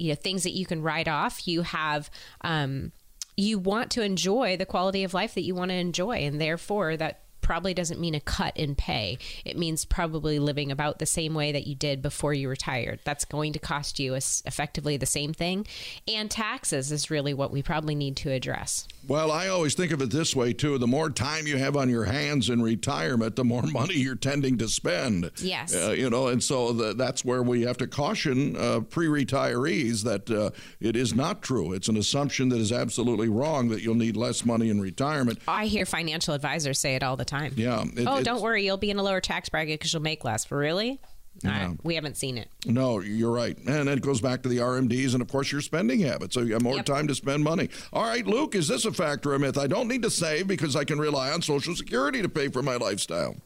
you 0.02 0.10
know 0.10 0.14
things 0.14 0.42
that 0.42 0.52
you 0.52 0.66
can 0.66 0.82
write 0.82 1.08
off. 1.08 1.46
You 1.46 1.62
have 1.62 2.10
um, 2.42 2.92
you 3.36 3.58
want 3.58 3.90
to 3.92 4.02
enjoy 4.02 4.56
the 4.56 4.66
quality 4.66 5.04
of 5.04 5.14
life 5.14 5.34
that 5.34 5.42
you 5.42 5.54
want 5.54 5.70
to 5.70 5.76
enjoy, 5.76 6.16
and 6.16 6.40
therefore 6.40 6.96
that 6.96 7.21
probably 7.42 7.74
doesn't 7.74 8.00
mean 8.00 8.14
a 8.14 8.20
cut 8.20 8.57
in 8.57 8.74
pay. 8.74 9.18
It 9.44 9.59
means 9.59 9.85
probably 9.85 10.38
living 10.38 10.72
about 10.72 10.98
the 10.98 11.07
same 11.07 11.35
way 11.35 11.52
that 11.52 11.66
you 11.66 11.74
did 11.74 12.00
before 12.00 12.33
you 12.33 12.48
retired. 12.48 13.00
That's 13.05 13.24
going 13.24 13.52
to 13.52 13.59
cost 13.59 13.98
you 13.98 14.14
effectively 14.14 14.96
the 14.96 15.07
same 15.07 15.35
thing. 15.35 15.66
And 16.09 16.31
taxes 16.31 16.90
is 16.90 17.11
really 17.11 17.35
what 17.35 17.50
we 17.50 17.62
probably 17.62 17.94
need 17.94 18.16
to 18.18 18.31
address. 18.31 18.87
Well, 19.07 19.33
I 19.33 19.48
always 19.48 19.74
think 19.74 19.90
of 19.90 20.00
it 20.00 20.11
this 20.11 20.35
way, 20.37 20.52
too. 20.52 20.78
The 20.78 20.87
more 20.87 21.11
time 21.11 21.46
you 21.46 21.59
have 21.59 21.76
on 21.76 21.90
your 21.90 22.05
hands 22.05 22.48
in 22.48 22.62
retirement, 22.62 23.35
the 23.35 23.44
more 23.44 23.62
money 23.66 23.94
you're 23.94 24.14
tending 24.14 24.59
to 24.59 24.68
spend. 24.68 25.31
Yes. 25.38 25.74
Uh, 25.74 25.90
you 25.90 26.09
know, 26.09 26.28
and 26.28 26.42
so 26.42 26.72
the, 26.72 26.94
that's 26.94 27.24
where 27.24 27.42
we 27.42 27.62
have 27.62 27.76
to 27.78 27.88
caution 27.88 28.57
uh, 28.57 28.81
pre 28.81 29.09
retirees 29.09 30.05
that 30.05 30.31
uh, 30.31 30.50
it 30.81 30.94
is 30.94 31.14
not 31.14 31.42
true. 31.42 31.72
It's 31.72 31.88
an 31.88 31.96
assumption 31.96 32.48
that 32.50 32.61
is 32.61 32.70
absolutely 32.70 33.28
wrong 33.28 33.68
that 33.70 33.83
you'll 33.83 33.96
need 33.96 34.16
less 34.16 34.44
money 34.44 34.70
in 34.70 34.81
retirement. 34.81 35.40
I 35.48 35.66
hear 35.66 35.85
financial 35.85 36.35
advisors 36.35 36.78
say 36.78 36.94
it 36.94 37.02
all 37.02 37.16
the 37.16 37.24
time. 37.24 37.31
Yeah. 37.56 37.84
it- 37.96 38.06
oh, 38.06 38.22
don't 38.22 38.42
worry, 38.42 38.64
you'll 38.64 38.76
be 38.76 38.90
in 38.90 38.98
a 38.98 39.02
lower 39.02 39.20
tax 39.20 39.48
bracket 39.48 39.78
because 39.80 39.92
you'll 39.92 40.02
make 40.02 40.24
less. 40.24 40.50
Really? 40.50 41.00
Yeah. 41.42 41.72
We 41.82 41.94
haven't 41.94 42.18
seen 42.18 42.36
it. 42.36 42.48
No, 42.66 43.00
you're 43.00 43.32
right. 43.32 43.56
And 43.66 43.88
it 43.88 44.02
goes 44.02 44.20
back 44.20 44.42
to 44.42 44.50
the 44.50 44.58
RMDs 44.58 45.14
and, 45.14 45.22
of 45.22 45.28
course, 45.28 45.50
your 45.50 45.62
spending 45.62 46.00
habits. 46.00 46.34
So 46.34 46.40
you 46.42 46.52
have 46.52 46.62
more 46.62 46.76
Yep. 46.76 46.84
time 46.84 47.08
to 47.08 47.14
spend 47.14 47.42
money. 47.42 47.70
All 47.92 48.02
right, 48.04 48.26
Luke, 48.26 48.54
is 48.54 48.68
this 48.68 48.84
a 48.84 48.92
fact 48.92 49.24
or 49.24 49.32
a 49.34 49.38
myth? 49.38 49.56
I 49.56 49.66
don't 49.66 49.88
need 49.88 50.02
to 50.02 50.10
save 50.10 50.46
because 50.46 50.76
I 50.76 50.84
can 50.84 50.98
rely 50.98 51.30
on 51.32 51.40
Social 51.40 51.74
Security 51.74 52.20
to 52.20 52.28
pay 52.28 52.48
for 52.48 52.62
my 52.62 52.76
lifestyle. 52.76 53.36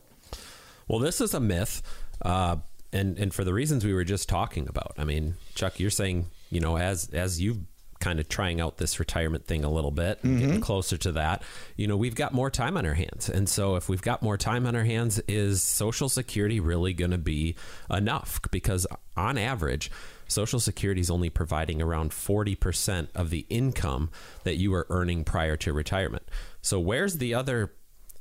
Well, 0.89 0.99
this 0.99 1.21
is 1.21 1.33
a 1.33 1.41
myth, 1.41 1.81
uh, 2.23 2.57
and 2.93 3.19
and 3.19 3.33
for 3.35 3.45
the 3.45 3.53
reasons 3.55 3.85
we 3.85 3.93
were 3.95 4.05
just 4.05 4.29
talking 4.29 4.69
about. 4.69 4.93
I 4.99 5.05
mean, 5.05 5.35
Chuck, 5.55 5.79
you're 5.81 5.91
saying 5.91 6.27
you 6.51 6.61
know 6.61 6.77
as 6.79 7.09
as 7.13 7.41
you've 7.41 7.59
kind 8.01 8.21
of 8.21 8.29
trying 8.29 8.61
out 8.61 8.77
this 8.79 8.99
retirement 8.99 9.47
thing 9.47 9.65
a 9.65 9.71
little 9.71 9.91
bit, 9.91 10.23
and 10.23 10.39
getting 10.39 10.55
mm-hmm. 10.55 10.63
closer 10.63 10.97
to 10.99 11.13
that. 11.13 11.43
You 11.77 11.87
know, 11.87 11.97
we've 11.97 12.15
got 12.15 12.33
more 12.33 12.51
time 12.51 12.77
on 12.77 12.87
our 12.87 12.95
hands, 12.95 13.29
and 13.29 13.49
so 13.49 13.77
if 13.77 13.89
we've 13.89 14.03
got 14.03 14.23
more 14.23 14.37
time 14.37 14.67
on 14.67 14.77
our 14.77 14.85
hands, 14.85 15.21
is 15.29 15.63
Social 15.63 16.09
Security 16.09 16.61
really 16.61 16.93
going 16.93 17.11
to 17.11 17.19
be 17.19 17.57
enough? 17.91 18.41
Because 18.51 18.87
on 19.17 19.39
average. 19.39 19.91
Social 20.29 20.59
Security 20.61 21.01
is 21.01 21.11
only 21.11 21.31
providing 21.31 21.81
around 21.81 22.11
40% 22.11 23.09
of 23.15 23.31
the 23.31 23.47
income 23.49 24.11
that 24.45 24.57
you 24.57 24.71
were 24.71 24.87
earning 24.91 25.25
prior 25.25 25.57
to 25.59 25.73
retirement. 25.73 26.25
So, 26.63 26.81
where's 26.81 27.19
the 27.19 27.35
other 27.35 27.73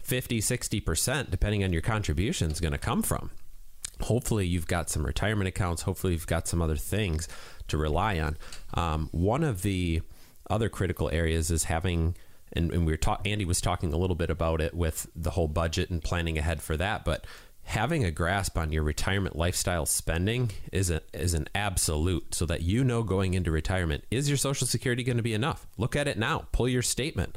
50, 0.03 0.39
60%, 0.39 1.31
depending 1.31 1.63
on 1.63 1.73
your 1.73 1.81
contributions, 1.81 2.59
going 2.59 2.73
to 2.73 2.77
come 2.77 3.01
from? 3.01 3.31
Hopefully, 4.01 4.45
you've 4.45 4.67
got 4.67 4.89
some 4.89 5.05
retirement 5.05 5.47
accounts. 5.47 5.83
Hopefully, 5.83 6.13
you've 6.13 6.27
got 6.27 6.47
some 6.47 6.61
other 6.61 6.75
things 6.75 7.27
to 7.67 7.77
rely 7.77 8.19
on. 8.19 8.37
Um, 8.73 9.09
one 9.11 9.43
of 9.43 9.61
the 9.61 10.01
other 10.49 10.69
critical 10.69 11.09
areas 11.11 11.51
is 11.51 11.65
having, 11.65 12.15
and, 12.53 12.71
and 12.71 12.85
we 12.85 12.93
were 12.93 12.97
talking, 12.97 13.31
Andy 13.31 13.45
was 13.45 13.61
talking 13.61 13.93
a 13.93 13.97
little 13.97 14.15
bit 14.15 14.29
about 14.29 14.61
it 14.61 14.73
with 14.73 15.07
the 15.15 15.31
whole 15.31 15.47
budget 15.47 15.89
and 15.89 16.03
planning 16.03 16.37
ahead 16.37 16.61
for 16.61 16.77
that, 16.77 17.03
but 17.05 17.25
having 17.63 18.03
a 18.03 18.11
grasp 18.11 18.57
on 18.57 18.71
your 18.71 18.83
retirement 18.83 19.35
lifestyle 19.35 19.87
spending 19.87 20.51
is 20.71 20.91
a, 20.91 21.01
is 21.13 21.33
an 21.33 21.47
absolute 21.55 22.35
so 22.35 22.45
that 22.45 22.61
you 22.61 22.83
know 22.83 23.01
going 23.01 23.33
into 23.33 23.49
retirement 23.49 24.03
is 24.11 24.29
your 24.29 24.37
social 24.37 24.67
security 24.67 25.03
going 25.03 25.17
to 25.17 25.23
be 25.23 25.33
enough? 25.33 25.65
Look 25.77 25.95
at 25.95 26.07
it 26.07 26.17
now. 26.17 26.45
Pull 26.51 26.69
your 26.69 26.83
statement. 26.83 27.35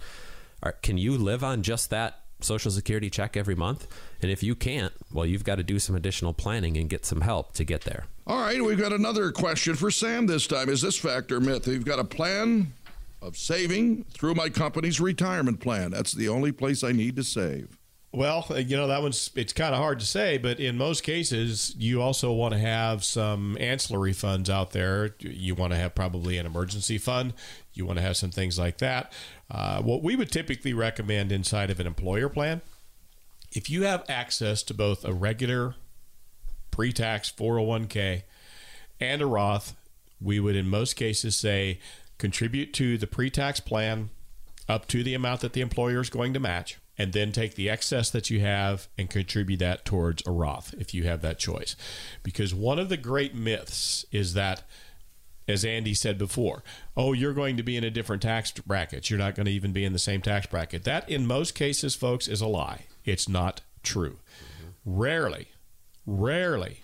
Can 0.83 0.99
you 0.99 1.17
live 1.17 1.43
on 1.43 1.63
just 1.63 1.91
that 1.91 2.25
social 2.41 2.71
security 2.71 3.11
check 3.11 3.37
every 3.37 3.55
month 3.55 3.87
and 4.23 4.31
if 4.31 4.43
you 4.43 4.55
can't 4.55 4.93
well 5.13 5.27
you've 5.27 5.45
got 5.45 5.57
to 5.57 5.63
do 5.63 5.79
some 5.79 5.97
additional 5.97 6.33
planning 6.33 6.77
and 6.77 6.89
get 6.89 7.05
some 7.05 7.23
help 7.23 7.53
to 7.55 7.65
get 7.65 7.83
there 7.83 8.05
All 8.27 8.41
right, 8.41 8.63
we've 8.63 8.79
got 8.79 8.93
another 8.93 9.33
question 9.33 9.75
for 9.75 9.91
Sam 9.91 10.27
this 10.27 10.47
time. 10.47 10.69
Is 10.69 10.83
this 10.83 10.99
fact 10.99 11.33
or 11.33 11.41
myth? 11.41 11.67
You've 11.67 11.87
got 11.87 11.99
a 11.99 12.05
plan 12.05 12.75
of 13.23 13.39
saving 13.39 14.05
through 14.05 14.35
my 14.35 14.51
company's 14.51 15.01
retirement 15.01 15.61
plan. 15.61 15.91
That's 15.93 16.13
the 16.13 16.29
only 16.29 16.53
place 16.53 16.85
I 16.85 16.93
need 16.93 17.17
to 17.17 17.25
save. 17.25 17.78
Well, 18.11 18.47
uh, 18.51 18.55
you 18.55 18.77
know 18.77 18.87
that 18.87 19.03
one's 19.03 19.31
it's 19.35 19.53
kind 19.53 19.75
of 19.75 19.81
hard 19.81 20.01
to 20.01 20.07
say, 20.07 20.39
but 20.39 20.59
in 20.59 20.79
most 20.79 21.03
cases, 21.03 21.75
you 21.77 22.01
also 22.01 22.33
want 22.33 22.55
to 22.55 22.59
have 22.59 23.05
some 23.05 23.57
ancillary 23.61 24.15
funds 24.15 24.49
out 24.49 24.71
there. 24.71 25.15
You 25.21 25.55
want 25.55 25.75
to 25.75 25.79
have 25.79 25.95
probably 25.95 26.39
an 26.39 26.47
emergency 26.47 26.97
fund. 26.97 27.35
You 27.75 27.85
want 27.85 27.99
to 27.99 28.03
have 28.03 28.17
some 28.17 28.31
things 28.31 28.59
like 28.59 28.79
that. 28.79 29.13
Uh, 29.51 29.83
what 29.83 30.03
we 30.03 30.17
would 30.17 30.33
typically 30.33 30.73
recommend 30.73 31.33
inside 31.33 31.71
of 31.71 31.81
an 31.81 31.87
employer 31.87 32.31
plan, 32.31 32.63
if 33.53 33.69
you 33.69 33.83
have 33.83 34.05
access 34.09 34.63
to 34.65 34.75
both 34.75 35.05
a 35.05 35.13
regular 35.13 35.75
pre-tax 36.71 37.31
401k 37.31 38.23
and 39.01 39.21
a 39.21 39.27
Roth, 39.27 39.77
we 40.19 40.41
would 40.41 40.57
in 40.57 40.69
most 40.69 40.95
cases 40.95 41.37
say 41.37 41.79
contribute 42.17 42.73
to 42.75 42.97
the 42.97 43.07
pre-tax 43.07 43.61
plan 43.61 44.09
up 44.67 44.89
to 44.89 45.03
the 45.03 45.15
amount 45.15 45.43
that 45.43 45.53
the 45.53 45.61
employer 45.61 46.01
is 46.01 46.11
going 46.11 46.33
to 46.33 46.41
match 46.41 46.79
and 46.99 47.13
then 47.13 47.33
take 47.33 47.55
the 47.55 47.71
excess 47.71 48.11
that 48.11 48.29
you 48.29 48.41
have 48.41 48.89
and 48.99 49.09
contribute 49.09 49.59
that 49.61 49.85
towards 49.85 50.23
a 50.27 50.33
Roth 50.33 50.75
if 50.79 50.93
you 50.93 51.05
have 51.05 51.23
that 51.23 51.39
choice. 51.39 51.77
Because 52.23 52.55
one 52.55 52.79
of 52.79 52.89
the 52.89 52.97
great 52.97 53.35
myths 53.35 54.05
is 54.11 54.35
that 54.35 54.65
as 55.47 55.65
Andy 55.65 55.95
said 55.95 56.19
before, 56.19 56.63
oh, 56.95 57.15
you're 57.15 57.33
going 57.33 57.57
to 57.57 57.63
be 57.63 57.77
in 57.77 57.85
a 57.85 57.91
different 57.91 58.21
tax 58.21 58.53
bracket. 58.53 59.09
You're 59.09 59.19
not 59.19 59.35
going 59.35 59.47
to 59.47 59.53
even 59.53 59.73
be 59.73 59.85
in 59.85 59.95
the 59.95 59.99
same 59.99 60.21
tax 60.21 60.47
bracket. 60.47 60.85
That, 60.85 61.09
in 61.09 61.27
most 61.27 61.55
cases, 61.55 61.95
folks, 61.95 62.29
is 62.29 62.43
a 62.43 62.47
lie. 62.47 62.85
It's 63.07 63.29
not 63.29 63.63
true. 63.83 64.19
Rarely, 64.85 65.49
rarely 66.05 66.83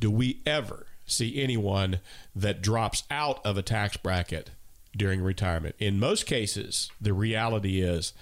do 0.00 0.10
we 0.10 0.40
ever 0.44 0.86
see 1.06 1.40
anyone 1.40 2.00
that 2.34 2.62
drops 2.62 3.04
out 3.10 3.44
of 3.44 3.56
a 3.56 3.62
tax 3.62 3.96
bracket 3.96 4.50
during 4.96 5.20
retirement. 5.20 5.76
In 5.78 6.00
most 6.00 6.26
cases, 6.26 6.90
the 7.00 7.12
reality 7.12 7.80
is 7.80 8.12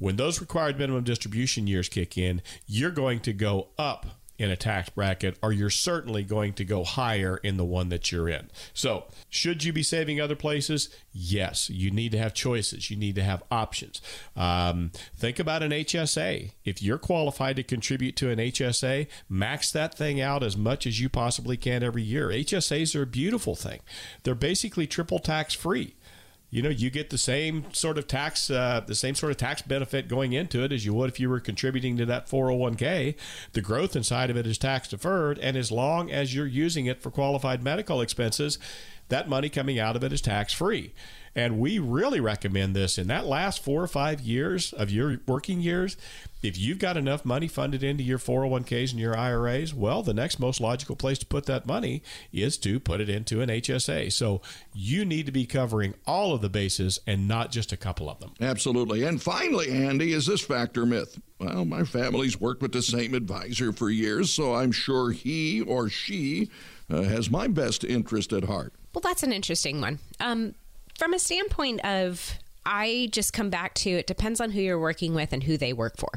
when 0.00 0.16
those 0.16 0.40
required 0.40 0.78
minimum 0.78 1.04
distribution 1.04 1.68
years 1.68 1.88
kick 1.88 2.18
in, 2.18 2.42
you're 2.66 2.90
going 2.90 3.20
to 3.20 3.32
go 3.32 3.68
up 3.78 4.06
in 4.40 4.50
a 4.50 4.56
tax 4.56 4.88
bracket, 4.88 5.36
or 5.42 5.52
you're 5.52 5.68
certainly 5.68 6.22
going 6.22 6.54
to 6.54 6.64
go 6.64 6.82
higher 6.82 7.36
in 7.42 7.58
the 7.58 7.64
one 7.64 7.90
that 7.90 8.10
you're 8.10 8.26
in. 8.26 8.50
So, 8.72 9.04
should 9.28 9.64
you 9.64 9.70
be 9.70 9.82
saving 9.82 10.18
other 10.18 10.34
places? 10.34 10.88
Yes. 11.12 11.68
You 11.68 11.90
need 11.90 12.12
to 12.12 12.18
have 12.18 12.32
choices. 12.32 12.90
You 12.90 12.96
need 12.96 13.16
to 13.16 13.22
have 13.22 13.42
options. 13.50 14.00
Um, 14.34 14.92
think 15.14 15.38
about 15.38 15.62
an 15.62 15.72
HSA. 15.72 16.52
If 16.64 16.82
you're 16.82 16.96
qualified 16.96 17.56
to 17.56 17.62
contribute 17.62 18.16
to 18.16 18.30
an 18.30 18.38
HSA, 18.38 19.08
max 19.28 19.70
that 19.72 19.94
thing 19.94 20.22
out 20.22 20.42
as 20.42 20.56
much 20.56 20.86
as 20.86 20.98
you 20.98 21.10
possibly 21.10 21.58
can 21.58 21.82
every 21.82 22.02
year. 22.02 22.28
HSAs 22.28 22.96
are 22.96 23.02
a 23.02 23.06
beautiful 23.06 23.54
thing. 23.54 23.80
They're 24.22 24.34
basically 24.34 24.86
triple 24.86 25.18
tax 25.18 25.52
free 25.52 25.96
you 26.50 26.62
know, 26.62 26.68
you 26.68 26.90
get 26.90 27.10
the 27.10 27.18
same 27.18 27.72
sort 27.72 27.96
of 27.96 28.08
tax, 28.08 28.50
uh, 28.50 28.82
the 28.84 28.94
same 28.94 29.14
sort 29.14 29.30
of 29.30 29.38
tax 29.38 29.62
benefit 29.62 30.08
going 30.08 30.32
into 30.32 30.64
it 30.64 30.72
as 30.72 30.84
you 30.84 30.92
would 30.94 31.08
if 31.08 31.20
you 31.20 31.30
were 31.30 31.38
contributing 31.38 31.96
to 31.96 32.06
that 32.06 32.28
401k. 32.28 33.14
The 33.52 33.60
growth 33.60 33.94
inside 33.94 34.30
of 34.30 34.36
it 34.36 34.46
is 34.46 34.58
tax 34.58 34.88
deferred, 34.88 35.38
and 35.38 35.56
as 35.56 35.70
long 35.70 36.10
as 36.10 36.34
you're 36.34 36.46
using 36.46 36.86
it 36.86 37.00
for 37.00 37.10
qualified 37.10 37.62
medical 37.62 38.00
expenses, 38.00 38.58
that 39.08 39.28
money 39.28 39.48
coming 39.48 39.78
out 39.78 39.94
of 39.94 40.02
it 40.02 40.12
is 40.12 40.20
tax 40.20 40.52
free. 40.52 40.92
And 41.34 41.58
we 41.60 41.78
really 41.78 42.20
recommend 42.20 42.74
this 42.74 42.98
in 42.98 43.06
that 43.08 43.26
last 43.26 43.62
four 43.62 43.82
or 43.82 43.86
five 43.86 44.20
years 44.20 44.72
of 44.72 44.90
your 44.90 45.18
working 45.26 45.60
years. 45.60 45.96
If 46.42 46.58
you've 46.58 46.78
got 46.78 46.96
enough 46.96 47.24
money 47.24 47.48
funded 47.48 47.82
into 47.82 48.02
your 48.02 48.18
401ks 48.18 48.90
and 48.90 48.98
your 49.00 49.16
IRAs, 49.16 49.74
well, 49.74 50.02
the 50.02 50.14
next 50.14 50.40
most 50.40 50.60
logical 50.60 50.96
place 50.96 51.18
to 51.18 51.26
put 51.26 51.44
that 51.46 51.66
money 51.66 52.02
is 52.32 52.56
to 52.58 52.80
put 52.80 53.00
it 53.00 53.10
into 53.10 53.42
an 53.42 53.50
HSA. 53.50 54.10
So 54.12 54.40
you 54.72 55.04
need 55.04 55.26
to 55.26 55.32
be 55.32 55.44
covering 55.44 55.94
all 56.06 56.34
of 56.34 56.40
the 56.40 56.48
bases 56.48 56.98
and 57.06 57.28
not 57.28 57.52
just 57.52 57.72
a 57.72 57.76
couple 57.76 58.08
of 58.08 58.20
them. 58.20 58.32
Absolutely. 58.40 59.04
And 59.04 59.22
finally, 59.22 59.70
Andy, 59.70 60.12
is 60.12 60.26
this 60.26 60.40
factor 60.40 60.86
myth? 60.86 61.20
Well, 61.38 61.64
my 61.64 61.84
family's 61.84 62.40
worked 62.40 62.62
with 62.62 62.72
the 62.72 62.82
same 62.82 63.14
advisor 63.14 63.72
for 63.72 63.90
years, 63.90 64.32
so 64.32 64.54
I'm 64.54 64.72
sure 64.72 65.10
he 65.10 65.60
or 65.60 65.88
she 65.88 66.50
uh, 66.90 67.02
has 67.02 67.30
my 67.30 67.48
best 67.48 67.84
interest 67.84 68.32
at 68.32 68.44
heart. 68.44 68.72
Well, 68.94 69.02
that's 69.02 69.22
an 69.22 69.32
interesting 69.32 69.80
one. 69.80 69.98
Um, 70.18 70.54
from 71.00 71.14
a 71.14 71.18
standpoint 71.18 71.82
of 71.82 72.34
I 72.64 73.08
just 73.10 73.32
come 73.32 73.50
back 73.50 73.74
to 73.74 73.90
it 73.90 74.06
depends 74.06 74.40
on 74.40 74.50
who 74.50 74.60
you're 74.60 74.78
working 74.78 75.14
with 75.14 75.32
and 75.32 75.42
who 75.42 75.56
they 75.56 75.72
work 75.72 75.96
for. 75.96 76.10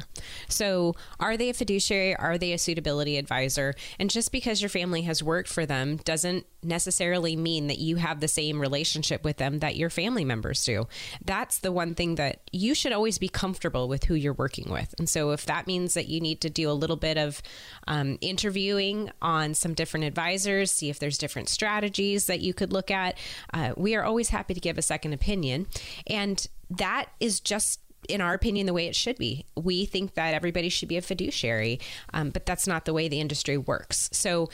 So, 0.48 0.94
are 1.18 1.36
they 1.36 1.50
a 1.50 1.54
fiduciary? 1.54 2.14
Are 2.16 2.38
they 2.38 2.52
a 2.52 2.58
suitability 2.58 3.16
advisor? 3.16 3.74
And 3.98 4.10
just 4.10 4.30
because 4.30 4.60
your 4.60 4.68
family 4.68 5.02
has 5.02 5.22
worked 5.22 5.48
for 5.48 5.64
them 5.64 5.96
doesn't 6.04 6.46
necessarily 6.62 7.36
mean 7.36 7.66
that 7.66 7.78
you 7.78 7.96
have 7.96 8.20
the 8.20 8.28
same 8.28 8.60
relationship 8.60 9.24
with 9.24 9.36
them 9.38 9.58
that 9.58 9.76
your 9.76 9.90
family 9.90 10.24
members 10.24 10.62
do. 10.64 10.86
That's 11.24 11.58
the 11.58 11.72
one 11.72 11.94
thing 11.94 12.16
that 12.16 12.40
you 12.52 12.74
should 12.74 12.92
always 12.92 13.18
be 13.18 13.28
comfortable 13.28 13.88
with 13.88 14.04
who 14.04 14.14
you're 14.14 14.32
working 14.32 14.70
with. 14.70 14.94
And 14.98 15.08
so, 15.08 15.30
if 15.30 15.46
that 15.46 15.66
means 15.66 15.94
that 15.94 16.08
you 16.08 16.20
need 16.20 16.40
to 16.42 16.50
do 16.50 16.70
a 16.70 16.72
little 16.72 16.96
bit 16.96 17.16
of 17.16 17.42
um, 17.86 18.18
interviewing 18.20 19.10
on 19.22 19.54
some 19.54 19.74
different 19.74 20.04
advisors, 20.04 20.70
see 20.70 20.90
if 20.90 20.98
there's 20.98 21.18
different 21.18 21.48
strategies 21.48 22.26
that 22.26 22.40
you 22.40 22.52
could 22.52 22.72
look 22.72 22.90
at, 22.90 23.16
uh, 23.52 23.72
we 23.76 23.94
are 23.94 24.04
always 24.04 24.28
happy 24.28 24.54
to 24.54 24.60
give 24.60 24.78
a 24.78 24.82
second 24.82 25.12
opinion. 25.12 25.66
And 26.06 26.43
that 26.78 27.06
is 27.20 27.40
just 27.40 27.80
in 28.08 28.20
our 28.20 28.34
opinion, 28.34 28.66
the 28.66 28.72
way 28.72 28.86
it 28.86 28.94
should 28.94 29.16
be. 29.16 29.46
We 29.56 29.86
think 29.86 30.14
that 30.14 30.34
everybody 30.34 30.68
should 30.68 30.88
be 30.88 30.96
a 30.96 31.02
fiduciary, 31.02 31.80
um, 32.12 32.30
but 32.30 32.46
that's 32.46 32.66
not 32.66 32.84
the 32.84 32.92
way 32.92 33.08
the 33.08 33.20
industry 33.20 33.56
works. 33.56 34.10
So 34.12 34.50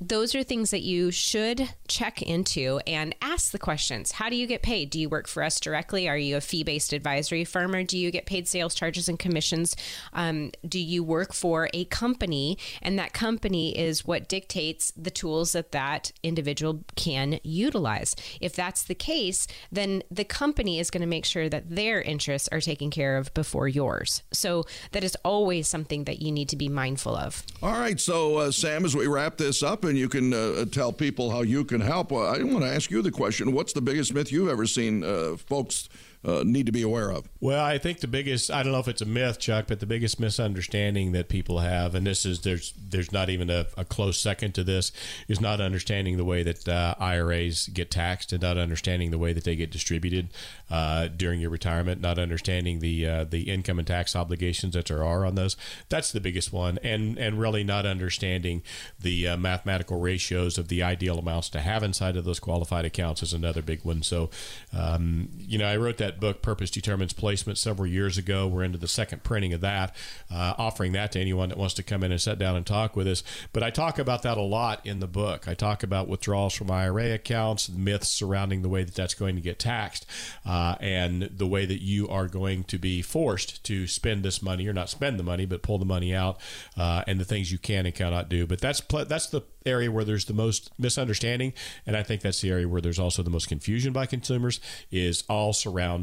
those 0.00 0.34
are 0.34 0.42
things 0.42 0.70
that 0.70 0.82
you 0.82 1.10
should 1.10 1.70
check 1.86 2.20
into 2.20 2.80
and 2.86 3.14
ask 3.22 3.52
the 3.52 3.58
questions. 3.58 4.12
How 4.12 4.28
do 4.28 4.36
you 4.36 4.46
get 4.46 4.62
paid? 4.62 4.90
Do 4.90 4.98
you 4.98 5.08
work 5.08 5.28
for 5.28 5.42
us 5.42 5.60
directly? 5.60 6.08
Are 6.08 6.16
you 6.16 6.36
a 6.36 6.40
fee 6.40 6.64
based 6.64 6.92
advisory 6.92 7.44
firm 7.44 7.74
or 7.74 7.84
do 7.84 7.96
you 7.96 8.10
get 8.10 8.26
paid 8.26 8.48
sales 8.48 8.74
charges 8.74 9.08
and 9.08 9.18
commissions? 9.18 9.76
Um, 10.12 10.50
do 10.68 10.80
you 10.80 11.04
work 11.04 11.32
for 11.32 11.68
a 11.72 11.84
company 11.86 12.58
and 12.82 12.98
that 12.98 13.12
company 13.12 13.76
is 13.78 14.04
what 14.04 14.28
dictates 14.28 14.92
the 14.96 15.10
tools 15.10 15.52
that 15.52 15.72
that 15.72 16.12
individual 16.22 16.84
can 16.96 17.38
utilize? 17.42 18.16
If 18.40 18.54
that's 18.54 18.82
the 18.82 18.94
case, 18.94 19.46
then 19.70 20.02
the 20.10 20.24
company 20.24 20.80
is 20.80 20.90
going 20.90 21.02
to 21.02 21.06
make 21.06 21.24
sure 21.24 21.48
that 21.48 21.70
their 21.70 22.02
interests 22.02 22.48
are 22.50 22.60
taken 22.60 22.90
care 22.90 23.16
of 23.16 23.32
before 23.32 23.68
yours. 23.68 24.22
So 24.32 24.64
that 24.92 25.04
is 25.04 25.16
always 25.24 25.68
something 25.68 26.04
that 26.04 26.20
you 26.20 26.32
need 26.32 26.48
to 26.48 26.56
be 26.56 26.68
mindful 26.68 27.16
of. 27.16 27.44
All 27.62 27.72
right. 27.72 28.00
So, 28.00 28.38
uh, 28.38 28.50
Sam, 28.50 28.84
as 28.84 28.96
we 28.96 29.06
wrap 29.06 29.36
this 29.36 29.62
up, 29.62 29.83
and 29.84 29.98
you 29.98 30.08
can 30.08 30.32
uh, 30.32 30.64
tell 30.66 30.92
people 30.92 31.30
how 31.30 31.42
you 31.42 31.64
can 31.64 31.80
help. 31.80 32.12
I 32.12 32.42
want 32.42 32.60
to 32.60 32.72
ask 32.72 32.90
you 32.90 33.02
the 33.02 33.10
question: 33.10 33.52
What's 33.52 33.72
the 33.72 33.80
biggest 33.80 34.14
myth 34.14 34.32
you've 34.32 34.48
ever 34.48 34.66
seen 34.66 35.04
uh, 35.04 35.36
folks 35.36 35.88
uh, 36.24 36.42
need 36.44 36.66
to 36.66 36.72
be 36.72 36.82
aware 36.82 37.10
of? 37.10 37.28
Well, 37.40 37.64
I 37.64 37.78
think 37.78 38.00
the 38.00 38.08
biggest 38.08 38.50
I 38.50 38.62
don't 38.62 38.72
know 38.72 38.78
if 38.78 38.88
it's 38.88 39.02
a 39.02 39.06
myth, 39.06 39.38
Chuck, 39.38 39.66
but 39.68 39.80
the 39.80 39.86
biggest 39.86 40.18
misunderstanding 40.18 41.12
that 41.12 41.28
people 41.28 41.58
have, 41.58 41.94
and 41.94 42.06
this 42.06 42.24
is 42.24 42.40
there's 42.40 42.72
there's 42.72 43.12
not 43.12 43.28
even 43.28 43.50
a, 43.50 43.66
a 43.76 43.84
close 43.84 44.18
second 44.18 44.54
to 44.54 44.64
this, 44.64 44.92
is 45.28 45.40
not 45.40 45.60
understanding 45.60 46.16
the 46.16 46.24
way 46.24 46.42
that 46.42 46.68
uh, 46.68 46.94
IRAs 46.98 47.68
get 47.68 47.90
taxed 47.90 48.32
and 48.32 48.42
not 48.42 48.56
understanding 48.56 49.10
the 49.10 49.18
way 49.18 49.32
that 49.32 49.44
they 49.44 49.56
get 49.56 49.70
distributed 49.70 50.28
uh, 50.70 51.08
during 51.08 51.40
your 51.40 51.50
retirement, 51.50 52.00
not 52.00 52.18
understanding 52.18 52.80
the 52.80 53.06
uh, 53.06 53.24
the 53.24 53.42
income 53.42 53.78
and 53.78 53.86
tax 53.86 54.16
obligations 54.16 54.74
that 54.74 54.86
there 54.86 55.04
are 55.04 55.26
on 55.26 55.34
those. 55.34 55.56
That's 55.88 56.12
the 56.12 56.20
biggest 56.20 56.52
one, 56.52 56.78
and 56.82 57.18
and 57.18 57.38
really 57.38 57.64
not 57.64 57.86
understanding 57.86 58.62
the 58.98 59.28
uh, 59.28 59.36
mathematical 59.36 60.00
ratios 60.00 60.58
of 60.58 60.68
the 60.68 60.82
ideal 60.82 61.18
amounts 61.18 61.48
to 61.50 61.60
have 61.60 61.82
inside 61.82 62.16
of 62.16 62.24
those 62.24 62.40
qualified 62.40 62.84
accounts 62.84 63.22
is 63.22 63.32
another 63.32 63.62
big 63.62 63.84
one. 63.84 64.02
So, 64.02 64.30
um, 64.72 65.28
you 65.38 65.58
know, 65.58 65.66
I 65.66 65.76
wrote 65.76 65.98
that 65.98 66.13
book, 66.20 66.42
Purpose 66.42 66.70
Determines 66.70 67.12
Placement, 67.12 67.58
several 67.58 67.86
years 67.86 68.18
ago. 68.18 68.46
We're 68.46 68.64
into 68.64 68.78
the 68.78 68.88
second 68.88 69.22
printing 69.22 69.52
of 69.52 69.60
that, 69.60 69.94
uh, 70.32 70.54
offering 70.58 70.92
that 70.92 71.12
to 71.12 71.20
anyone 71.20 71.48
that 71.48 71.58
wants 71.58 71.74
to 71.74 71.82
come 71.82 72.02
in 72.02 72.12
and 72.12 72.20
sit 72.20 72.38
down 72.38 72.56
and 72.56 72.66
talk 72.66 72.96
with 72.96 73.06
us. 73.06 73.22
But 73.52 73.62
I 73.62 73.70
talk 73.70 73.98
about 73.98 74.22
that 74.22 74.38
a 74.38 74.42
lot 74.42 74.84
in 74.86 75.00
the 75.00 75.06
book. 75.06 75.48
I 75.48 75.54
talk 75.54 75.82
about 75.82 76.08
withdrawals 76.08 76.54
from 76.54 76.70
IRA 76.70 77.12
accounts, 77.12 77.68
myths 77.68 78.08
surrounding 78.08 78.62
the 78.62 78.68
way 78.68 78.84
that 78.84 78.94
that's 78.94 79.14
going 79.14 79.36
to 79.36 79.40
get 79.40 79.58
taxed, 79.58 80.06
uh, 80.46 80.76
and 80.80 81.22
the 81.22 81.46
way 81.46 81.66
that 81.66 81.82
you 81.82 82.08
are 82.08 82.28
going 82.28 82.64
to 82.64 82.78
be 82.78 83.02
forced 83.02 83.64
to 83.64 83.86
spend 83.86 84.22
this 84.22 84.42
money, 84.42 84.66
or 84.66 84.72
not 84.72 84.90
spend 84.90 85.18
the 85.18 85.24
money, 85.24 85.46
but 85.46 85.62
pull 85.62 85.78
the 85.78 85.84
money 85.84 86.14
out, 86.14 86.38
uh, 86.76 87.02
and 87.06 87.20
the 87.20 87.24
things 87.24 87.52
you 87.52 87.58
can 87.58 87.86
and 87.86 87.94
cannot 87.94 88.28
do. 88.28 88.46
But 88.46 88.60
that's 88.60 88.80
that's 88.80 89.28
the 89.28 89.42
area 89.66 89.90
where 89.90 90.04
there's 90.04 90.26
the 90.26 90.34
most 90.34 90.70
misunderstanding, 90.78 91.52
and 91.86 91.96
I 91.96 92.02
think 92.02 92.20
that's 92.20 92.40
the 92.40 92.50
area 92.50 92.68
where 92.68 92.80
there's 92.80 92.98
also 92.98 93.22
the 93.22 93.30
most 93.30 93.48
confusion 93.48 93.92
by 93.92 94.06
consumers. 94.06 94.60
Is 94.90 95.24
all 95.28 95.52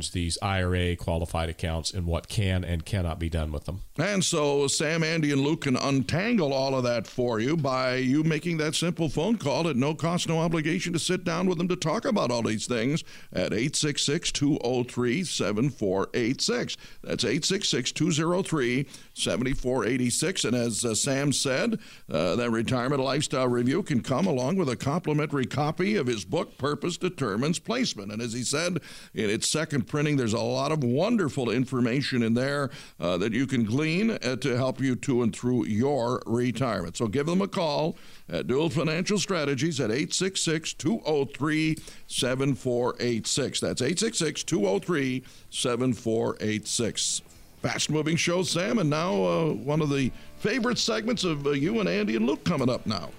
surrounds 0.02 0.12
these 0.12 0.38
IRA 0.42 0.96
qualified 0.96 1.50
accounts 1.50 1.94
and 1.94 2.06
what 2.06 2.28
can 2.28 2.64
and 2.64 2.86
cannot 2.86 3.20
be 3.20 3.30
done 3.30 3.52
with 3.52 3.66
them. 3.66 3.82
And 3.98 4.24
so 4.24 4.68
Sam, 4.68 5.04
Andy, 5.04 5.32
and 5.32 5.42
Luke 5.42 5.62
can 5.62 5.76
untangle 5.76 6.54
all 6.54 6.76
of 6.76 6.84
that 6.84 7.08
for 7.08 7.40
you 7.40 7.56
by 7.56 7.96
you 7.96 8.24
making 8.24 8.58
that 8.58 8.76
simple 8.76 9.10
phone 9.10 9.38
call 9.38 9.68
at 9.68 9.76
no 9.76 9.94
cost, 9.94 10.28
no 10.28 10.40
obligation 10.40 10.94
to 10.94 11.00
sit 11.00 11.24
down 11.24 11.48
with 11.48 11.58
them 11.58 11.68
to 11.68 11.76
talk 11.76 12.06
about 12.06 12.32
all 12.32 12.42
these 12.42 12.68
things 12.68 13.04
at 13.34 13.54
866 13.54 14.32
203 14.32 15.24
7486. 15.24 16.78
That's 17.04 17.24
866 17.24 17.92
203 17.92 18.88
7486. 19.14 20.46
And 20.46 20.56
as 20.56 20.86
uh, 20.86 20.96
Sam 20.96 21.32
said, 21.32 21.80
uh, 22.10 22.36
that 22.36 22.50
retirement 22.50 23.02
lifestyle 23.02 23.48
review 23.48 23.84
can 23.84 24.02
come 24.02 24.26
along 24.26 24.56
with 24.56 24.70
a 24.70 24.76
complimentary 24.76 25.46
copy 25.46 25.96
of 25.96 26.08
his 26.08 26.26
book, 26.26 26.58
Purpose 26.58 26.98
Determines 26.98 27.60
Placement. 27.60 28.12
And 28.12 28.22
as 28.22 28.34
he 28.34 28.44
said 28.44 28.80
in 29.14 29.30
its 29.30 29.48
second 29.48 29.81
printing, 29.82 30.18
there's 30.18 30.34
a 30.34 30.40
lot 30.40 30.72
of 30.72 30.84
wonderful 30.84 31.50
information 31.50 32.24
in 32.24 32.34
there 32.34 32.70
uh, 33.00 33.18
that 33.18 33.34
you 33.34 33.48
can 33.48 33.64
glean 33.64 34.12
uh, 34.12 34.36
to 34.38 34.56
help 34.56 34.80
you 34.80 34.96
to 34.96 35.24
and 35.24 35.36
through 35.36 35.66
your 35.66 36.22
retirement. 36.26 36.98
So 36.98 37.08
give 37.08 37.26
them 37.26 37.42
a 37.42 37.48
call 37.48 37.98
at 38.30 38.48
Duell 38.48 38.72
Financial 38.72 39.18
Strategies 39.18 39.80
at 39.80 39.92
866 39.92 40.74
203 40.74 41.78
7486. 42.08 43.60
That's 43.60 43.82
866 43.82 44.44
203 44.44 45.24
7486. 45.50 47.22
Fast 47.62 47.92
moving 47.92 48.16
show, 48.16 48.42
Sam, 48.42 48.80
and 48.80 48.90
now 48.90 49.24
uh, 49.24 49.54
one 49.54 49.82
of 49.82 49.90
the 49.90 50.12
favorite 50.40 50.80
segments 50.80 51.24
of 51.24 51.46
uh, 51.46 51.52
you 51.52 51.80
and 51.80 51.88
Andy 51.88 52.16
and 52.16 52.26
Luke 52.26 52.44
coming 52.44 52.70
up 52.70 52.88
now. 52.88 53.10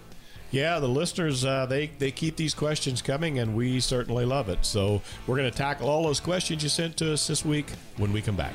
Yeah, 0.53 0.80
the 0.80 0.88
listeners 0.88 1.46
uh, 1.46 1.64
they 1.64 1.86
they 1.98 2.11
keep 2.11 2.36
these 2.36 2.53
questions 2.53 3.00
coming, 3.00 3.38
and 3.38 3.57
we 3.57 3.80
certainly 3.80 4.26
love 4.26 4.50
it. 4.50 4.66
So 4.66 5.00
we're 5.26 5.38
going 5.38 5.50
to 5.50 5.57
tackle 5.57 5.88
all 5.88 6.05
those 6.05 6.20
questions 6.20 6.62
you 6.62 6.68
sent 6.68 6.98
to 6.98 7.14
us 7.14 7.26
this 7.26 7.42
week 7.42 7.70
when 7.96 8.12
we 8.12 8.20
come 8.20 8.36
back. 8.36 8.53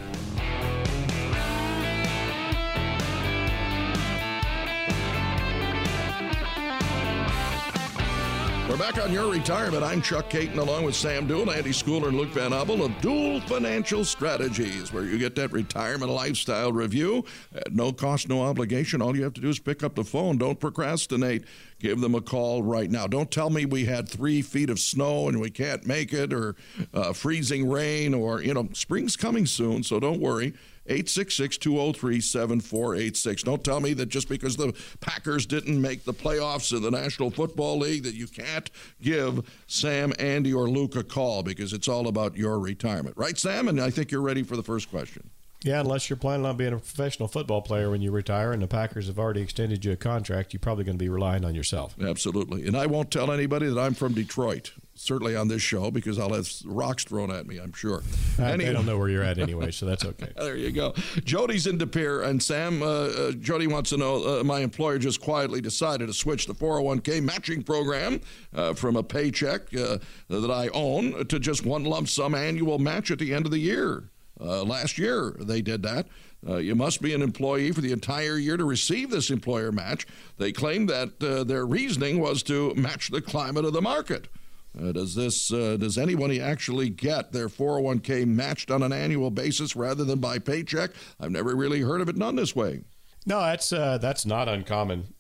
We're 8.70 8.78
back 8.78 9.02
on 9.02 9.12
your 9.12 9.32
retirement. 9.32 9.82
I'm 9.82 10.04
Chuck 10.04 10.30
Caton 10.30 10.60
along 10.60 10.84
with 10.84 10.94
Sam 10.94 11.28
Duell, 11.28 11.56
Andy 11.56 11.72
Schooler, 11.72 12.10
and 12.10 12.18
Luke 12.18 12.30
Van 12.30 12.54
Abel 12.54 12.84
of 12.84 12.92
Duell 13.02 13.42
Financial 13.48 14.06
Strategies, 14.06 14.94
where 14.94 15.04
you 15.04 15.18
get 15.18 15.34
that 15.36 15.52
retirement 15.52 16.12
lifestyle 16.12 16.72
review 16.72 17.26
at 17.56 17.74
no 17.74 17.92
cost, 17.92 18.30
no 18.30 18.44
obligation. 18.44 19.02
All 19.02 19.16
you 19.16 19.24
have 19.24 19.34
to 19.34 19.42
do 19.42 19.50
is 19.50 19.58
pick 19.58 19.82
up 19.84 19.96
the 19.96 20.04
phone. 20.04 20.38
Don't 20.38 20.60
procrastinate. 20.60 21.46
Give 21.80 22.02
them 22.02 22.16
a 22.16 22.22
call 22.22 22.64
right 22.64 22.90
now. 22.90 23.06
Don't 23.06 23.30
tell 23.30 23.50
me 23.50 23.66
we 23.66 23.86
had 23.86 24.10
three 24.10 24.42
feet 24.42 24.70
of 24.70 24.80
snow 24.80 25.28
and 25.28 25.40
we 25.40 25.52
can't 25.52 25.86
make 25.86 26.12
it, 26.12 26.34
or 26.34 26.56
uh, 26.94 27.14
freezing 27.14 27.70
rain, 27.70 28.14
or, 28.14 28.42
you 28.42 28.54
know, 28.54 28.68
spring's 28.74 29.16
coming 29.16 29.46
soon, 29.46 29.84
so 29.84 30.00
don't 30.00 30.20
worry. 30.20 30.54
866 30.88 31.58
203 31.58 32.22
7486. 32.22 33.44
Don't 33.44 33.64
tell 33.64 33.80
me 33.80 33.94
that 33.94 34.08
just 34.08 34.30
because 34.30 34.56
the 34.56 34.74
Packers 35.02 35.46
didn't 35.46 35.80
make 35.80 36.06
the 36.06 36.14
playoffs 36.14 36.76
in 36.76 36.82
the 36.82 36.92
National 36.92 37.30
Football 37.30 37.80
League 37.80 38.04
that 38.04 38.16
you 38.16 38.28
can't 38.28 38.72
give 39.02 39.64
Sam, 39.68 40.14
Andy, 40.18 40.54
or 40.54 40.70
Luke 40.70 40.96
a 40.96 41.04
call 41.04 41.44
because 41.44 41.74
it's 41.74 41.88
all 41.88 42.08
about 42.08 42.38
your 42.38 42.60
retirement. 42.60 43.18
Right, 43.18 43.38
Sam? 43.38 43.68
And 43.68 43.82
I 43.82 43.90
think 43.90 44.12
you're 44.12 44.22
ready 44.22 44.44
for 44.44 44.56
the 44.56 44.64
first 44.64 44.90
question. 44.90 45.30
Yeah, 45.64 45.80
unless 45.82 46.08
you're 46.10 46.18
planning 46.18 46.46
on 46.46 46.56
being 46.56 46.74
a 46.74 46.78
professional 46.78 47.28
football 47.28 47.62
player 47.64 47.90
when 47.90 48.02
you 48.02 48.12
retire 48.12 48.52
and 48.52 48.62
the 48.62 48.68
Packers 48.68 49.08
have 49.08 49.18
already 49.18 49.42
extended 49.42 49.84
you 49.84 49.92
a 49.92 49.96
contract, 49.96 50.54
you're 50.54 50.60
probably 50.60 50.84
going 50.84 50.98
to 50.98 51.04
be 51.04 51.10
relying 51.10 51.44
on 51.44 51.56
yourself. 51.56 51.96
Absolutely. 52.00 52.68
And 52.68 52.78
I 52.78 52.86
won't 52.86 53.10
tell 53.10 53.32
anybody 53.32 53.68
that 53.68 53.80
I'm 53.80 53.96
from 53.96 54.14
Detroit. 54.14 54.72
certainly 54.94 55.36
on 55.36 55.48
this 55.48 55.62
show 55.62 55.92
because 55.92 56.18
I'll 56.20 56.34
have 56.34 56.50
rocks 56.66 57.04
thrown 57.04 57.30
at 57.32 57.46
me, 57.48 57.58
I'm 57.60 57.72
sure. 57.74 58.02
Uh, 58.40 58.44
Anyway- 58.44 58.66
They 58.70 58.74
don't 58.74 58.86
know 58.86 58.98
where 58.98 59.10
you're 59.10 59.24
at 59.24 59.38
anyway, 59.40 59.70
so 59.80 59.86
that's 59.88 60.06
okay. 60.06 60.30
there 60.38 60.56
you 60.56 60.72
go. 60.72 60.94
Jody's 61.24 61.68
in 61.68 61.78
De 61.80 61.86
Pere, 61.88 62.22
and 62.24 62.42
Sam, 62.42 62.82
uh, 62.82 62.86
uh, 62.86 63.32
Jody 63.34 63.68
wants 63.68 63.90
to 63.92 63.98
know 63.98 64.40
uh, 64.40 64.44
my 64.44 64.60
employer 64.62 64.98
just 65.00 65.22
quietly 65.22 65.60
decided 65.62 66.08
to 66.08 66.14
switch 66.14 66.46
the 66.48 66.54
401k 66.56 67.22
matching 67.22 67.62
program 67.64 68.22
uh, 68.56 68.74
from 68.74 68.96
a 68.96 69.04
paycheck 69.04 69.62
uh, 69.76 69.98
that 70.30 70.50
I 70.52 70.70
own 70.70 71.26
to 71.28 71.40
just 71.40 71.66
one 71.66 71.84
lump 71.84 72.10
sum 72.10 72.34
annual 72.36 72.80
match 72.80 73.12
at 73.12 73.20
the 73.20 73.34
end 73.34 73.46
of 73.46 73.52
the 73.52 73.60
year. 73.60 74.10
Uh, 74.40 74.64
last 74.64 74.98
year, 74.98 75.36
they 75.40 75.62
did 75.62 75.84
that. 75.84 76.08
Uh, 76.48 76.58
you 76.58 76.76
must 76.76 77.02
be 77.02 77.14
an 77.14 77.22
employee 77.22 77.72
for 77.72 77.82
the 77.82 77.92
entire 77.92 78.38
year 78.38 78.58
to 78.58 78.66
receive 78.66 79.10
this 79.10 79.30
employer 79.30 79.72
match. 79.72 80.06
They 80.38 80.52
claim 80.52 80.86
that 80.88 81.22
uh, 81.22 81.44
their 81.44 81.66
reasoning 81.66 82.20
was 82.20 82.44
to 82.44 82.74
match 82.76 83.10
the 83.10 83.22
climate 83.22 83.66
of 83.66 83.74
the 83.74 83.82
market. 83.82 84.28
Uh, 84.80 84.92
does 84.92 85.16
this 85.16 85.52
uh, 85.52 85.76
does 85.78 85.98
anyone 85.98 86.38
actually 86.40 86.90
get 86.90 87.32
their 87.32 87.50
401k 87.50 88.28
matched 88.28 88.70
on 88.70 88.84
an 88.84 88.94
annual 88.94 89.32
basis 89.32 89.76
rather 89.76 90.04
than 90.04 90.20
by 90.20 90.38
paycheck? 90.38 90.92
I've 91.20 91.32
never 91.32 91.56
really 91.56 91.82
heard 91.82 92.02
of 92.02 92.10
it 92.10 92.20
done 92.20 92.36
this 92.36 92.56
way. 92.56 92.82
No, 93.26 93.40
that's 93.42 93.74
uh, 93.74 93.98
that's 93.98 94.26
not 94.26 94.48
uncommon 94.48 95.14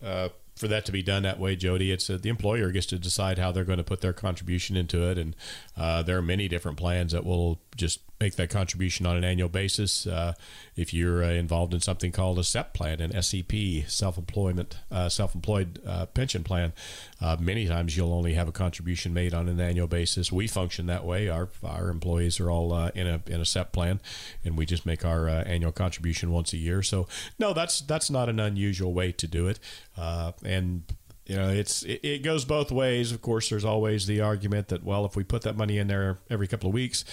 for 0.57 0.68
that 0.68 0.86
to 0.86 0.91
be 0.91 1.03
done 1.03 1.24
that 1.24 1.39
way, 1.39 1.55
Jody. 1.55 1.91
It's 1.91 2.09
uh, 2.09 2.18
the 2.22 2.30
employer 2.30 2.72
gets 2.72 2.88
to 2.88 2.99
decide 2.99 3.38
how 3.38 3.51
they're 3.51 3.63
going 3.63 3.78
to 3.78 3.84
put 3.84 4.01
their 4.01 4.13
contribution 4.13 4.76
into 4.76 5.09
it, 5.09 5.18
and 5.18 5.36
uh, 5.76 6.03
there 6.03 6.18
are 6.18 6.22
many 6.22 6.47
different 6.47 6.78
plans 6.78 7.11
that 7.11 7.26
will 7.26 7.61
just 7.76 7.99
make 8.20 8.36
that 8.36 8.49
contribution 8.49 9.05
on 9.05 9.15
an 9.15 9.24
annual 9.24 9.49
basis. 9.49 10.07
Uh, 10.07 10.34
if 10.76 10.93
you're 10.93 11.24
uh, 11.24 11.30
involved 11.30 11.74
in 11.74 11.80
something 11.80 12.11
called 12.11 12.39
a 12.39 12.43
SEP 12.43 12.74
plan, 12.74 12.99
an 12.99 13.22
SEP, 13.22 13.88
self-employment, 13.88 14.80
uh, 14.91 15.09
self-employed 15.09 15.82
uh, 15.86 16.05
pension 16.07 16.43
plan, 16.43 16.74
uh, 17.22 17.38
many 17.39 17.68
times 17.68 17.95
you'll 17.95 18.13
only 18.13 18.34
have 18.34 18.47
a 18.47 18.51
contribution 18.51 19.13
made 19.13 19.34
on 19.34 19.47
an 19.47 19.59
annual 19.59 19.88
basis. 19.88 20.32
We 20.32 20.47
function 20.47 20.88
that 20.88 21.05
way. 21.05 21.30
Our 21.30 21.49
our 21.63 21.89
employees 21.89 22.39
are 22.39 22.49
all 22.49 22.74
uh, 22.74 22.91
in 22.95 23.07
a 23.07 23.22
in 23.28 23.41
a 23.41 23.45
SEP 23.45 23.72
plan, 23.72 23.99
and 24.43 24.57
we 24.57 24.65
just 24.65 24.86
make 24.86 25.05
our 25.05 25.30
annual 25.30 25.72
contribution 25.72 26.32
once 26.32 26.53
a 26.53 26.57
year. 26.57 26.82
So 26.82 27.07
no, 27.38 27.53
that's 27.53 27.82
that's 27.82 28.09
not 28.09 28.30
an 28.30 28.39
unusual 28.39 28.93
way 28.93 29.11
to 29.11 29.28
do 29.28 29.47
it, 29.47 29.59
and 29.95 30.84
you 31.28 31.36
know 31.36 31.49
it's 31.49 31.84
it, 31.84 31.99
it 32.03 32.23
goes 32.23 32.45
both 32.45 32.71
ways. 32.71 33.11
Of 33.11 33.21
course 33.21 33.49
there's 33.49 33.65
always 33.65 34.07
the 34.07 34.21
argument 34.21 34.69
that 34.69 34.84
well 34.84 35.05
if 35.05 35.15
we 35.15 35.23
put 35.23 35.41
that 35.43 35.57
money 35.57 35.78
in 35.78 35.88
there 35.88 36.19
every 36.30 36.47
couple 36.47 36.69
of 36.69 36.73
weeks 36.73 37.03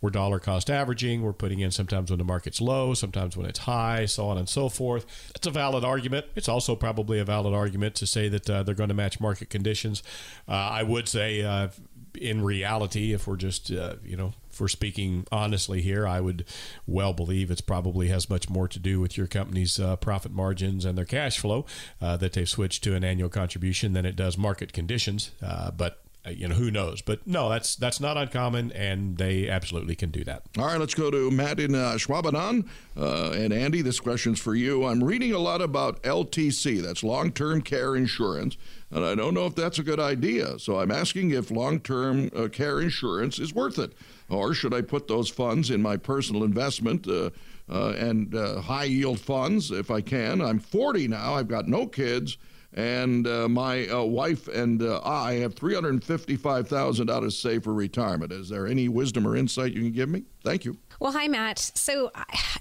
we're 0.00 0.10
dollar 0.10 0.38
cost 0.38 0.70
averaging 0.70 1.22
we're 1.22 1.32
putting 1.32 1.60
in 1.60 1.70
sometimes 1.70 2.10
when 2.10 2.18
the 2.18 2.24
market's 2.24 2.60
low 2.60 2.94
sometimes 2.94 3.36
when 3.36 3.46
it's 3.46 3.60
high 3.60 4.06
so 4.06 4.28
on 4.28 4.38
and 4.38 4.48
so 4.48 4.68
forth. 4.68 5.06
It's 5.34 5.46
a 5.46 5.50
valid 5.50 5.84
argument. 5.84 6.26
It's 6.36 6.48
also 6.48 6.76
probably 6.76 7.18
a 7.18 7.24
valid 7.24 7.54
argument 7.54 7.94
to 7.96 8.06
say 8.06 8.28
that 8.28 8.48
uh, 8.48 8.62
they're 8.62 8.74
going 8.74 8.90
to 8.90 8.94
match 8.94 9.20
market 9.20 9.50
conditions. 9.50 10.02
Uh, 10.48 10.52
i 10.52 10.82
would 10.82 11.08
say 11.08 11.42
uh, 11.42 11.68
in 12.14 12.42
reality 12.42 13.12
if 13.12 13.26
we're 13.26 13.36
just 13.36 13.70
uh, 13.72 13.96
you 14.04 14.16
know 14.16 14.32
we're 14.60 14.68
speaking 14.68 15.26
honestly 15.30 15.82
here, 15.82 16.06
I 16.06 16.20
would 16.20 16.44
well 16.86 17.12
believe 17.12 17.50
it's 17.50 17.60
probably 17.60 18.08
has 18.08 18.28
much 18.30 18.48
more 18.48 18.68
to 18.68 18.78
do 18.78 19.00
with 19.00 19.16
your 19.16 19.26
company's 19.26 19.78
uh, 19.78 19.96
profit 19.96 20.32
margins 20.32 20.84
and 20.84 20.96
their 20.96 21.04
cash 21.04 21.38
flow 21.38 21.66
uh, 22.00 22.16
that 22.18 22.32
they've 22.32 22.48
switched 22.48 22.84
to 22.84 22.94
an 22.94 23.04
annual 23.04 23.28
contribution 23.28 23.92
than 23.92 24.06
it 24.06 24.16
does 24.16 24.38
market 24.38 24.72
conditions. 24.72 25.30
Uh, 25.42 25.70
but 25.70 26.04
uh, 26.26 26.30
you 26.30 26.48
know 26.48 26.54
who 26.54 26.70
knows? 26.70 27.02
But 27.02 27.26
no, 27.26 27.48
that's 27.50 27.76
that's 27.76 28.00
not 28.00 28.16
uncommon, 28.16 28.72
and 28.72 29.18
they 29.18 29.48
absolutely 29.48 29.94
can 29.94 30.10
do 30.10 30.24
that. 30.24 30.42
All 30.56 30.66
right, 30.66 30.80
let's 30.80 30.94
go 30.94 31.10
to 31.10 31.30
Matt 31.30 31.60
in 31.60 31.74
uh. 31.74 31.98
Uh, 32.96 33.30
and 33.32 33.52
Andy, 33.52 33.82
this 33.82 34.00
question's 34.00 34.40
for 34.40 34.54
you. 34.54 34.84
I'm 34.86 35.04
reading 35.04 35.32
a 35.32 35.38
lot 35.38 35.60
about 35.60 36.02
LTC, 36.02 36.80
that's 36.80 37.02
long 37.02 37.30
term 37.30 37.60
care 37.60 37.94
insurance, 37.94 38.56
and 38.90 39.04
I 39.04 39.14
don't 39.14 39.34
know 39.34 39.46
if 39.46 39.54
that's 39.54 39.78
a 39.78 39.82
good 39.82 40.00
idea. 40.00 40.58
So 40.58 40.80
I'm 40.80 40.90
asking 40.90 41.30
if 41.30 41.50
long 41.50 41.80
term 41.80 42.30
uh, 42.34 42.48
care 42.48 42.80
insurance 42.80 43.38
is 43.38 43.54
worth 43.54 43.78
it. 43.78 43.92
Or 44.28 44.54
should 44.54 44.74
I 44.74 44.80
put 44.80 45.06
those 45.06 45.28
funds 45.28 45.70
in 45.70 45.82
my 45.82 45.96
personal 45.96 46.44
investment 46.44 47.06
uh, 47.06 47.30
uh, 47.68 47.90
and 47.90 48.34
uh, 48.34 48.60
high 48.60 48.84
yield 48.84 49.20
funds 49.20 49.70
if 49.70 49.90
I 49.90 50.00
can? 50.00 50.40
I'm 50.40 50.58
40 50.58 51.08
now, 51.08 51.34
I've 51.34 51.48
got 51.48 51.68
no 51.68 51.86
kids. 51.86 52.38
And 52.76 53.26
uh, 53.28 53.48
my 53.48 53.86
uh, 53.86 54.02
wife 54.02 54.48
and 54.48 54.82
uh, 54.82 55.00
I 55.04 55.34
have 55.34 55.54
three 55.54 55.74
hundred 55.74 56.02
fifty-five 56.02 56.66
thousand 56.66 57.06
dollars 57.06 57.38
saved 57.38 57.62
for 57.62 57.72
retirement. 57.72 58.32
Is 58.32 58.48
there 58.48 58.66
any 58.66 58.88
wisdom 58.88 59.28
or 59.28 59.36
insight 59.36 59.74
you 59.74 59.82
can 59.82 59.92
give 59.92 60.08
me? 60.08 60.24
Thank 60.42 60.64
you. 60.64 60.76
Well, 61.00 61.12
hi, 61.12 61.28
Matt. 61.28 61.58
So, 61.58 62.10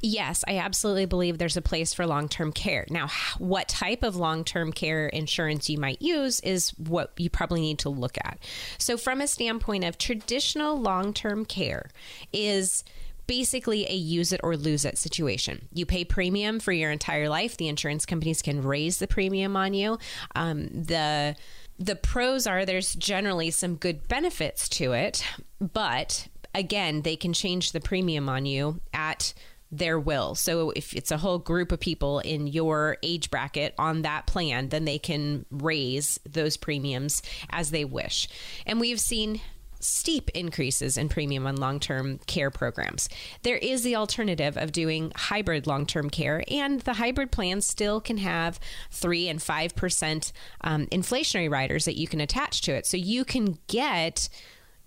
yes, 0.02 0.44
I 0.48 0.58
absolutely 0.58 1.06
believe 1.06 1.38
there's 1.38 1.58
a 1.58 1.62
place 1.62 1.94
for 1.94 2.06
long 2.06 2.28
term 2.28 2.52
care. 2.52 2.86
Now, 2.90 3.10
what 3.38 3.68
type 3.68 4.04
of 4.04 4.16
long 4.16 4.44
term 4.44 4.72
care 4.72 5.08
insurance 5.08 5.70
you 5.70 5.78
might 5.78 6.02
use 6.02 6.40
is 6.42 6.72
what 6.72 7.12
you 7.18 7.30
probably 7.30 7.62
need 7.62 7.80
to 7.80 7.90
look 7.90 8.18
at. 8.24 8.40
So, 8.78 8.98
from 8.98 9.22
a 9.22 9.28
standpoint 9.28 9.84
of 9.84 9.98
traditional 9.98 10.80
long 10.80 11.14
term 11.14 11.46
care, 11.46 11.90
is 12.32 12.84
basically 13.28 13.88
a 13.90 13.94
use 13.94 14.32
it 14.34 14.42
or 14.44 14.58
lose 14.58 14.86
it 14.86 14.98
situation. 14.98 15.68
You 15.72 15.86
pay 15.86 16.04
premium 16.04 16.60
for 16.60 16.72
your 16.72 16.92
entire 16.92 17.30
life. 17.30 17.58
The 17.58 17.68
insurance 17.68 18.06
companies 18.06 18.42
can 18.42 18.62
raise 18.62 18.98
the 18.98 19.08
premium 19.08 19.56
on 19.56 19.74
you. 19.74 19.98
Um, 20.36 20.68
the 20.68 21.36
the 21.80 21.96
pros 21.96 22.46
are 22.46 22.66
there's 22.66 22.94
generally 22.94 23.50
some 23.50 23.76
good 23.76 24.08
benefits 24.08 24.70
to 24.70 24.94
it, 24.94 25.26
but 25.60 26.28
again, 26.54 27.02
they 27.02 27.16
can 27.16 27.34
change 27.34 27.72
the 27.72 27.82
premium 27.82 28.30
on 28.30 28.46
you 28.46 28.80
at 28.94 29.34
their 29.72 30.00
will. 30.00 30.36
So 30.36 30.70
if 30.70 30.94
it's 30.94 31.12
a 31.12 31.18
whole 31.18 31.40
group 31.40 31.72
of 31.72 31.80
people 31.80 32.20
in 32.20 32.46
your 32.46 32.98
age 33.02 33.32
bracket 33.32 33.74
on 33.80 34.04
that 34.04 34.28
plan, 34.28 34.70
then 34.70 34.86
they 34.86 35.00
can 35.00 35.46
raise 35.50 36.20
those 36.30 36.58
premiums 36.58 37.24
as 37.50 37.72
they 37.72 37.84
wish. 37.84 38.28
And 38.68 38.80
we've 38.80 39.00
seen 39.00 39.42
steep 39.84 40.30
increases 40.30 40.98
in 40.98 41.10
premium 41.10 41.46
on 41.46 41.58
long 41.58 41.80
term 41.80 42.20
care 42.26 42.50
programs. 42.50 43.10
There 43.42 43.58
is 43.58 43.84
the 43.84 43.96
alternative 43.96 44.58
of 44.58 44.72
doing 44.72 45.12
hybrid 45.16 45.68
long 45.68 45.86
term 45.86 46.10
care, 46.10 46.44
and 46.50 46.80
the 46.82 46.94
hybrid 46.94 47.32
plans 47.32 47.68
still 47.68 48.00
can 48.00 48.18
have 48.18 48.60
3 48.92 49.28
and 49.28 49.40
5% 49.40 50.32
um, 50.62 50.86
inflationary 50.88 51.52
riders 51.52 51.86
that 51.86 51.98
you 51.98 52.08
can 52.08 52.22
attach 52.22 52.62
to 52.62 52.74
it. 52.74 52.86
So 52.86 52.98
you 52.98 53.26
can 53.26 53.58
get 53.68 54.30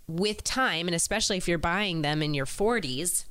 with 0.09 0.45
time, 0.45 0.89
and 0.89 0.95
especially 0.95 1.37
if 1.37 1.49
you're 1.49 1.59
buying 1.59 2.03
them 2.03 2.23
in 2.23 2.35
your 2.35 2.47
40s, 2.47 3.25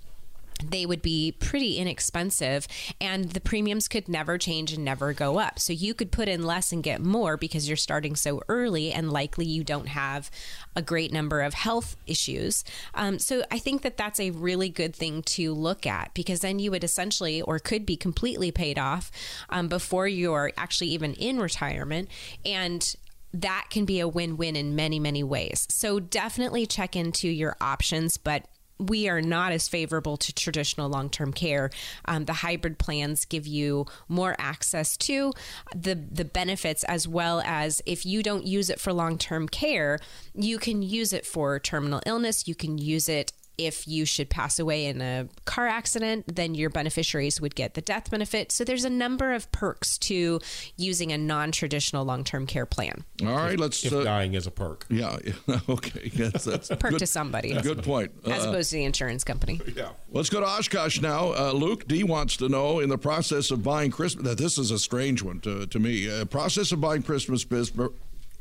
they 0.63 0.85
would 0.85 1.01
be 1.01 1.33
pretty 1.33 1.77
inexpensive 1.77 2.67
and 3.01 3.31
the 3.31 3.41
premiums 3.41 3.87
could 3.87 4.07
never 4.07 4.37
change 4.37 4.71
and 4.71 4.85
never 4.85 5.13
go 5.13 5.37
up. 5.37 5.59
So 5.59 5.73
you 5.73 5.93
could 5.93 6.11
put 6.11 6.29
in 6.29 6.45
less 6.45 6.71
and 6.71 6.81
get 6.81 7.01
more 7.01 7.37
because 7.37 7.67
you're 7.67 7.75
starting 7.75 8.15
so 8.15 8.41
early 8.47 8.91
and 8.91 9.11
likely 9.11 9.45
you 9.45 9.63
don't 9.63 9.89
have 9.89 10.31
a 10.75 10.81
great 10.81 11.11
number 11.11 11.41
of 11.41 11.53
health 11.53 11.97
issues. 12.07 12.63
Um, 12.93 13.19
so 13.19 13.43
I 13.51 13.59
think 13.59 13.81
that 13.81 13.97
that's 13.97 14.19
a 14.19 14.31
really 14.31 14.69
good 14.69 14.95
thing 14.95 15.23
to 15.23 15.53
look 15.53 15.85
at 15.85 16.13
because 16.13 16.39
then 16.39 16.59
you 16.59 16.71
would 16.71 16.83
essentially 16.83 17.41
or 17.41 17.59
could 17.59 17.85
be 17.85 17.97
completely 17.97 18.51
paid 18.51 18.79
off 18.79 19.11
um, 19.49 19.67
before 19.67 20.07
you're 20.07 20.51
actually 20.57 20.87
even 20.87 21.13
in 21.15 21.39
retirement. 21.39 22.09
And 22.45 22.95
that 23.41 23.67
can 23.69 23.85
be 23.85 23.99
a 23.99 24.07
win 24.07 24.37
win 24.37 24.55
in 24.55 24.75
many, 24.75 24.99
many 24.99 25.23
ways. 25.23 25.67
So 25.69 25.99
definitely 25.99 26.65
check 26.65 26.95
into 26.95 27.27
your 27.27 27.55
options, 27.59 28.17
but 28.17 28.45
we 28.77 29.07
are 29.07 29.21
not 29.21 29.51
as 29.51 29.67
favorable 29.67 30.17
to 30.17 30.33
traditional 30.33 30.89
long 30.89 31.09
term 31.09 31.31
care. 31.31 31.69
Um, 32.05 32.25
the 32.25 32.33
hybrid 32.33 32.77
plans 32.77 33.25
give 33.25 33.47
you 33.47 33.85
more 34.09 34.35
access 34.37 34.97
to 34.97 35.33
the 35.73 35.95
the 35.95 36.25
benefits 36.25 36.83
as 36.83 37.07
well 37.07 37.41
as 37.45 37.81
if 37.85 38.05
you 38.05 38.21
don't 38.21 38.45
use 38.45 38.69
it 38.69 38.79
for 38.79 38.91
long 38.91 39.17
term 39.17 39.47
care, 39.47 39.99
you 40.33 40.57
can 40.57 40.81
use 40.81 41.13
it 41.13 41.25
for 41.25 41.57
terminal 41.59 42.01
illness. 42.05 42.47
You 42.47 42.55
can 42.55 42.77
use 42.77 43.07
it 43.07 43.31
if 43.57 43.87
you 43.87 44.05
should 44.05 44.29
pass 44.29 44.59
away 44.59 44.85
in 44.85 45.01
a 45.01 45.27
car 45.45 45.67
accident, 45.67 46.35
then 46.35 46.55
your 46.55 46.69
beneficiaries 46.69 47.39
would 47.41 47.55
get 47.55 47.73
the 47.73 47.81
death 47.81 48.09
benefit. 48.11 48.51
So 48.51 48.63
there's 48.63 48.83
a 48.85 48.89
number 48.89 49.33
of 49.33 49.51
perks 49.51 49.97
to 49.99 50.39
using 50.77 51.11
a 51.11 51.17
non-traditional 51.17 52.05
long-term 52.05 52.47
care 52.47 52.65
plan. 52.65 53.03
All 53.21 53.27
right, 53.35 53.59
let's. 53.59 53.83
If 53.85 53.93
Uh, 53.93 54.03
dying 54.03 54.33
is 54.33 54.47
a 54.47 54.51
perk. 54.51 54.85
yeah, 54.89 55.17
okay. 55.69 56.09
That's, 56.09 56.43
that's 56.45 56.67
Perk 56.79 56.91
good, 56.91 56.99
to 56.99 57.07
somebody, 57.07 57.53
Good 57.61 57.83
point. 57.83 58.11
as 58.25 58.45
Uh, 58.45 58.49
opposed 58.49 58.69
to 58.71 58.77
the 58.77 58.83
insurance 58.83 59.23
company. 59.23 59.59
Yeah. 59.75 59.89
Let's 60.11 60.29
go 60.29 60.39
to 60.39 60.45
Oshkosh 60.47 61.01
now. 61.01 61.33
Uh, 61.33 61.51
Luke 61.51 61.85
D 61.87 62.03
wants 62.05 62.37
to 62.37 62.47
know 62.47 62.79
in 62.79 62.87
the 62.87 62.97
process 62.97 63.51
of 63.51 63.61
buying 63.63 63.91
Christmas. 63.91 64.23
That 64.25 64.37
this 64.37 64.57
is 64.57 64.71
a 64.71 64.79
strange 64.79 65.21
one 65.21 65.41
to, 65.41 65.65
to 65.67 65.79
me. 65.79 66.09
Uh, 66.09 66.23
process 66.25 66.71
of 66.71 66.79
buying 66.79 67.03
Christmas 67.03 67.43
bis- 67.43 67.71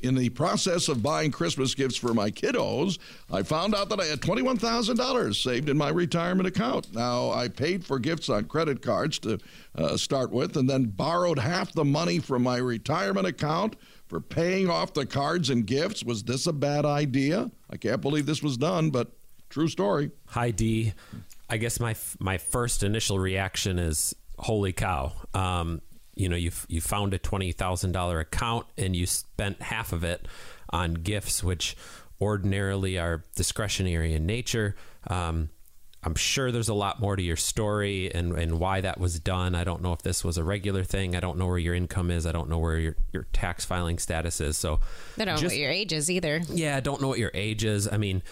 In 0.05 0.15
the 0.15 0.29
process 0.29 0.89
of 0.89 1.03
buying 1.03 1.31
Christmas 1.31 1.75
gifts 1.75 1.97
for 1.97 2.13
my 2.13 2.31
kiddos, 2.31 2.99
I 3.33 3.43
found 3.43 3.75
out 3.75 3.89
that 3.89 4.01
I 4.01 4.05
had 4.05 4.21
$21,000 4.21 5.35
saved 5.35 5.71
in 5.71 5.79
my 5.79 5.89
retirement 5.89 6.47
account. 6.47 6.95
Now, 6.95 7.31
I 7.31 7.49
paid 7.49 7.87
for 7.87 7.99
gifts 7.99 8.29
on 8.29 8.45
credit 8.45 8.83
cards 8.83 9.19
to 9.21 9.39
uh, 9.75 9.97
start 9.97 10.31
with 10.31 10.59
and 10.59 10.69
then 10.69 10.85
borrowed 10.85 11.39
half 11.39 11.73
the 11.73 11.87
money 11.87 12.19
from 12.19 12.43
my 12.43 12.59
retirement 12.59 13.27
account 13.27 13.77
for 14.07 14.21
paying 14.21 14.69
off 14.69 14.93
the 14.93 15.07
cards 15.07 15.49
and 15.49 15.67
gifts. 15.67 16.05
Was 16.05 16.23
this 16.23 16.47
a 16.47 16.53
bad 16.53 16.85
idea? 16.85 17.51
I 17.71 17.79
can't 17.79 18.03
believe 18.03 18.27
this 18.27 18.43
was 18.43 18.59
done, 18.59 18.91
but 18.91 19.11
true 19.49 19.69
story. 19.69 20.11
Hi 20.27 20.51
D. 20.51 20.93
I 21.49 21.57
guess 21.57 21.81
my 21.81 21.97
my 22.19 22.37
first 22.37 22.83
initial 22.83 23.19
reaction 23.19 23.79
is 23.79 24.15
holy 24.39 24.75
cow. 24.75 25.13
Um, 25.33 25.81
you 26.15 26.29
know, 26.29 26.37
you 26.37 26.51
you 26.69 26.81
found 26.81 27.15
a 27.15 27.19
twenty 27.19 27.53
thousand 27.53 27.93
dollar 27.93 28.21
account 28.21 28.67
and 28.77 28.95
you 28.95 29.07
spent 29.07 29.63
half 29.63 29.93
of 29.93 30.05
it 30.05 30.27
on 30.71 30.95
gifts, 30.95 31.43
which 31.43 31.77
ordinarily 32.21 32.99
are 32.99 33.25
discretionary 33.35 34.15
in 34.15 34.27
nature. 34.27 34.77
Um, 35.09 35.51
I'm 36.05 36.15
sure 36.15 36.53
there's 36.53 36.69
a 36.69 36.75
lot 36.75 37.01
more 37.01 37.17
to 37.17 37.23
your 37.23 37.37
story 37.37 38.13
and, 38.13 38.39
and 38.39 38.61
why 38.61 38.83
that 38.83 39.01
was 39.01 39.19
done. 39.19 39.55
I 39.55 39.65
don't 39.65 39.83
know 39.83 39.95
if 39.95 40.03
this 40.03 40.23
was 40.23 40.37
a 40.37 40.45
regular 40.45 40.85
thing. 40.85 41.17
I 41.17 41.21
don't 41.21 41.39
know 41.39 41.47
where 41.47 41.59
your 41.59 41.75
income 41.75 42.11
is. 42.11 42.27
I 42.27 42.33
don't 42.33 42.51
know 42.51 42.59
where 42.59 42.79
your, 42.79 42.97
your 43.13 43.27
tax 43.33 43.65
filing 43.65 43.99
status 43.99 44.39
is. 44.41 44.59
So 44.59 44.81
I 45.19 45.25
don't 45.25 45.41
know 45.41 45.49
what 45.49 45.57
your 45.57 45.71
age 45.71 45.95
is 45.95 46.11
either. 46.11 46.43
Yeah, 46.51 46.77
I 46.77 46.81
don't 46.81 47.01
know 47.01 47.09
what 47.09 47.19
your 47.19 47.31
age 47.33 47.65
is. 47.65 47.89
I 47.91 47.97
mean, 47.97 48.23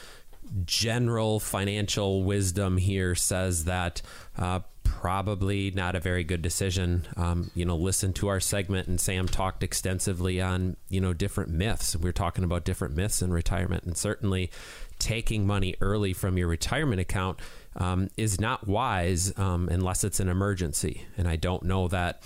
general 0.66 1.40
financial 1.40 2.22
wisdom 2.24 2.76
here 2.76 3.14
says 3.14 3.64
that 3.64 4.02
uh, 4.36 4.60
probably 5.00 5.70
not 5.70 5.96
a 5.96 6.00
very 6.00 6.22
good 6.22 6.42
decision. 6.42 7.06
Um, 7.16 7.50
you 7.54 7.64
know, 7.64 7.76
listen 7.76 8.12
to 8.14 8.28
our 8.28 8.40
segment, 8.40 8.88
and 8.88 9.00
Sam 9.00 9.26
talked 9.26 9.62
extensively 9.62 10.40
on 10.40 10.76
you 10.88 11.00
know 11.00 11.12
different 11.12 11.50
myths. 11.50 11.96
We 11.96 12.04
we're 12.04 12.12
talking 12.12 12.44
about 12.44 12.64
different 12.64 12.94
myths 12.94 13.22
in 13.22 13.32
retirement, 13.32 13.84
and 13.84 13.96
certainly 13.96 14.50
taking 14.98 15.46
money 15.46 15.74
early 15.80 16.12
from 16.12 16.36
your 16.36 16.46
retirement 16.46 17.00
account 17.00 17.40
um, 17.74 18.10
is 18.16 18.40
not 18.40 18.68
wise 18.68 19.36
um, 19.38 19.68
unless 19.70 20.04
it's 20.04 20.20
an 20.20 20.28
emergency. 20.28 21.06
And 21.16 21.26
I 21.26 21.36
don't 21.36 21.64
know 21.64 21.88
that. 21.88 22.22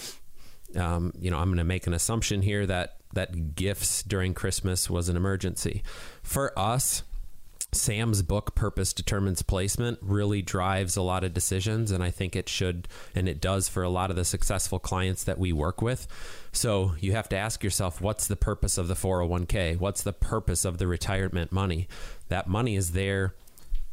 Um, 0.74 1.12
you 1.18 1.30
know, 1.30 1.38
I'm 1.38 1.46
going 1.46 1.58
to 1.58 1.64
make 1.64 1.86
an 1.86 1.94
assumption 1.94 2.42
here 2.42 2.66
that 2.66 2.96
that 3.14 3.54
gifts 3.54 4.02
during 4.02 4.34
Christmas 4.34 4.90
was 4.90 5.08
an 5.08 5.16
emergency. 5.16 5.82
For 6.22 6.56
us, 6.58 7.04
Sam's 7.76 8.22
book, 8.22 8.54
Purpose 8.54 8.92
Determines 8.92 9.42
Placement, 9.42 9.98
really 10.02 10.42
drives 10.42 10.96
a 10.96 11.02
lot 11.02 11.24
of 11.24 11.34
decisions. 11.34 11.90
And 11.90 12.02
I 12.02 12.10
think 12.10 12.34
it 12.34 12.48
should, 12.48 12.88
and 13.14 13.28
it 13.28 13.40
does 13.40 13.68
for 13.68 13.82
a 13.82 13.88
lot 13.88 14.10
of 14.10 14.16
the 14.16 14.24
successful 14.24 14.78
clients 14.78 15.24
that 15.24 15.38
we 15.38 15.52
work 15.52 15.80
with. 15.80 16.06
So 16.52 16.94
you 17.00 17.12
have 17.12 17.28
to 17.30 17.36
ask 17.36 17.62
yourself 17.62 18.00
what's 18.00 18.26
the 18.26 18.36
purpose 18.36 18.78
of 18.78 18.88
the 18.88 18.94
401k? 18.94 19.78
What's 19.78 20.02
the 20.02 20.12
purpose 20.12 20.64
of 20.64 20.78
the 20.78 20.86
retirement 20.86 21.52
money? 21.52 21.88
That 22.28 22.48
money 22.48 22.76
is 22.76 22.92
there 22.92 23.34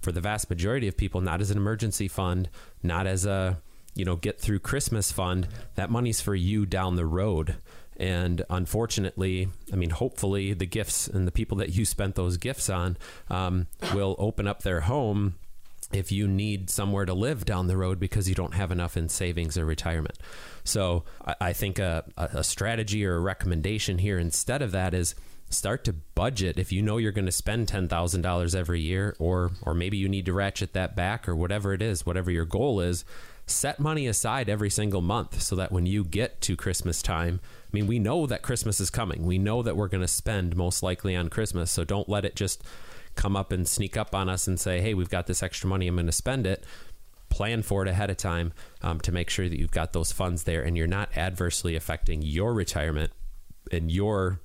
for 0.01 0.11
the 0.11 0.21
vast 0.21 0.49
majority 0.49 0.88
of 0.88 0.97
people, 0.97 1.21
not 1.21 1.41
as 1.41 1.49
an 1.49 1.57
emergency 1.57 2.07
fund, 2.07 2.49
not 2.84 3.07
as 3.07 3.25
a 3.25 3.59
you 3.95 4.05
know 4.05 4.15
get 4.15 4.39
through 4.39 4.59
Christmas 4.59 5.11
fund. 5.11 5.47
That 5.75 5.89
money's 5.89 6.21
for 6.21 6.36
you 6.36 6.65
down 6.65 6.95
the 6.95 7.05
road. 7.05 7.55
And 7.98 8.44
unfortunately, 8.50 9.50
I 9.72 9.76
mean, 9.76 9.91
hopefully, 9.91 10.54
the 10.54 10.66
gifts 10.66 11.08
and 11.08 11.28
the 11.28 11.32
people 11.32 11.58
that 11.58 11.70
you 11.70 11.86
spent 11.86 12.16
those 12.16 12.38
gifts 12.38 12.70
on 12.70 12.98
um, 13.30 13.68
will 13.94 14.16
open 14.18 14.48
up 14.48 14.64
their 14.64 14.82
home 14.82 15.36
if 15.91 16.12
you 16.12 16.28
need 16.28 16.70
somewhere 16.70 17.06
to 17.06 17.14
live 17.14 17.46
down 17.46 17.68
the 17.68 17.78
road 17.78 18.00
because 18.00 18.28
you 18.28 18.36
don't 18.36 18.56
have 18.56 18.72
enough 18.72 18.98
in 18.98 19.10
savings 19.10 19.58
or 19.58 19.66
retirement. 19.66 20.18
So 20.64 21.04
I, 21.39 21.54
think 21.54 21.78
a, 21.78 22.04
a 22.18 22.44
strategy 22.44 23.06
or 23.06 23.16
a 23.16 23.20
recommendation 23.20 23.98
here 24.00 24.18
instead 24.18 24.62
of 24.62 24.72
that 24.72 24.94
is 24.94 25.14
start 25.50 25.84
to 25.84 25.94
budget 25.94 26.58
if 26.58 26.72
you 26.72 26.82
know 26.82 26.98
you're 26.98 27.12
going 27.12 27.26
to 27.26 27.32
spend 27.32 27.68
$10,000 27.68 28.56
every 28.56 28.82
year 28.82 29.16
or 29.20 29.52
or 29.62 29.76
maybe 29.76 29.98
you 29.98 30.10
need 30.10 30.26
to 30.26 30.34
ratchet 30.34 30.74
that 30.74 30.96
back 30.96 31.30
or 31.30 31.36
whatever 31.36 31.74
it 31.74 31.82
is 31.82 32.08
whatever 32.08 32.32
your 32.32 32.46
goal 32.46 32.80
is 32.80 33.06
set 33.46 33.80
money 33.80 34.08
aside 34.08 34.50
every 34.50 34.70
single 34.70 35.02
month 35.02 35.41
so 35.41 35.56
that 35.56 35.72
when 35.72 35.86
you 35.86 36.04
get 36.04 36.41
to 36.41 36.56
Christmas 36.56 37.04
time 37.04 37.39
I 37.74 37.78
mean 37.78 37.88
we 37.88 37.99
know 37.99 38.26
that 38.28 38.41
Christmas 38.43 38.80
is 38.80 38.89
coming. 38.89 39.26
We 39.26 39.38
know 39.38 39.63
that 39.63 39.76
we're 39.76 39.88
going 39.88 40.01
to 40.01 40.07
spend 40.07 40.55
most 40.55 40.84
likely 40.84 41.15
on 41.15 41.30
Christmas 41.30 41.71
so 41.71 41.84
don't 41.84 42.07
let 42.07 42.26
it 42.26 42.36
just 42.36 42.63
come 43.15 43.36
up 43.36 43.51
and 43.51 43.67
sneak 43.67 43.97
up 43.97 44.13
on 44.13 44.30
us 44.30 44.47
and 44.47 44.59
say 44.59 44.82
hey 44.82 44.93
we've 44.93 45.09
got 45.09 45.28
this 45.28 45.43
extra 45.43 45.67
money 45.67 45.88
I'm 45.88 45.95
going 45.95 46.05
to 46.05 46.11
spend 46.11 46.45
it. 46.45 46.63
Plan 47.30 47.63
for 47.63 47.82
it 47.82 47.88
ahead 47.88 48.11
of 48.11 48.17
time 48.17 48.53
um, 48.84 48.99
to 49.01 49.11
make 49.11 49.30
sure 49.30 49.49
that 49.49 49.57
you've 49.57 49.71
got 49.71 49.93
those 49.93 50.11
funds 50.11 50.43
there 50.43 50.61
and 50.61 50.78
you're 50.78 50.86
not 50.86 51.17
adversely 51.17 51.76
affecting 51.76 52.21
your 52.21 52.53
retirement 52.53 53.11
and 53.71 53.91
your 53.91 54.39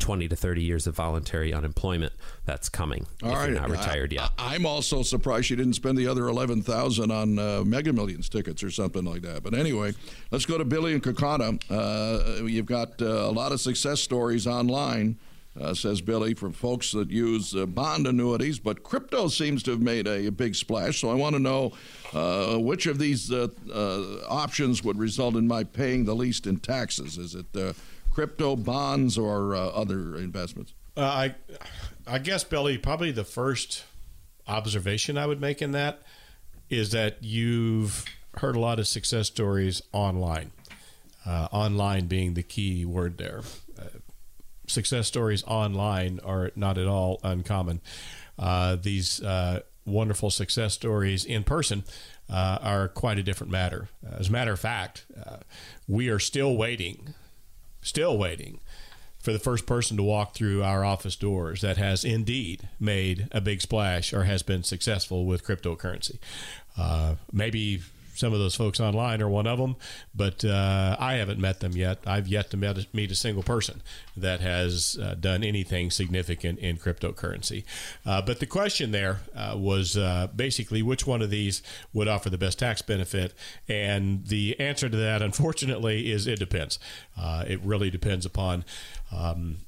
20 0.00 0.28
to 0.28 0.36
30 0.36 0.62
years 0.62 0.86
of 0.86 0.96
voluntary 0.96 1.52
unemployment 1.52 2.12
that's 2.44 2.68
coming 2.68 3.06
All 3.22 3.30
if 3.30 3.36
right. 3.36 3.50
you're 3.50 3.60
not 3.60 3.70
retired 3.70 4.12
yet. 4.12 4.30
I, 4.38 4.54
am 4.54 4.66
also 4.66 5.02
surprised 5.02 5.50
you 5.50 5.56
didn't 5.56 5.74
spend 5.74 5.96
the 5.96 6.06
other 6.06 6.28
11,000 6.28 7.10
on 7.10 7.38
uh, 7.38 7.62
Mega 7.64 7.92
Millions 7.92 8.28
tickets 8.28 8.62
or 8.62 8.70
something 8.70 9.04
like 9.04 9.22
that. 9.22 9.42
But 9.42 9.54
anyway, 9.54 9.94
let's 10.30 10.46
go 10.46 10.58
to 10.58 10.64
Billy 10.64 10.94
and 10.94 11.02
Kaukauna. 11.02 11.60
Uh, 11.70 12.44
you've 12.44 12.66
got 12.66 13.00
uh, 13.00 13.06
a 13.06 13.30
lot 13.32 13.52
of 13.52 13.60
success 13.60 14.00
stories 14.00 14.46
online. 14.46 15.18
Uh, 15.60 15.74
says 15.74 16.00
Billy, 16.00 16.32
from 16.32 16.52
folks 16.52 16.92
that 16.92 17.10
use 17.10 17.56
uh, 17.56 17.66
bond 17.66 18.06
annuities, 18.06 18.60
but 18.60 18.84
crypto 18.84 19.26
seems 19.26 19.64
to 19.64 19.72
have 19.72 19.80
made 19.80 20.06
a, 20.06 20.28
a 20.28 20.30
big 20.30 20.54
splash. 20.54 21.00
So 21.00 21.10
I 21.10 21.14
want 21.14 21.34
to 21.34 21.40
know 21.40 21.72
uh, 22.14 22.56
which 22.56 22.86
of 22.86 22.98
these 22.98 23.32
uh, 23.32 23.48
uh, 23.74 24.24
options 24.28 24.84
would 24.84 24.96
result 24.96 25.34
in 25.34 25.48
my 25.48 25.64
paying 25.64 26.04
the 26.04 26.14
least 26.14 26.46
in 26.46 26.60
taxes. 26.60 27.18
Is 27.18 27.34
it 27.34 27.46
uh, 27.56 27.72
crypto 28.10 28.56
bonds 28.56 29.16
or 29.16 29.54
uh, 29.54 29.58
other 29.68 30.16
investments? 30.16 30.74
Uh, 30.96 31.02
I, 31.02 31.34
I 32.06 32.18
guess, 32.18 32.44
Billy, 32.44 32.78
probably 32.78 33.10
the 33.12 33.24
first 33.24 33.84
observation 34.46 35.16
I 35.16 35.26
would 35.26 35.40
make 35.40 35.62
in 35.62 35.72
that 35.72 36.02
is 36.68 36.90
that 36.92 37.22
you've 37.22 38.04
heard 38.38 38.56
a 38.56 38.60
lot 38.60 38.78
of 38.78 38.86
success 38.86 39.26
stories 39.26 39.82
online. 39.92 40.52
Uh, 41.26 41.48
online 41.52 42.06
being 42.06 42.34
the 42.34 42.42
key 42.42 42.84
word 42.84 43.18
there. 43.18 43.42
Uh, 43.78 43.84
success 44.66 45.06
stories 45.06 45.44
online 45.44 46.18
are 46.24 46.50
not 46.56 46.78
at 46.78 46.86
all 46.86 47.20
uncommon. 47.22 47.80
Uh, 48.38 48.76
these 48.76 49.22
uh, 49.22 49.60
wonderful 49.84 50.30
success 50.30 50.72
stories 50.72 51.24
in 51.24 51.44
person 51.44 51.84
uh, 52.30 52.58
are 52.62 52.88
quite 52.88 53.18
a 53.18 53.22
different 53.22 53.50
matter. 53.50 53.88
As 54.18 54.28
a 54.28 54.32
matter 54.32 54.52
of 54.52 54.60
fact, 54.60 55.04
uh, 55.26 55.38
we 55.86 56.08
are 56.08 56.18
still 56.18 56.56
waiting 56.56 57.14
still 57.82 58.16
waiting 58.16 58.60
for 59.18 59.32
the 59.32 59.38
first 59.38 59.66
person 59.66 59.96
to 59.98 60.02
walk 60.02 60.34
through 60.34 60.62
our 60.62 60.84
office 60.84 61.14
doors 61.14 61.60
that 61.60 61.76
has 61.76 62.04
indeed 62.04 62.68
made 62.78 63.28
a 63.32 63.40
big 63.40 63.60
splash 63.60 64.12
or 64.14 64.24
has 64.24 64.42
been 64.42 64.62
successful 64.62 65.26
with 65.26 65.44
cryptocurrency. 65.44 66.18
Uh, 66.78 67.16
maybe 67.30 67.82
some 68.14 68.32
of 68.32 68.38
those 68.38 68.54
folks 68.54 68.80
online 68.80 69.22
are 69.22 69.28
one 69.28 69.46
of 69.46 69.58
them, 69.58 69.76
but 70.14 70.44
uh, 70.44 70.96
I 70.98 71.14
haven't 71.14 71.38
met 71.38 71.60
them 71.60 71.72
yet. 71.72 71.98
I've 72.06 72.28
yet 72.28 72.50
to 72.50 72.56
met, 72.56 72.92
meet 72.94 73.10
a 73.10 73.14
single 73.14 73.42
person 73.42 73.82
that 74.16 74.40
has 74.40 74.98
uh, 75.02 75.14
done 75.14 75.42
anything 75.42 75.90
significant 75.90 76.58
in 76.58 76.76
cryptocurrency. 76.76 77.64
Uh, 78.04 78.22
but 78.22 78.40
the 78.40 78.46
question 78.46 78.90
there 78.90 79.20
uh, 79.34 79.54
was 79.56 79.96
uh, 79.96 80.28
basically 80.34 80.82
which 80.82 81.06
one 81.06 81.22
of 81.22 81.30
these 81.30 81.62
would 81.92 82.08
offer 82.08 82.30
the 82.30 82.38
best 82.38 82.58
tax 82.58 82.82
benefit, 82.82 83.34
and 83.68 84.26
the 84.26 84.58
answer 84.60 84.88
to 84.88 84.96
that, 84.96 85.22
unfortunately, 85.22 86.10
is 86.10 86.26
it 86.26 86.38
depends. 86.38 86.78
Uh, 87.18 87.44
it 87.46 87.60
really 87.62 87.90
depends 87.90 88.26
upon. 88.26 88.64
Um, 89.12 89.58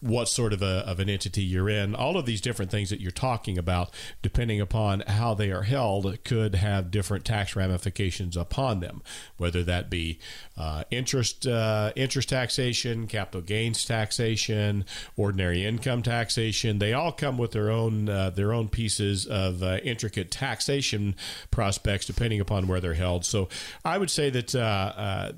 what 0.00 0.28
sort 0.28 0.52
of, 0.52 0.62
a, 0.62 0.84
of 0.86 0.98
an 0.98 1.08
entity 1.08 1.42
you're 1.42 1.68
in. 1.68 1.94
All 1.94 2.16
of 2.16 2.26
these 2.26 2.40
different 2.40 2.70
things 2.70 2.90
that 2.90 3.00
you're 3.00 3.10
talking 3.10 3.58
about, 3.58 3.90
depending 4.22 4.60
upon 4.60 5.00
how 5.00 5.34
they 5.34 5.50
are 5.50 5.62
held, 5.62 6.24
could 6.24 6.54
have 6.54 6.90
different 6.90 7.24
tax 7.24 7.54
ramifications 7.54 8.36
upon 8.36 8.80
them, 8.80 9.02
whether 9.36 9.62
that 9.62 9.90
be 9.90 10.18
uh, 10.56 10.84
interest 10.90 11.46
uh, 11.46 11.92
interest 11.96 12.28
taxation, 12.28 13.06
capital 13.06 13.42
gains 13.42 13.84
taxation, 13.84 14.84
ordinary 15.16 15.64
income 15.64 16.02
taxation. 16.02 16.78
They 16.78 16.92
all 16.92 17.12
come 17.12 17.36
with 17.38 17.52
their 17.52 17.70
own 17.70 18.08
uh, 18.08 18.30
their 18.30 18.52
own 18.52 18.68
pieces 18.68 19.26
of 19.26 19.62
uh, 19.62 19.78
intricate 19.82 20.30
taxation 20.30 21.14
prospects, 21.50 22.06
depending 22.06 22.40
upon 22.40 22.66
where 22.66 22.80
they're 22.80 22.94
held. 22.94 23.24
So 23.24 23.48
I 23.84 23.98
would 23.98 24.10
say 24.10 24.30
that 24.30 24.54
uh, 24.54 24.58
uh, 24.96 25.32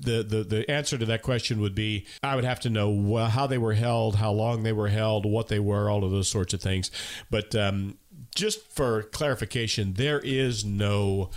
the, 0.00 0.22
the 0.22 0.44
the 0.44 0.70
answer 0.70 0.96
to 0.96 1.06
that 1.06 1.22
question 1.22 1.60
would 1.60 1.74
be 1.74 2.06
I 2.22 2.36
would 2.36 2.44
have 2.44 2.60
to 2.60 2.70
know 2.70 3.16
how 3.26 3.46
they 3.46 3.58
were 3.58 3.74
held, 3.74 4.16
how 4.16 4.32
long 4.32 4.62
they 4.62 4.72
were 4.72 4.88
held, 4.88 5.26
what 5.26 5.48
they 5.48 5.58
were, 5.58 5.90
all 5.90 6.04
of 6.04 6.10
those 6.10 6.28
sorts 6.28 6.54
of 6.54 6.60
things. 6.60 6.90
But 7.30 7.54
um, 7.54 7.98
just 8.34 8.70
for 8.70 9.02
clarification, 9.02 9.94
there 9.94 10.20
is 10.20 10.64
no 10.64 11.30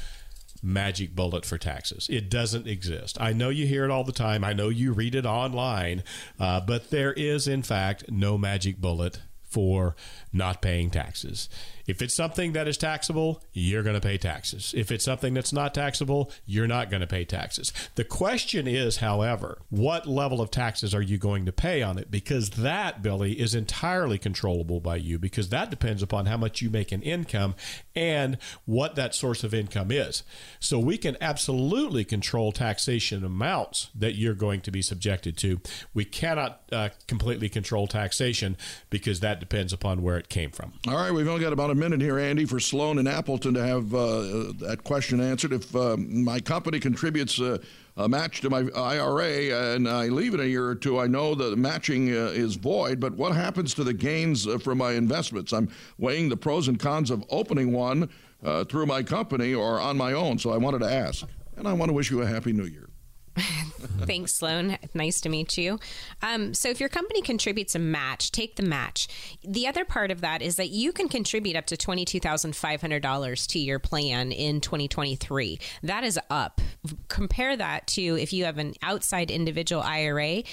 magic 0.64 1.16
bullet 1.16 1.46
for 1.46 1.58
taxes. 1.58 2.08
It 2.10 2.30
doesn't 2.30 2.68
exist. 2.68 3.20
I 3.20 3.34
know 3.34 3.50
you 3.50 3.66
hear 3.66 3.84
it 3.84 3.92
all 3.92 4.04
the 4.04 4.12
time. 4.12 4.44
I 4.44 4.54
know 4.54 4.70
you 4.70 4.94
read 4.94 5.16
it 5.16 5.26
online, 5.26 6.04
uh, 6.40 6.62
but 6.62 6.92
there 6.92 7.14
is, 7.14 7.48
in 7.48 7.64
fact, 7.64 8.12
no 8.12 8.38
magic 8.38 8.78
bullet 8.78 9.22
for 9.42 9.96
not 10.32 10.62
paying 10.62 10.90
taxes. 10.90 11.50
If 11.92 12.02
it's 12.02 12.16
something 12.16 12.54
that 12.54 12.70
is 12.70 12.78
taxable, 12.78 13.44
you're 13.52 13.84
going 13.84 13.96
to 13.96 14.02
pay 14.02 14.18
taxes. 14.18 14.74
If 14.78 14.94
it's 14.94 15.04
something 15.04 15.34
that's 15.34 15.52
not 15.52 15.74
taxable, 15.74 16.32
you're 16.46 16.66
not 16.66 16.90
going 16.90 17.02
to 17.02 17.08
pay 17.08 17.26
taxes. 17.26 17.74
The 17.96 18.06
question 18.06 18.66
is, 18.66 18.98
however, 18.98 19.58
what 19.70 20.08
level 20.08 20.40
of 20.40 20.52
taxes 20.52 20.96
are 20.96 21.02
you 21.02 21.18
going 21.18 21.46
to 21.48 21.52
pay 21.52 21.82
on 21.82 21.98
it? 21.98 22.10
Because 22.10 22.52
that, 22.52 23.04
Billy, 23.04 23.34
is 23.34 23.54
entirely 23.54 24.18
controllable 24.18 24.80
by 24.80 24.96
you 24.96 25.20
because 25.20 25.50
that 25.50 25.70
depends 25.70 26.02
upon 26.02 26.28
how 26.28 26.38
much 26.38 26.62
you 26.62 26.70
make 26.70 26.94
in 26.94 27.02
income 27.02 27.56
and 27.94 28.38
what 28.64 28.96
that 28.96 29.14
source 29.14 29.44
of 29.44 29.54
income 29.54 29.92
is. 29.92 30.24
So 30.62 30.80
we 30.80 30.98
can 30.98 31.18
absolutely 31.20 32.06
control 32.06 32.54
taxation 32.54 33.26
amounts 33.26 33.90
that 33.94 34.16
you're 34.16 34.34
going 34.34 34.62
to 34.62 34.72
be 34.72 34.82
subjected 34.82 35.36
to. 35.40 35.60
We 35.94 36.06
cannot 36.06 36.62
uh, 36.72 36.90
completely 37.08 37.50
control 37.50 37.86
taxation 37.88 38.56
because 38.90 39.20
that 39.20 39.42
depends 39.42 39.74
upon 39.74 40.02
where 40.02 40.18
it 40.18 40.30
came 40.30 40.52
from. 40.52 40.72
All 40.88 40.96
right, 40.96 41.12
we've 41.12 41.28
only 41.28 41.42
got 41.42 41.52
about 41.52 41.70
a 41.70 41.81
minute 41.82 42.00
here, 42.00 42.20
Andy, 42.20 42.46
for 42.46 42.60
Sloan 42.60 43.00
and 43.00 43.08
Appleton 43.08 43.56
to 43.56 43.66
have 43.66 43.96
uh, 43.96 44.54
that 44.60 44.82
question 44.84 45.20
answered. 45.20 45.52
If 45.52 45.76
uh, 45.76 45.98
my 45.98 46.40
company 46.40 46.80
contributes 46.80 47.40
a 47.40 47.60
match 48.08 48.42
to 48.42 48.52
my 48.52 48.70
IRA 48.76 49.74
and 49.74 49.90
I 49.90 50.06
leave 50.10 50.36
it 50.36 50.40
a 50.40 50.48
year 50.48 50.68
or 50.68 50.76
two, 50.76 51.00
I 51.00 51.08
know 51.08 51.34
the 51.34 51.56
matching 51.56 52.10
uh, 52.10 52.34
is 52.34 52.54
void, 52.54 53.00
but 53.00 53.14
what 53.14 53.36
happens 53.36 53.74
to 53.74 53.84
the 53.84 53.96
gains 53.96 54.46
uh, 54.46 54.60
from 54.60 54.78
my 54.78 54.92
investments? 54.92 55.54
I'm 55.54 55.72
weighing 55.98 56.30
the 56.30 56.38
pros 56.38 56.68
and 56.68 56.80
cons 56.80 57.10
of 57.10 57.26
opening 57.32 57.72
one 57.72 58.12
uh, 58.44 58.64
through 58.66 58.86
my 58.86 59.02
company 59.02 59.56
or 59.56 59.80
on 59.80 59.98
my 59.98 60.14
own, 60.14 60.38
so 60.38 60.52
I 60.52 60.58
wanted 60.58 60.82
to 60.82 60.94
ask. 60.94 61.26
And 61.58 61.68
I 61.68 61.74
want 61.74 61.90
to 61.90 61.94
wish 61.94 62.12
you 62.12 62.22
a 62.22 62.28
happy 62.28 62.54
new 62.54 62.66
year. 62.66 62.91
Thanks, 64.06 64.34
Sloan. 64.34 64.78
Nice 64.94 65.22
to 65.22 65.30
meet 65.30 65.58
you. 65.58 65.80
Um, 66.22 66.54
so, 66.54 66.70
if 66.70 66.80
your 66.80 66.90
company 66.90 67.22
contributes 67.22 67.76
a 67.76 67.80
match, 67.80 68.32
take 68.32 68.56
the 68.56 68.64
match. 68.64 69.08
The 69.44 69.68
other 69.68 69.86
part 69.86 70.12
of 70.12 70.22
that 70.22 70.42
is 70.42 70.58
that 70.58 70.70
you 70.70 70.92
can 70.92 71.08
contribute 71.08 71.56
up 71.56 71.66
to 71.68 71.78
$22,500 71.78 73.48
to 73.48 73.60
your 73.60 73.80
plan 73.80 74.32
in 74.32 74.60
2023. 74.60 75.60
That 75.84 76.04
is 76.04 76.20
up. 76.30 76.62
Compare 77.08 77.58
that 77.58 77.88
to 77.88 78.02
if 78.02 78.34
you 78.34 78.46
have 78.46 78.58
an 78.58 78.74
outside 78.82 79.32
individual 79.32 79.82
IRA 79.82 80.44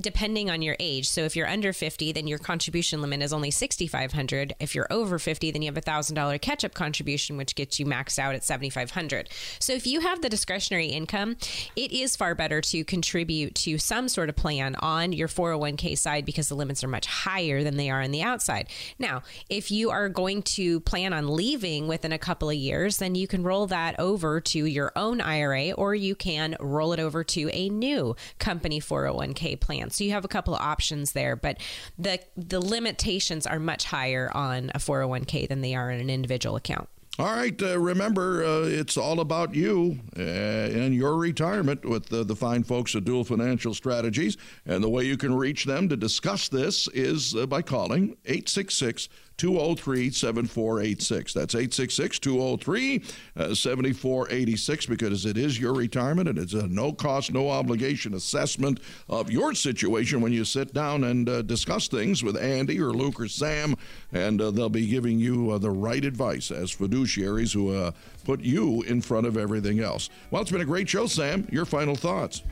depending 0.00 0.48
on 0.48 0.62
your 0.62 0.76
age. 0.80 1.08
So 1.08 1.22
if 1.22 1.36
you're 1.36 1.46
under 1.46 1.72
50, 1.72 2.12
then 2.12 2.26
your 2.26 2.38
contribution 2.38 3.02
limit 3.02 3.20
is 3.20 3.32
only 3.32 3.50
6500. 3.50 4.54
If 4.58 4.74
you're 4.74 4.86
over 4.90 5.18
50, 5.18 5.50
then 5.50 5.60
you 5.60 5.66
have 5.66 5.76
a 5.76 5.82
$1000 5.82 6.40
catch-up 6.40 6.72
contribution 6.72 7.36
which 7.36 7.54
gets 7.54 7.78
you 7.78 7.84
maxed 7.84 8.18
out 8.18 8.34
at 8.34 8.42
7500. 8.42 9.28
So 9.58 9.74
if 9.74 9.86
you 9.86 10.00
have 10.00 10.22
the 10.22 10.30
discretionary 10.30 10.86
income, 10.86 11.36
it 11.76 11.92
is 11.92 12.16
far 12.16 12.34
better 12.34 12.60
to 12.62 12.84
contribute 12.84 13.54
to 13.56 13.76
some 13.76 14.08
sort 14.08 14.30
of 14.30 14.36
plan 14.36 14.76
on 14.76 15.12
your 15.12 15.28
401k 15.28 15.98
side 15.98 16.24
because 16.24 16.48
the 16.48 16.56
limits 16.56 16.82
are 16.82 16.88
much 16.88 17.06
higher 17.06 17.62
than 17.62 17.76
they 17.76 17.90
are 17.90 18.00
on 18.00 18.12
the 18.12 18.22
outside. 18.22 18.68
Now, 18.98 19.22
if 19.50 19.70
you 19.70 19.90
are 19.90 20.08
going 20.08 20.42
to 20.42 20.80
plan 20.80 21.12
on 21.12 21.36
leaving 21.36 21.86
within 21.86 22.12
a 22.12 22.18
couple 22.18 22.48
of 22.48 22.56
years, 22.56 22.96
then 22.96 23.14
you 23.14 23.26
can 23.26 23.42
roll 23.42 23.66
that 23.66 23.98
over 23.98 24.40
to 24.40 24.64
your 24.64 24.92
own 24.96 25.20
IRA 25.20 25.72
or 25.72 25.94
you 25.94 26.14
can 26.14 26.56
roll 26.60 26.94
it 26.94 27.00
over 27.00 27.22
to 27.24 27.50
a 27.52 27.68
new 27.68 28.16
company 28.38 28.80
401k 28.80 29.60
plan 29.60 29.81
So 29.90 30.04
you 30.04 30.12
have 30.12 30.24
a 30.24 30.28
couple 30.28 30.54
of 30.54 30.60
options 30.60 31.12
there, 31.12 31.36
but 31.36 31.58
the 31.98 32.20
the 32.36 32.60
limitations 32.60 33.46
are 33.46 33.58
much 33.58 33.84
higher 33.84 34.30
on 34.34 34.70
a 34.74 34.78
401k 34.78 35.48
than 35.48 35.60
they 35.60 35.74
are 35.74 35.90
in 35.90 36.00
an 36.00 36.10
individual 36.10 36.56
account. 36.56 36.88
All 37.18 37.26
right. 37.26 37.60
Uh, 37.62 37.78
remember, 37.78 38.42
uh, 38.42 38.60
it's 38.62 38.96
all 38.96 39.20
about 39.20 39.54
you 39.54 40.00
uh, 40.18 40.22
and 40.22 40.94
your 40.94 41.18
retirement 41.18 41.84
with 41.84 42.06
the, 42.06 42.24
the 42.24 42.34
fine 42.34 42.62
folks 42.62 42.96
at 42.96 43.04
Duell 43.04 43.26
Financial 43.26 43.74
Strategies. 43.74 44.38
And 44.64 44.82
the 44.82 44.88
way 44.88 45.04
you 45.04 45.18
can 45.18 45.34
reach 45.34 45.66
them 45.66 45.90
to 45.90 45.96
discuss 45.96 46.48
this 46.48 46.88
is 46.88 47.36
uh, 47.36 47.44
by 47.44 47.60
calling 47.60 48.16
866 48.24 49.10
203 49.36 50.10
7486. 50.10 51.32
That's 51.32 51.54
866 51.54 52.18
203 52.18 53.02
uh, 53.36 53.54
7486 53.54 54.86
because 54.86 55.26
it 55.26 55.36
is 55.36 55.58
your 55.58 55.72
retirement 55.74 56.28
and 56.28 56.38
it's 56.38 56.54
a 56.54 56.66
no 56.68 56.92
cost, 56.92 57.32
no 57.32 57.50
obligation 57.50 58.14
assessment 58.14 58.80
of 59.08 59.30
your 59.30 59.54
situation 59.54 60.20
when 60.20 60.32
you 60.32 60.44
sit 60.44 60.72
down 60.72 61.04
and 61.04 61.28
uh, 61.28 61.42
discuss 61.42 61.88
things 61.88 62.22
with 62.22 62.36
Andy 62.36 62.80
or 62.80 62.92
Luke 62.92 63.20
or 63.20 63.28
Sam. 63.28 63.74
And 64.12 64.40
uh, 64.40 64.50
they'll 64.50 64.68
be 64.68 64.86
giving 64.86 65.18
you 65.18 65.50
uh, 65.50 65.58
the 65.58 65.70
right 65.70 66.04
advice 66.04 66.50
as 66.50 66.74
fiduciaries 66.74 67.52
who 67.52 67.74
uh, 67.74 67.92
put 68.24 68.40
you 68.40 68.82
in 68.82 69.00
front 69.00 69.26
of 69.26 69.36
everything 69.36 69.80
else. 69.80 70.10
Well, 70.30 70.42
it's 70.42 70.50
been 70.50 70.60
a 70.60 70.66
great 70.66 70.88
show, 70.88 71.06
Sam. 71.06 71.46
Your 71.50 71.64
final 71.64 71.94
thoughts. 71.94 72.42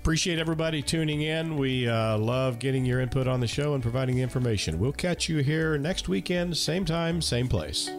Appreciate 0.00 0.38
everybody 0.38 0.80
tuning 0.80 1.20
in. 1.20 1.58
We 1.58 1.86
uh, 1.86 2.16
love 2.16 2.58
getting 2.58 2.86
your 2.86 3.00
input 3.00 3.28
on 3.28 3.40
the 3.40 3.46
show 3.46 3.74
and 3.74 3.82
providing 3.82 4.16
the 4.16 4.22
information. 4.22 4.78
We'll 4.78 4.92
catch 4.92 5.28
you 5.28 5.38
here 5.38 5.76
next 5.76 6.08
weekend, 6.08 6.56
same 6.56 6.86
time, 6.86 7.20
same 7.20 7.48
place. 7.48 7.90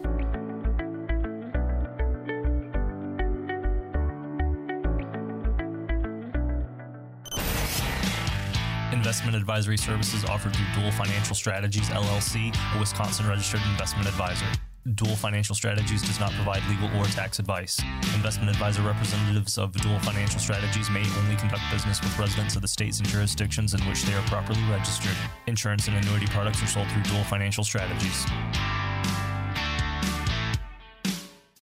Investment 8.92 9.36
advisory 9.36 9.78
services 9.78 10.24
offered 10.24 10.56
through 10.56 10.66
Duell 10.66 10.92
Financial 10.94 11.36
Strategies 11.36 11.88
LLC, 11.88 12.52
a 12.74 12.80
Wisconsin 12.80 13.28
registered 13.28 13.60
investment 13.70 14.08
advisor. 14.08 14.46
Duell 14.88 15.16
Financial 15.16 15.54
Strategies 15.54 16.02
does 16.02 16.18
not 16.18 16.32
provide 16.32 16.60
legal 16.68 16.88
or 17.00 17.04
tax 17.04 17.38
advice. 17.38 17.80
Investment 18.16 18.50
advisor 18.50 18.82
representatives 18.82 19.56
of 19.56 19.70
Duell 19.72 20.04
Financial 20.04 20.40
Strategies 20.40 20.90
may 20.90 21.04
only 21.20 21.36
conduct 21.36 21.62
business 21.70 22.00
with 22.02 22.18
residents 22.18 22.56
of 22.56 22.62
the 22.62 22.68
states 22.68 22.98
and 22.98 23.08
jurisdictions 23.08 23.74
in 23.74 23.80
which 23.82 24.02
they 24.02 24.14
are 24.14 24.22
properly 24.22 24.62
registered. 24.68 25.16
Insurance 25.46 25.86
and 25.86 25.96
annuity 25.96 26.26
products 26.26 26.62
are 26.64 26.66
sold 26.66 26.88
through 26.88 27.02
Duell 27.02 27.24
Financial 27.26 27.62
Strategies. 27.62 28.26